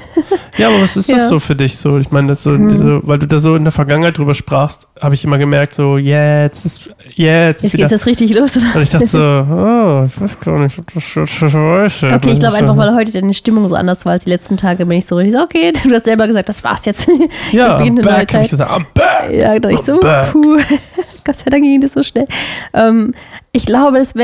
Ja, 0.57 0.69
aber 0.69 0.83
was 0.83 0.97
ist 0.97 1.13
das 1.13 1.29
so 1.29 1.41
für 1.41 1.57
dich 1.57 1.77
so? 1.79 1.99
Ich 1.99 2.11
meine, 2.11 2.29
das 2.29 2.43
so, 2.43 2.51
mhm. 2.51 2.69
diese, 2.69 3.01
weil 3.03 3.19
du 3.19 3.27
da 3.27 3.39
so 3.39 3.57
in 3.57 3.65
der 3.65 3.73
Vergangenheit 3.73 4.17
drüber 4.17 4.35
sprachst, 4.35 4.89
habe 5.01 5.15
ich 5.15 5.25
immer 5.25 5.39
gemerkt, 5.39 5.75
so, 5.75 5.99
jetzt 5.99 6.65
ist, 6.65 6.89
jetzt. 7.15 7.63
Jetzt 7.63 7.77
geht 7.77 7.91
das 7.91 8.07
richtig 8.07 8.35
los, 8.35 8.57
oder? 8.57 8.67
Und 8.75 8.83
ich 8.83 8.91
dachte 8.91 9.07
so, 9.07 9.19
oh, 9.19 10.05
ich 10.07 10.21
weiß 10.21 10.41
gar 10.41 10.59
nicht, 10.61 10.79
was. 10.95 11.17
Okay, 11.17 12.33
ich 12.33 12.41
glaube 12.41 12.57
einfach, 12.57 12.77
weil 12.77 12.95
heute 12.95 13.13
deine 13.13 13.35
Stimmung 13.35 13.69
so 13.69 13.75
anders 13.75 14.05
war 14.05 14.13
als 14.13 14.25
die 14.25 14.31
letzten 14.31 14.57
Tage, 14.57 14.87
bin 14.87 14.99
ich 14.99 15.07
so 15.07 15.17
richtig 15.17 15.35
so, 15.35 15.43
okay, 15.43 15.73
du 15.85 15.95
hast 15.95 16.05
selber 16.05 16.27
gesagt, 16.27 16.49
das 16.49 16.65
war's 16.69 16.85
jetzt. 16.85 17.09
Ja, 17.53 17.69
jetzt 17.69 17.79
beginnt 17.79 17.99
eine 18.01 18.09
back, 18.09 18.17
neue 18.17 18.27
Zeit. 18.27 18.45
Ich 18.45 18.51
gesagt, 18.51 18.71
I'm 18.71 18.85
back. 18.95 19.33
Ja, 19.33 19.59
da 19.59 19.69
ich 19.71 19.81
so, 19.81 19.99
puh. 19.99 20.59
Gott 21.25 21.39
sei 21.39 21.51
Dank 21.51 21.63
ging 21.63 21.81
das 21.81 21.93
so 21.93 22.03
schnell. 22.03 22.27
Ähm, 22.75 23.15
ich 23.53 23.67
glaube, 23.67 23.99
es 23.99 24.15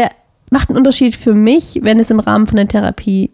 macht 0.51 0.69
einen 0.69 0.79
Unterschied 0.79 1.17
für 1.17 1.35
mich, 1.35 1.81
wenn 1.83 1.99
es 2.01 2.11
im 2.11 2.21
Rahmen 2.21 2.47
von 2.47 2.57
der 2.57 2.69
Therapie 2.69 3.31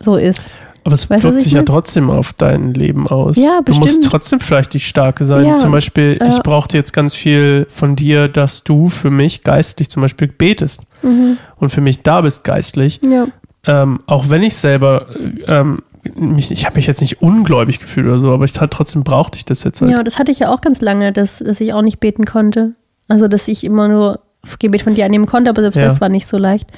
so 0.00 0.16
ist. 0.16 0.50
Aber 0.84 0.94
es 0.94 1.08
weißt, 1.08 1.22
wirkt 1.22 1.42
sich 1.42 1.52
ja 1.52 1.62
trotzdem 1.62 2.10
auf 2.10 2.32
dein 2.32 2.74
Leben 2.74 3.06
aus. 3.06 3.36
Ja, 3.36 3.60
bestimmt. 3.60 3.76
Du 3.76 3.80
musst 3.80 4.04
trotzdem 4.04 4.40
vielleicht 4.40 4.74
die 4.74 4.80
Starke 4.80 5.24
sein. 5.24 5.46
Ja, 5.46 5.56
zum 5.56 5.70
Beispiel, 5.70 6.18
äh, 6.20 6.28
ich 6.28 6.42
brauchte 6.42 6.76
jetzt 6.76 6.92
ganz 6.92 7.14
viel 7.14 7.68
von 7.70 7.94
dir, 7.94 8.28
dass 8.28 8.64
du 8.64 8.88
für 8.88 9.10
mich 9.10 9.44
geistlich 9.44 9.90
zum 9.90 10.02
Beispiel 10.02 10.26
betest 10.26 10.82
mhm. 11.02 11.38
und 11.56 11.70
für 11.70 11.80
mich 11.80 12.02
da 12.02 12.22
bist 12.22 12.42
geistlich. 12.42 13.00
Ja. 13.08 13.26
Ähm, 13.64 14.00
auch 14.06 14.28
wenn 14.28 14.42
ich 14.42 14.56
selber 14.56 15.06
ähm, 15.46 15.82
mich, 16.14 16.50
ich 16.50 16.66
habe 16.66 16.76
mich 16.76 16.86
jetzt 16.86 17.00
nicht 17.00 17.22
ungläubig 17.22 17.78
gefühlt 17.78 18.06
oder 18.06 18.18
so, 18.18 18.32
aber 18.32 18.44
ich 18.44 18.52
trotzdem 18.52 19.04
brauchte 19.04 19.36
ich 19.36 19.44
das 19.44 19.62
jetzt 19.64 19.80
halt. 19.80 19.90
Ja, 19.90 20.02
das 20.02 20.18
hatte 20.18 20.32
ich 20.32 20.40
ja 20.40 20.52
auch 20.52 20.60
ganz 20.60 20.80
lange, 20.80 21.12
dass, 21.12 21.38
dass 21.38 21.60
ich 21.60 21.72
auch 21.72 21.82
nicht 21.82 22.00
beten 22.00 22.24
konnte. 22.24 22.72
Also, 23.08 23.28
dass 23.28 23.48
ich 23.48 23.64
immer 23.64 23.88
nur 23.88 24.20
Gebet 24.58 24.82
von 24.82 24.94
dir 24.94 25.04
annehmen 25.04 25.26
konnte, 25.26 25.50
aber 25.50 25.62
selbst 25.62 25.76
ja. 25.76 25.84
das 25.84 26.00
war 26.00 26.08
nicht 26.08 26.26
so 26.26 26.38
leicht. 26.38 26.70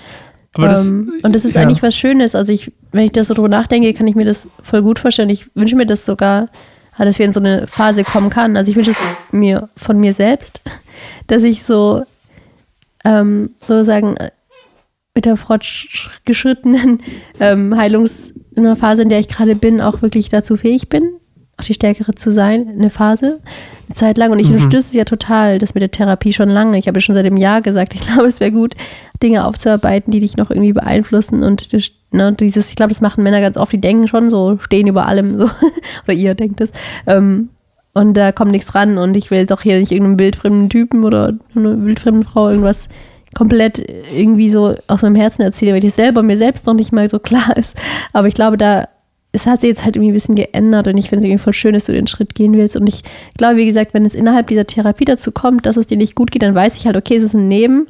Aber 0.55 0.69
das, 0.69 0.89
ähm, 0.89 1.21
und 1.23 1.35
das 1.35 1.45
ist 1.45 1.55
ja. 1.55 1.63
eigentlich 1.63 1.83
was 1.83 1.95
Schönes. 1.95 2.35
Also, 2.35 2.53
ich, 2.53 2.73
wenn 2.93 3.05
ich 3.05 3.13
das 3.13 3.29
so 3.29 3.35
drüber 3.35 3.49
nachdenke, 3.49 3.93
kann 3.95 4.07
ich 4.07 4.15
mir 4.15 4.27
das 4.27 4.49
voll 4.63 4.83
gut 4.83 4.99
vorstellen. 4.99 5.31
Ich 5.31 5.55
wünsche 5.55 5.77
mir 5.77 5.87
das 5.87 6.05
sogar, 6.05 6.49
dass 6.99 7.19
wir 7.19 7.27
in 7.27 7.33
so 7.33 7.41
eine 7.41 7.67
Phase 7.67 8.05
kommen 8.05 8.31
kann. 8.31 8.57
Also, 8.57 8.71
ich 8.71 8.77
wünsche 8.77 8.91
es 8.91 8.99
mir 9.33 9.69
von 9.77 9.99
mir 9.99 10.13
selbst, 10.13 10.61
dass 11.29 11.43
ich 11.43 11.65
so 11.65 12.05
ähm, 13.05 13.51
sozusagen 13.61 14.17
mit 15.15 15.25
der 15.25 15.37
fortgeschrittenen 15.37 17.03
ähm, 17.41 17.77
Heilungs 17.77 18.35
in 18.57 18.67
einer 18.67 18.77
Phase, 18.77 19.03
in 19.03 19.09
der 19.09 19.21
ich 19.21 19.29
gerade 19.29 19.55
bin, 19.55 19.81
auch 19.81 20.03
wirklich 20.03 20.29
dazu 20.29 20.57
fähig 20.57 20.89
bin, 20.89 21.15
auch 21.57 21.65
die 21.65 21.75
Stärkere 21.75 22.15
zu 22.15 22.33
sein, 22.33 22.69
eine 22.69 22.91
Phase, 22.91 23.41
eine 23.87 23.95
Zeit 23.95 24.19
lang. 24.19 24.33
Und 24.33 24.39
ich 24.39 24.49
mhm. 24.49 24.55
unterstütze 24.55 24.89
es 24.89 24.95
ja 24.95 25.05
total, 25.05 25.59
das 25.59 25.75
mit 25.75 25.83
der 25.83 25.91
Therapie 25.91 26.33
schon 26.33 26.49
lange. 26.49 26.79
Ich 26.79 26.89
habe 26.89 26.99
ja 26.99 27.01
schon 27.01 27.15
seit 27.15 27.27
einem 27.27 27.37
Jahr 27.37 27.61
gesagt, 27.63 27.95
ich 27.95 28.01
glaube, 28.07 28.27
es 28.27 28.41
wäre 28.41 28.53
gut, 28.53 28.75
Dinge 29.23 29.47
aufzuarbeiten, 29.47 30.11
die 30.11 30.21
dich 30.21 30.37
noch 30.37 30.51
irgendwie 30.51 30.73
beeinflussen. 30.73 31.43
Und 31.43 31.69
ne, 32.11 32.33
dieses, 32.33 32.71
ich 32.71 32.77
glaube, 32.77 32.93
das 32.93 33.01
machen 33.01 33.23
Männer 33.23 33.41
ganz 33.41 33.57
oft, 33.57 33.73
die 33.73 33.81
denken 33.81 34.09
schon 34.09 34.31
so, 34.31 34.59
stehen 34.59 34.87
über 34.87 35.07
allem 35.07 35.39
so. 35.39 35.45
oder 36.05 36.15
ihr 36.15 36.35
denkt 36.35 36.61
es. 36.61 36.73
Ähm, 37.07 37.51
und 37.93 38.15
da 38.15 38.33
kommt 38.33 38.51
nichts 38.51 38.75
ran. 38.75 38.99
Und 38.99 39.17
ich 39.17 39.31
will 39.31 39.39
jetzt 39.39 39.53
auch 39.53 39.63
hier 39.63 39.79
nicht 39.79 39.93
irgendeinem 39.93 40.19
wildfremden 40.19 40.69
Typen 40.69 41.05
oder 41.05 41.35
einer 41.55 41.85
wildfremden 41.85 42.25
Frau 42.25 42.49
irgendwas 42.49 42.89
komplett 43.35 43.85
irgendwie 44.15 44.51
so 44.51 44.75
aus 44.87 45.03
meinem 45.03 45.17
Herzen 45.17 45.43
erzähle, 45.43 45.75
weil 45.75 45.85
ich 45.85 45.95
selber 45.95 46.23
mir 46.23 46.39
selbst 46.39 46.67
noch 46.67 46.75
nicht 46.75 46.93
mal 46.93 47.09
so 47.09 47.19
klar 47.19 47.57
ist. 47.57 47.77
Aber 48.13 48.29
ich 48.29 48.35
glaube, 48.35 48.57
da 48.57 48.89
es 49.35 49.47
hat 49.47 49.63
sich 49.63 49.69
jetzt 49.69 49.85
halt 49.85 49.97
irgendwie 49.97 50.13
ein 50.13 50.15
bisschen 50.15 50.37
geändert 50.37 50.87
und 50.87 50.97
ich 50.97 51.09
finde 51.09 51.25
es 51.25 51.25
irgendwie 51.25 51.43
voll 51.43 51.53
schön, 51.53 51.75
dass 51.75 51.87
du 51.87 51.93
den 51.93 52.07
Schritt 52.07 52.37
gehen 52.37 52.53
willst. 52.55 52.77
Und 52.77 52.87
ich 52.87 53.03
glaube, 53.37 53.57
wie 53.57 53.67
gesagt, 53.67 53.93
wenn 53.93 54.07
es 54.07 54.15
innerhalb 54.15 54.47
dieser 54.47 54.65
Therapie 54.65 55.05
dazu 55.05 55.33
kommt, 55.33 55.67
dass 55.67 55.77
es 55.77 55.89
dir 55.89 55.97
nicht 55.97 56.15
gut 56.15 56.31
geht, 56.31 56.43
dann 56.43 56.55
weiß 56.55 56.77
ich 56.77 56.87
halt, 56.87 56.97
okay, 56.97 57.17
es 57.17 57.25
ist 57.25 57.35
ein 57.35 57.49
Neben, 57.49 57.89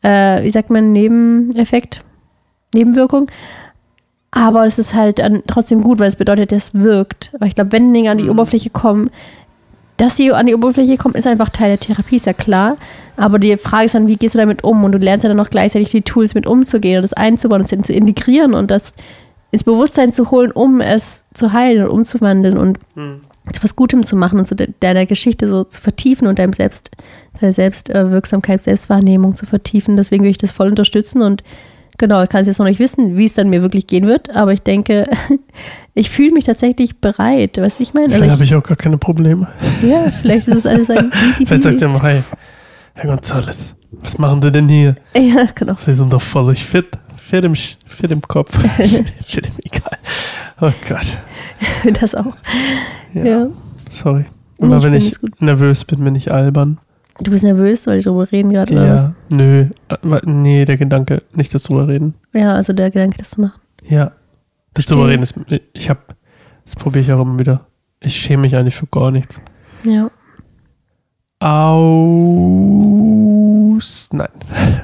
äh, 0.00 0.42
wie 0.42 0.50
sagt 0.50 0.70
man, 0.70 0.92
Nebeneffekt, 0.92 2.02
Nebenwirkung. 2.74 3.30
Aber 4.30 4.64
es 4.64 4.78
ist 4.78 4.94
halt 4.94 5.18
dann 5.18 5.42
trotzdem 5.46 5.82
gut, 5.82 5.98
weil 5.98 6.08
es 6.08 6.16
bedeutet, 6.16 6.52
es 6.52 6.72
wirkt. 6.72 7.32
Aber 7.34 7.44
ich 7.44 7.54
glaube, 7.54 7.72
wenn 7.72 7.92
Dinge 7.92 8.10
an 8.10 8.16
die 8.16 8.24
mhm. 8.24 8.30
Oberfläche 8.30 8.70
kommen, 8.70 9.10
dass 10.02 10.16
sie 10.16 10.32
an 10.32 10.46
die 10.46 10.54
Oberfläche 10.56 10.96
kommen, 10.96 11.14
ist 11.14 11.28
einfach 11.28 11.50
Teil 11.50 11.68
der 11.68 11.78
Therapie, 11.78 12.16
ist 12.16 12.26
ja 12.26 12.32
klar. 12.32 12.76
Aber 13.16 13.38
die 13.38 13.56
Frage 13.56 13.84
ist 13.84 13.94
dann, 13.94 14.08
wie 14.08 14.16
gehst 14.16 14.34
du 14.34 14.38
damit 14.38 14.64
um? 14.64 14.82
Und 14.82 14.90
du 14.90 14.98
lernst 14.98 15.22
ja 15.22 15.28
dann 15.28 15.38
auch 15.38 15.48
gleichzeitig 15.48 15.92
die 15.92 16.02
Tools 16.02 16.34
mit 16.34 16.44
umzugehen 16.44 16.96
und 16.96 17.02
das 17.04 17.12
einzubauen 17.12 17.62
und 17.62 17.70
das 17.70 17.86
zu 17.86 17.92
integrieren 17.92 18.52
und 18.52 18.72
das 18.72 18.94
ins 19.52 19.62
Bewusstsein 19.62 20.12
zu 20.12 20.32
holen, 20.32 20.50
um 20.50 20.80
es 20.80 21.22
zu 21.34 21.52
heilen 21.52 21.84
und 21.84 21.90
umzuwandeln 21.90 22.58
und 22.58 22.80
hm. 22.96 23.20
zu 23.52 23.62
was 23.62 23.76
Gutem 23.76 24.04
zu 24.04 24.16
machen 24.16 24.40
und 24.40 24.48
zu 24.48 24.56
deiner 24.56 25.06
Geschichte 25.06 25.46
so 25.46 25.62
zu 25.62 25.80
vertiefen 25.80 26.26
und 26.26 26.40
deinem 26.40 26.52
Selbst, 26.52 26.90
deine 27.40 27.52
Selbstwirksamkeit, 27.52 28.60
Selbstwahrnehmung 28.60 29.36
zu 29.36 29.46
vertiefen. 29.46 29.96
Deswegen 29.96 30.24
will 30.24 30.32
ich 30.32 30.38
das 30.38 30.50
voll 30.50 30.66
unterstützen 30.66 31.22
und 31.22 31.44
Genau, 31.98 32.22
ich 32.22 32.28
kann 32.28 32.40
es 32.40 32.46
jetzt 32.48 32.58
noch 32.58 32.66
nicht 32.66 32.80
wissen, 32.80 33.16
wie 33.16 33.26
es 33.26 33.34
dann 33.34 33.48
mir 33.50 33.62
wirklich 33.62 33.86
gehen 33.86 34.06
wird, 34.06 34.34
aber 34.34 34.52
ich 34.52 34.62
denke, 34.62 35.04
ich 35.94 36.10
fühle 36.10 36.32
mich 36.32 36.44
tatsächlich 36.44 37.00
bereit. 37.00 37.58
Weißt 37.58 37.78
du, 37.78 37.82
ich 37.82 37.94
meine? 37.94 38.06
Vielleicht 38.08 38.22
Also 38.22 38.32
habe 38.34 38.44
ich 38.44 38.54
auch 38.54 38.62
gar 38.62 38.76
keine 38.76 38.98
Probleme. 38.98 39.48
ja, 39.82 40.10
vielleicht 40.20 40.48
ist 40.48 40.56
es 40.58 40.66
alles 40.66 40.90
ein 40.90 41.10
easy 41.28 41.46
Vielleicht 41.46 41.62
sagt 41.62 41.80
ihr 41.80 41.88
mal, 41.88 42.02
hey, 42.02 42.22
Herr 42.94 43.14
González, 43.14 43.74
was 43.92 44.18
machen 44.18 44.42
Sie 44.42 44.50
denn 44.50 44.68
hier? 44.68 44.96
Ja, 45.16 45.46
genau. 45.54 45.76
Sie 45.78 45.94
sind 45.94 46.12
doch 46.12 46.22
völlig 46.22 46.64
fit. 46.64 46.88
Fit 47.16 47.44
im, 47.44 47.54
fit 47.54 48.10
im 48.10 48.20
Kopf. 48.22 48.58
fit 48.58 49.46
im 49.46 49.52
Egal. 49.64 49.98
Oh 50.60 50.70
Gott. 50.88 51.16
Das 52.00 52.14
auch. 52.14 52.34
Ja, 53.14 53.24
Ja. 53.24 53.46
sorry. 53.88 54.24
Immer 54.58 54.78
ich 54.78 54.82
wenn 54.84 54.94
ich 54.94 55.14
nervös 55.40 55.84
bin, 55.84 56.04
bin 56.04 56.14
ich 56.14 56.30
albern. 56.32 56.78
Du 57.22 57.30
bist 57.30 57.44
nervös, 57.44 57.86
weil 57.86 57.98
die 57.98 58.04
drüber 58.04 58.30
reden 58.30 58.50
gerade 58.50 58.72
oder 58.72 58.94
was? 58.94 59.06
Ja, 59.06 59.14
nö. 59.30 59.60
Äh, 59.88 59.96
wa- 60.02 60.20
Nee, 60.24 60.64
der 60.64 60.76
Gedanke, 60.76 61.22
nicht 61.34 61.54
das 61.54 61.64
drüber 61.64 61.88
reden. 61.88 62.14
Ja, 62.32 62.54
also 62.54 62.72
der 62.72 62.90
Gedanke, 62.90 63.18
das 63.18 63.30
zu 63.30 63.40
machen. 63.42 63.60
Ja. 63.84 64.12
Das 64.74 64.84
Verstehe. 64.86 64.96
drüber 64.96 65.08
reden 65.10 65.22
ist, 65.22 65.34
ich 65.72 65.90
hab, 65.90 66.14
das 66.64 66.76
probiere 66.76 67.04
ich 67.04 67.12
auch 67.12 67.20
immer 67.20 67.38
wieder. 67.38 67.66
Ich 68.00 68.16
schäme 68.16 68.42
mich 68.42 68.56
eigentlich 68.56 68.74
für 68.76 68.86
gar 68.86 69.10
nichts. 69.10 69.40
Ja. 69.84 70.10
Aus. 72.92 74.08
Nein. 74.12 74.28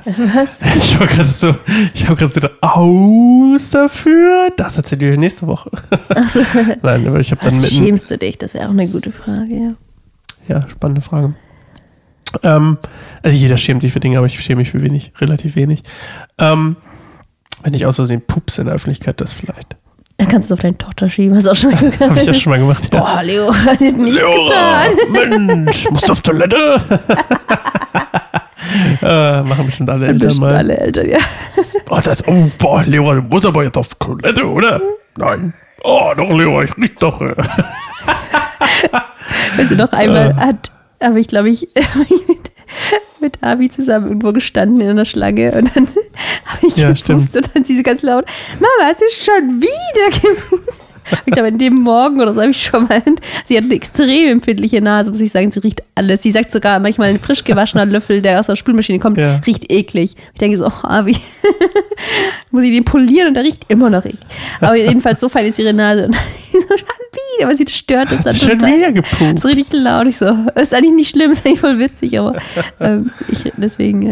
Was? 0.35 0.59
Ich 0.77 0.99
war 0.99 1.07
gerade 1.07 1.29
so, 1.29 1.55
ich 1.95 2.05
habe 2.07 2.17
gerade 2.17 2.33
so 2.33 2.41
gedacht, 2.41 2.57
aus 2.63 3.71
dafür. 3.71 4.51
Das 4.57 4.77
erzähle 4.77 5.13
ich 5.13 5.19
nächste 5.19 5.47
Woche. 5.47 5.71
Achso. 6.09 6.41
Nein, 6.83 7.07
aber 7.07 7.21
ich 7.21 7.31
habe 7.31 7.41
dann 7.45 7.55
Was 7.55 7.63
mitten. 7.63 7.75
schämst 7.87 8.11
du 8.11 8.19
dich? 8.19 8.39
Das 8.39 8.55
wäre 8.55 8.67
auch 8.67 8.71
eine 8.73 8.89
gute 8.89 9.13
Frage, 9.13 9.55
ja. 9.55 9.75
Ja, 10.49 10.69
spannende 10.69 11.01
Frage. 11.03 11.35
Ähm, 12.43 12.79
also 13.23 13.37
jeder 13.37 13.57
schämt 13.57 13.83
sich 13.83 13.93
für 13.93 14.01
Dinge, 14.01 14.19
aber 14.19 14.27
ich 14.27 14.39
schäme 14.41 14.59
mich 14.61 14.71
für 14.71 14.83
wenig, 14.83 15.13
relativ 15.21 15.57
wenig. 15.57 15.83
Ähm, 16.39 16.77
wenn 17.63 17.75
ich 17.75 17.87
aus 17.87 17.97
Versehen 17.97 18.21
pups 18.27 18.59
in 18.59 18.67
der 18.67 18.75
Öffentlichkeit, 18.75 19.21
das 19.21 19.33
vielleicht. 19.33 19.77
Dann 20.19 20.29
kannst 20.29 20.51
du 20.51 20.55
auf 20.55 20.61
deine 20.61 20.77
Tochter 20.77 21.09
schieben, 21.09 21.37
hast 21.37 21.47
du 21.47 21.51
auch 21.53 21.57
schon 21.57 21.71
mal 21.71 21.79
gemacht. 21.81 22.01
Habe 22.01 22.19
ich 22.21 22.27
ja 22.27 22.35
schon 22.35 22.51
mal 22.51 22.59
gemacht. 22.59 22.93
Ja. 22.93 23.01
Boah, 23.01 23.23
Leo 23.23 23.55
hat 23.65 23.81
nichts 23.81 23.99
Leora, 23.99 24.85
getan. 24.89 25.37
Mensch, 25.65 25.89
musst 25.91 26.09
du 26.09 26.13
auf 26.13 26.23
Toilette? 26.23 26.81
äh, 29.03 29.43
machen 29.43 29.67
bestimmt 29.67 29.91
alle 29.91 30.07
Eltern 30.07 30.19
Bestimmt 30.29 30.41
mal. 30.47 30.57
alle 30.57 30.77
Eltern, 30.79 31.09
ja. 31.09 31.19
Oh, 31.91 31.99
das, 32.03 32.27
oh, 32.27 32.51
boah, 32.59 32.83
Leora, 32.85 33.15
du 33.17 33.23
musst 33.23 33.47
aber 33.47 33.65
jetzt 33.65 33.77
auf 33.79 33.95
Toilette, 33.95 34.45
oder? 34.47 34.81
Nein. 35.17 35.55
Oh, 35.83 36.13
doch, 36.17 36.31
Leora, 36.31 36.65
ich 36.65 36.77
riech 36.77 36.95
doch. 36.97 37.21
äh. 37.21 37.35
Weißt 39.57 39.71
du, 39.71 39.77
noch 39.77 39.93
einmal 39.93 40.35
hat, 40.37 40.71
habe 41.03 41.21
ich, 41.21 41.29
glaube 41.29 41.51
ich, 41.51 41.69
mit, 42.29 42.51
mit 43.21 43.43
Abi 43.43 43.71
zusammen 43.71 44.09
irgendwo 44.09 44.33
gestanden 44.33 44.81
in 44.81 44.91
einer 44.91 45.05
Schlange 45.05 45.53
und 45.53 45.75
dann 45.77 45.87
habe 46.45 46.67
ich 46.67 46.77
Ja, 46.77 46.93
gepust 46.93 47.37
und 47.37 47.51
dann 47.55 47.65
sie 47.65 47.77
so 47.77 47.83
ganz 47.83 48.03
laut, 48.03 48.25
Mama, 48.55 48.91
es 48.93 49.01
ist 49.03 49.25
schon 49.25 49.61
wieder 49.61 50.11
gepust. 50.11 50.85
Ich 51.27 51.33
glaube, 51.33 51.49
an 51.49 51.59
dem 51.59 51.75
Morgen 51.75 52.21
oder 52.21 52.33
so 52.35 52.41
habe 52.41 52.51
ich 52.51 52.63
schon 52.63 52.85
mal, 52.89 53.03
sie 53.47 53.57
hat 53.57 53.65
eine 53.65 53.75
extrem 53.75 54.29
empfindliche 54.29 54.81
Nase, 54.81 55.11
muss 55.11 55.21
ich 55.21 55.33
sagen, 55.33 55.51
sie 55.51 55.61
riecht 55.61 55.83
alles. 55.95 56.23
Sie 56.23 56.31
sagt 56.33 56.53
sogar 56.53 56.79
manchmal 56.81 57.11
ein 57.11 57.19
frisch 57.19 57.45
gewaschener 57.45 57.87
Löffel, 57.87 58.21
der 58.23 58.41
aus 58.41 58.47
der 58.47 58.57
Spülmaschine 58.57 58.99
kommt, 58.99 59.19
Ja. 59.19 59.41
riecht 59.47 59.71
eklig. 59.73 60.15
Ich 60.35 60.39
denke 60.41 60.57
so, 60.57 60.67
oh, 60.67 60.73
Abi, 60.87 61.17
muss 62.51 62.65
ich 62.65 62.71
den 62.75 62.85
polieren 62.85 63.29
und 63.29 63.35
der 63.35 63.45
riecht 63.45 63.65
immer 63.69 63.91
noch 63.91 64.05
eklig. 64.05 64.21
Aber 64.61 64.77
jedenfalls 64.77 65.21
so 65.21 65.29
fein 65.29 65.47
ist 65.47 65.59
ihre 65.59 65.73
Nase 65.75 66.07
und 66.07 66.15
so 66.53 66.61
schon 66.61 66.87
wieder, 67.39 67.49
weil 67.49 67.57
sie 67.57 67.65
das 67.65 67.75
stört 67.75 68.13
uns 68.13 68.25
dann 68.25 68.35
schon 68.37 68.59
total. 68.59 68.77
wieder 68.77 68.93
gepupst. 68.93 69.43
So 69.43 69.49
richtig 69.49 69.67
laut. 69.73 70.07
Ich 70.07 70.17
so, 70.19 70.27
ist 70.55 70.75
eigentlich 70.75 70.93
nicht 70.95 71.11
schlimm, 71.11 71.33
ist 71.33 71.45
eigentlich 71.47 71.61
voll 71.61 71.79
witzig, 71.79 72.19
aber 72.19 72.35
ähm, 72.81 73.11
ich, 73.31 73.51
deswegen, 73.57 74.03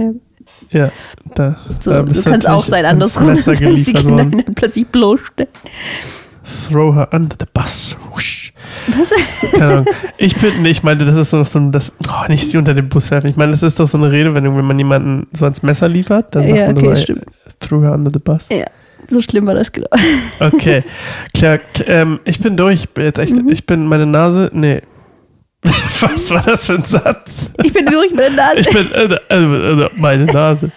äh, 0.71 0.77
Ja, 0.77 0.91
da, 1.35 1.57
so, 1.81 1.91
da 1.91 2.01
du 2.03 2.07
bist 2.09 2.25
kannst 2.27 2.49
auch 2.49 2.65
sein, 2.65 2.85
andersrum. 2.85 3.29
Messer 3.29 3.55
geliefert 3.57 3.97
Kinder 3.97 4.17
worden. 4.25 4.43
dann 4.47 4.55
plötzlich 4.55 4.87
bloßstellen. 4.87 5.51
Throw 6.69 6.95
her 6.95 7.09
under 7.13 7.37
the 7.39 7.47
bus. 7.53 7.97
Was? 8.89 9.11
Keine 9.53 9.65
Ahnung. 9.67 9.87
Ich 10.17 10.37
bin, 10.37 10.63
nee, 10.63 10.71
ich 10.71 10.83
meinte, 10.83 11.05
das 11.05 11.17
ist 11.17 11.31
so, 11.31 11.43
so 11.45 11.59
ein, 11.59 11.73
das, 11.73 11.93
oh, 12.09 12.29
nicht 12.29 12.49
sie 12.51 12.57
unter 12.57 12.73
den 12.75 12.89
Bus 12.89 13.11
werfen. 13.11 13.29
Ich 13.31 13.37
meine, 13.37 13.51
das 13.53 13.63
ist 13.63 13.81
doch 13.81 13.89
so 13.89 13.99
eine 13.99 14.11
Redewendung, 14.11 14.57
wenn 14.57 14.65
man 14.65 14.79
jemanden 14.79 15.27
so 15.33 15.45
ans 15.45 15.63
Messer 15.63 15.89
liefert, 15.89 16.35
dann 16.35 16.45
sagt 16.47 16.57
Ja, 16.59 16.67
man 16.69 16.79
okay, 16.79 16.95
so, 16.95 17.03
stimmt. 17.03 17.25
throw 17.61 17.83
her 17.83 17.93
under 17.93 18.11
the 18.13 18.19
bus. 18.21 18.49
Ja, 18.51 18.65
so 19.09 19.21
schlimm 19.21 19.47
war 19.47 19.55
das 19.55 19.73
genau. 19.73 19.89
Okay, 20.41 20.85
klar, 21.35 21.59
ähm, 21.87 22.21
ich 22.25 22.39
bin 22.41 22.57
durch. 22.57 22.87
Jetzt 22.97 23.19
echt, 23.19 23.43
Mhm. 23.43 23.49
ich 23.49 23.67
bin 23.67 23.87
meine 23.87 24.07
Nase, 24.07 24.51
nee. 24.53 24.83
Was 26.01 26.31
war 26.31 26.43
das 26.43 26.67
für 26.67 26.75
ein 26.75 26.83
Satz? 26.83 27.51
Ich 27.63 27.73
bin 27.73 27.87
durch 27.87 28.13
der 28.15 28.31
Nase. 28.31 28.59
Ich 28.59 28.69
bin, 28.69 28.93
äh, 28.93 29.19
äh, 29.35 29.83
äh, 29.85 29.89
meine 29.97 30.25
Nase. 30.25 30.71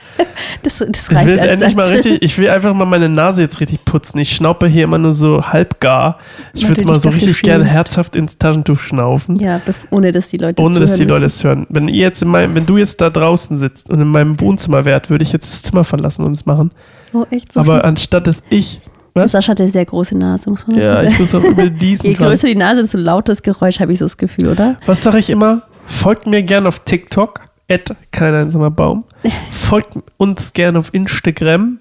Das, 0.64 0.80
das 0.80 1.10
Ich 1.10 1.16
reicht 1.16 1.28
will 1.28 1.36
jetzt 1.36 1.46
endlich 1.46 1.76
mal 1.76 1.88
Satz. 1.88 2.06
richtig, 2.06 2.22
ich 2.24 2.38
will 2.38 2.50
einfach 2.50 2.74
mal 2.74 2.86
meine 2.86 3.10
Nase 3.10 3.42
jetzt 3.42 3.60
richtig 3.60 3.86
putzen. 3.86 4.20
Ich 4.20 4.36
schnaupe 4.36 4.68
hier 4.68 4.86
immer 4.86 4.98
nur 4.98 5.14
so 5.14 5.42
halbgar. 5.48 6.18
Ich 6.54 6.68
würde 6.68 6.86
mal 6.86 7.00
so 7.00 7.10
richtig 7.10 7.42
gerne 7.42 7.66
herzhaft 7.66 8.16
ins 8.16 8.38
Taschentuch 8.38 8.80
schnaufen. 8.80 9.36
Ja, 9.38 9.62
ohne 9.92 10.12
dass 10.12 10.30
die 10.30 10.38
Leute 10.38 10.62
Ohne 10.62 10.80
dass 10.80 10.96
die 10.96 11.06
Leute 11.06 11.26
es 11.26 11.44
hören. 11.44 11.66
Wenn 11.70 11.88
ihr 11.88 12.02
jetzt 12.02 12.22
in 12.22 12.30
meinem, 12.30 12.56
wenn 12.56 12.66
du 12.66 12.78
jetzt 12.78 13.02
da 13.02 13.10
draußen 13.10 13.58
sitzt 13.58 13.90
und 13.90 14.02
in 14.02 14.08
meinem 14.08 14.40
Wohnzimmer 14.42 14.86
wärt, 14.86 15.10
würde 15.10 15.24
ich 15.24 15.32
jetzt 15.32 15.52
das 15.52 15.62
Zimmer 15.64 15.84
verlassen 15.84 16.24
und 16.26 16.34
es 16.34 16.46
machen. 16.46 16.72
Oh, 17.14 17.26
echt 17.32 17.54
so 17.54 17.60
Aber 17.60 17.78
schlimm? 17.80 17.86
anstatt 17.90 18.28
dass 18.28 18.42
ich, 18.50 18.82
was? 19.20 19.32
Sascha 19.34 19.52
hat 19.52 19.62
eine 19.62 19.70
sehr 19.70 19.86
große 19.86 20.18
Nase, 20.18 20.50
muss 20.50 20.66
man 20.68 20.78
Ja, 20.78 21.02
dazu 21.02 21.08
ich 21.08 21.12
sagen. 21.12 21.24
muss 21.24 21.36
auch 21.36 21.44
über 21.52 21.70
diesen 21.70 22.06
Je 22.08 22.14
größer 22.14 22.48
die 22.48 22.56
Nase, 22.56 22.82
desto 22.82 22.98
lauter 22.98 23.32
das 23.34 23.42
Geräusch, 23.44 23.80
habe 23.80 23.94
ich 23.94 24.00
so 24.00 24.06
das 24.06 24.18
Gefühl, 24.18 24.48
oder? 24.50 24.78
Was 24.86 25.04
sage 25.04 25.18
ich 25.20 25.30
immer? 25.30 25.64
Folgt 25.86 26.28
mir 26.28 26.44
gerne 26.44 26.68
auf 26.68 26.80
TikTok, 26.80 27.42
at 27.70 27.96
kein 28.12 28.34
einsamer 28.34 28.72
Baum. 28.72 29.04
Folgt 29.52 29.98
uns 30.18 30.54
gerne 30.54 30.80
auf 30.80 30.94
Instagram 30.94 31.80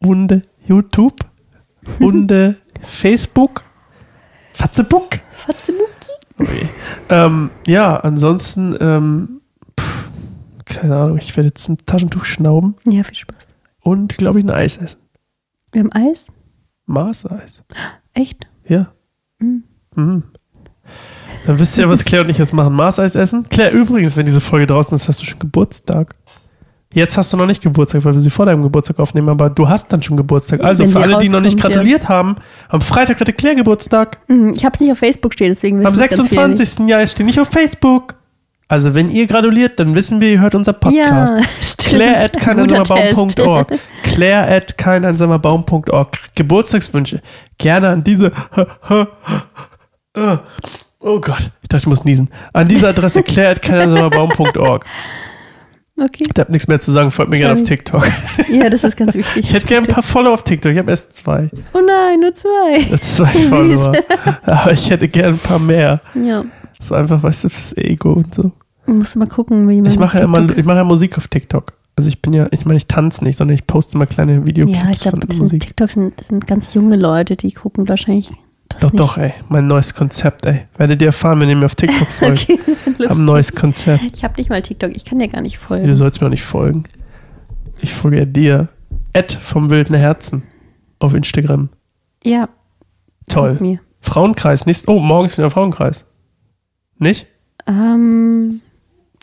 und 0.00 0.42
YouTube 0.66 1.20
und 2.00 2.32
Facebook. 2.82 3.64
Fatzebuck. 4.52 5.20
Fatzebuki. 5.32 5.90
Oh 6.38 6.42
je. 6.44 6.66
ähm, 7.10 7.50
ja, 7.66 7.96
ansonsten, 7.96 8.76
ähm, 8.80 9.40
pff, 9.78 10.04
keine 10.64 10.96
Ahnung, 10.96 11.18
ich 11.18 11.36
werde 11.36 11.48
jetzt 11.48 11.68
ein 11.68 11.78
Taschentuch 11.86 12.24
schnauben 12.24 12.76
Ja, 12.88 13.02
viel 13.04 13.14
Spaß. 13.14 13.36
und, 13.82 14.16
glaube 14.16 14.38
ich, 14.40 14.44
ein 14.44 14.50
Eis 14.50 14.76
essen. 14.78 15.00
Wir 15.72 15.80
haben 15.82 15.92
Eis? 15.92 16.26
Mars-Eis. 16.86 17.62
Echt? 18.12 18.46
Ja. 18.66 18.88
Mhm. 19.38 19.64
Mhm. 19.94 20.22
Dann 21.46 21.58
wisst 21.58 21.76
ihr, 21.78 21.88
was 21.88 22.04
Claire 22.04 22.24
und 22.24 22.30
ich 22.30 22.38
jetzt 22.38 22.52
machen. 22.52 22.74
Mars-Eis 22.74 23.14
essen. 23.14 23.46
Claire, 23.50 23.72
übrigens, 23.72 24.16
wenn 24.16 24.26
diese 24.26 24.40
Folge 24.40 24.66
draußen 24.66 24.96
ist, 24.96 25.08
hast 25.08 25.20
du 25.20 25.26
schon 25.26 25.38
Geburtstag. 25.38 26.14
Jetzt 26.94 27.16
hast 27.18 27.32
du 27.32 27.36
noch 27.36 27.46
nicht 27.46 27.60
Geburtstag, 27.60 28.04
weil 28.04 28.12
wir 28.12 28.20
sie 28.20 28.30
vor 28.30 28.46
deinem 28.46 28.62
Geburtstag 28.62 29.00
aufnehmen, 29.00 29.28
aber 29.28 29.50
du 29.50 29.68
hast 29.68 29.92
dann 29.92 30.00
schon 30.00 30.16
Geburtstag. 30.16 30.62
Also 30.62 30.84
Wenn 30.84 30.92
für 30.92 31.00
alle, 31.02 31.18
die 31.18 31.28
noch 31.28 31.40
nicht 31.40 31.56
rauskommt, 31.56 31.74
ja. 31.74 31.80
gratuliert 31.80 32.08
haben, 32.08 32.36
am 32.68 32.80
Freitag 32.80 33.20
hatte 33.20 33.32
Claire 33.32 33.56
Geburtstag. 33.56 34.18
Mhm, 34.28 34.50
Ich 34.54 34.64
habe 34.64 34.74
es 34.74 34.80
nicht 34.80 34.92
auf 34.92 34.98
Facebook 34.98 35.32
stehen, 35.32 35.48
deswegen 35.48 35.78
wissen 35.80 35.88
Am 35.88 35.94
es 35.94 35.98
ganz 36.00 36.12
viele 36.28 36.48
nicht. 36.48 36.56
26. 36.58 36.88
Ja, 36.88 37.00
es 37.00 37.10
steht 37.12 37.26
nicht 37.26 37.40
auf 37.40 37.48
Facebook. 37.48 38.14
Also 38.74 38.92
wenn 38.92 39.08
ihr 39.08 39.28
gratuliert, 39.28 39.78
dann 39.78 39.94
wissen 39.94 40.20
wir, 40.20 40.32
ihr 40.32 40.40
hört 40.40 40.56
unser 40.56 40.72
Podcast. 40.72 41.32
Ja, 41.32 41.42
stimmt. 41.62 41.94
Claire 41.94 42.24
at 42.24 42.32
keineinsamerbaum.org. 42.40 43.68
Claire 44.02 44.48
at 44.52 44.76
keineinsamerbaum.org. 44.76 46.18
Geburtstagswünsche. 46.34 47.20
Gerne 47.56 47.88
an 47.90 48.02
diese. 48.02 48.32
Oh 51.00 51.20
Gott, 51.20 51.50
ich 51.62 51.68
dachte, 51.68 51.82
ich 51.82 51.86
muss 51.86 52.04
niesen. 52.04 52.30
An 52.52 52.66
diese 52.66 52.88
Adresse 52.88 53.22
claire 53.22 53.50
at 53.50 53.62
keineinsamerbaum.org. 53.62 54.84
Okay. 55.96 56.24
Ich 56.32 56.40
habe 56.40 56.50
nichts 56.50 56.66
mehr 56.66 56.80
zu 56.80 56.90
sagen, 56.90 57.12
folgt 57.12 57.30
mir 57.30 57.38
gerne 57.38 57.54
auf 57.54 57.62
TikTok. 57.62 58.10
Ja, 58.48 58.68
das 58.70 58.82
ist 58.82 58.96
ganz 58.96 59.14
wichtig. 59.14 59.44
Ich 59.44 59.52
hätte 59.54 59.66
gerne 59.66 59.86
ein 59.86 59.92
paar 59.94 60.02
Follower 60.02 60.34
auf 60.34 60.42
TikTok. 60.42 60.72
Ich 60.72 60.78
habe 60.78 60.90
erst 60.90 61.12
zwei. 61.12 61.48
Oh 61.74 61.80
nein, 61.86 62.18
nur 62.20 62.34
zwei. 62.34 62.80
Zwei 62.98 63.24
So. 63.24 63.48
Follower. 63.48 63.92
Aber 64.46 64.72
ich 64.72 64.90
hätte 64.90 65.06
gerne 65.06 65.34
ein 65.34 65.38
paar 65.38 65.60
mehr. 65.60 66.00
Ja. 66.14 66.44
So 66.80 66.94
einfach, 66.96 67.22
weißt 67.22 67.44
du, 67.44 67.48
fürs 67.50 67.76
Ego 67.76 68.12
und 68.14 68.34
so. 68.34 68.50
Musst 68.86 69.14
du 69.14 69.18
mal 69.18 69.26
gucken, 69.28 69.68
wie 69.68 69.80
man. 69.80 69.90
Ich 69.90 69.98
mache 69.98 70.18
ja 70.18 70.24
TikTok- 70.26 70.42
immer, 70.42 70.58
ich 70.58 70.64
mache 70.64 70.76
ja 70.78 70.84
Musik 70.84 71.16
auf 71.18 71.28
TikTok. 71.28 71.72
Also 71.96 72.08
ich 72.08 72.20
bin 72.20 72.32
ja, 72.32 72.48
ich 72.50 72.64
meine, 72.66 72.76
ich 72.76 72.86
tanze 72.86 73.22
nicht, 73.24 73.36
sondern 73.36 73.54
ich 73.54 73.66
poste 73.66 73.94
immer 73.94 74.06
kleine 74.06 74.44
Videoclips 74.46 74.78
Ja, 74.78 74.90
ich 74.90 75.00
glaube, 75.00 75.18
von 75.20 75.28
das 75.28 75.36
sind 75.38 75.44
Musik. 75.44 75.74
Sind, 75.92 76.46
ganz 76.46 76.74
junge 76.74 76.96
Leute, 76.96 77.36
die 77.36 77.52
gucken 77.52 77.88
wahrscheinlich 77.88 78.30
das 78.68 78.80
Doch, 78.80 78.90
nicht. 78.92 79.00
doch, 79.00 79.18
ey. 79.18 79.32
Mein 79.48 79.68
neues 79.68 79.94
Konzept, 79.94 80.44
ey. 80.46 80.62
Werdet 80.76 81.00
ihr 81.02 81.08
erfahren, 81.08 81.38
wenn 81.40 81.48
ihr 81.48 81.56
mir 81.56 81.66
auf 81.66 81.76
TikTok 81.76 82.08
folgt. 82.18 82.42
Okay, 82.50 82.58
Ich 82.64 82.86
lustig. 82.86 83.10
habe 83.10 83.20
ein 83.20 83.24
neues 83.24 83.52
Konzept. 83.54 84.02
Ich 84.12 84.24
habe 84.24 84.34
nicht 84.38 84.50
mal 84.50 84.60
TikTok, 84.60 84.90
ich 84.96 85.04
kann 85.04 85.18
dir 85.20 85.28
gar 85.28 85.40
nicht 85.42 85.58
folgen. 85.58 85.86
Du 85.86 85.94
sollst 85.94 86.20
mir 86.20 86.26
auch 86.26 86.30
nicht 86.30 86.42
folgen. 86.44 86.84
Ich 87.80 87.92
folge 87.94 88.18
ja 88.18 88.24
dir. 88.24 88.68
Ed 89.12 89.32
vom 89.32 89.70
wilden 89.70 89.94
Herzen 89.94 90.42
auf 90.98 91.14
Instagram. 91.14 91.68
ja, 92.24 92.48
Toll. 93.28 93.78
Frauenkreis. 94.00 94.66
Nächst, 94.66 94.88
oh, 94.88 94.98
morgen 94.98 95.26
ist 95.26 95.38
wieder 95.38 95.50
Frauenkreis. 95.50 96.04
Nicht? 96.98 97.26
Ähm, 97.66 98.60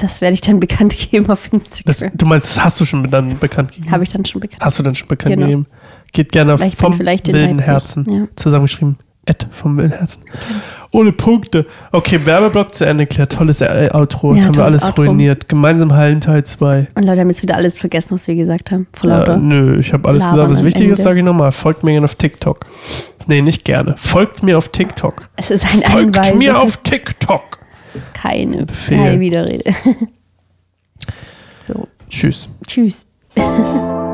das 0.02 0.22
werde 0.22 0.34
ich 0.34 0.42
dann 0.42 0.60
bekannt 0.60 0.96
geben 1.12 1.30
auf 1.30 1.50
Das, 1.52 1.82
Instagram. 1.82 2.18
du 2.18 2.26
meinst, 2.26 2.56
das 2.56 2.64
hast 2.64 2.80
du 2.82 2.86
schon 2.86 3.10
dann 3.10 3.38
bekannt 3.40 3.72
gegeben? 3.72 3.92
Habe 3.92 4.04
ich 4.04 4.10
dann 4.10 4.26
schon 4.26 4.42
bekannt. 4.42 4.62
Hast 4.64 4.80
du 4.80 4.84
dann 4.84 4.96
schon 4.96 5.08
bekannt 5.08 5.34
Genau. 5.36 5.46
gegeben? 5.48 5.66
Geht 6.14 6.32
gerne 6.32 6.54
auf 6.56 6.62
vom 6.78 6.98
wilden. 7.00 7.60
Herzen. 7.60 8.06
Ja. 8.10 8.28
Zusammengeschrieben. 8.36 8.98
Ed 9.26 9.46
vom 9.52 9.78
Willenherzen. 9.78 10.24
Ohne 10.90 11.12
Punkte. 11.12 11.68
Okay, 11.92 12.20
Werbeblock 12.26 12.74
zu 12.74 12.86
Ende 12.86 13.04
erklärt. 13.04 13.32
Tolles 13.34 13.62
Outro. 13.62 14.34
Das 14.34 14.42
Ja, 14.42 14.48
haben 14.48 14.56
wir 14.56 14.66
alles 14.66 14.82
Outro. 14.84 15.04
ruiniert. 15.04 15.48
Gemeinsam 15.48 15.94
heilen 15.94 16.22
Teil 16.22 16.44
2. 16.44 16.88
Und 16.96 17.04
Leute 17.04 17.22
haben 17.22 17.30
jetzt 17.30 17.44
wieder 17.44 17.56
alles 17.56 17.78
vergessen, 17.78 18.16
was 18.16 18.28
wir 18.28 18.34
gesagt 18.36 18.72
haben. 18.72 18.88
Vor 18.94 19.12
lauter. 19.12 19.36
Äh, 19.36 19.38
nö, 19.38 19.80
ich 19.80 19.94
habe 19.94 20.10
alles 20.10 20.24
Labern 20.24 20.50
gesagt. 20.50 20.58
Was 20.58 20.64
wichtig 20.66 20.90
ist, 20.90 21.04
sage 21.04 21.20
ich 21.20 21.26
nochmal. 21.26 21.52
Folgt 21.52 21.84
mir 21.84 21.92
gerne 21.92 22.06
auf 22.06 22.16
TikTok. 22.16 22.66
Nee, 23.28 23.42
nicht 23.44 23.64
gerne. 23.64 23.94
Folgt 24.00 24.42
mir 24.42 24.58
auf 24.58 24.70
TikTok. 24.70 25.30
es 25.38 25.52
ist 25.52 25.66
ein 25.72 25.82
Folgt 25.84 26.18
Einweise. 26.18 26.36
mir 26.38 26.60
auf 26.60 26.78
TikTok. 26.78 27.60
Keine, 28.14 28.66
Befehl. 28.66 28.98
keine 28.98 29.20
Widerrede. 29.20 29.74
so, 31.68 31.88
Tschüss. 32.10 32.50
tschüss. 32.68 33.06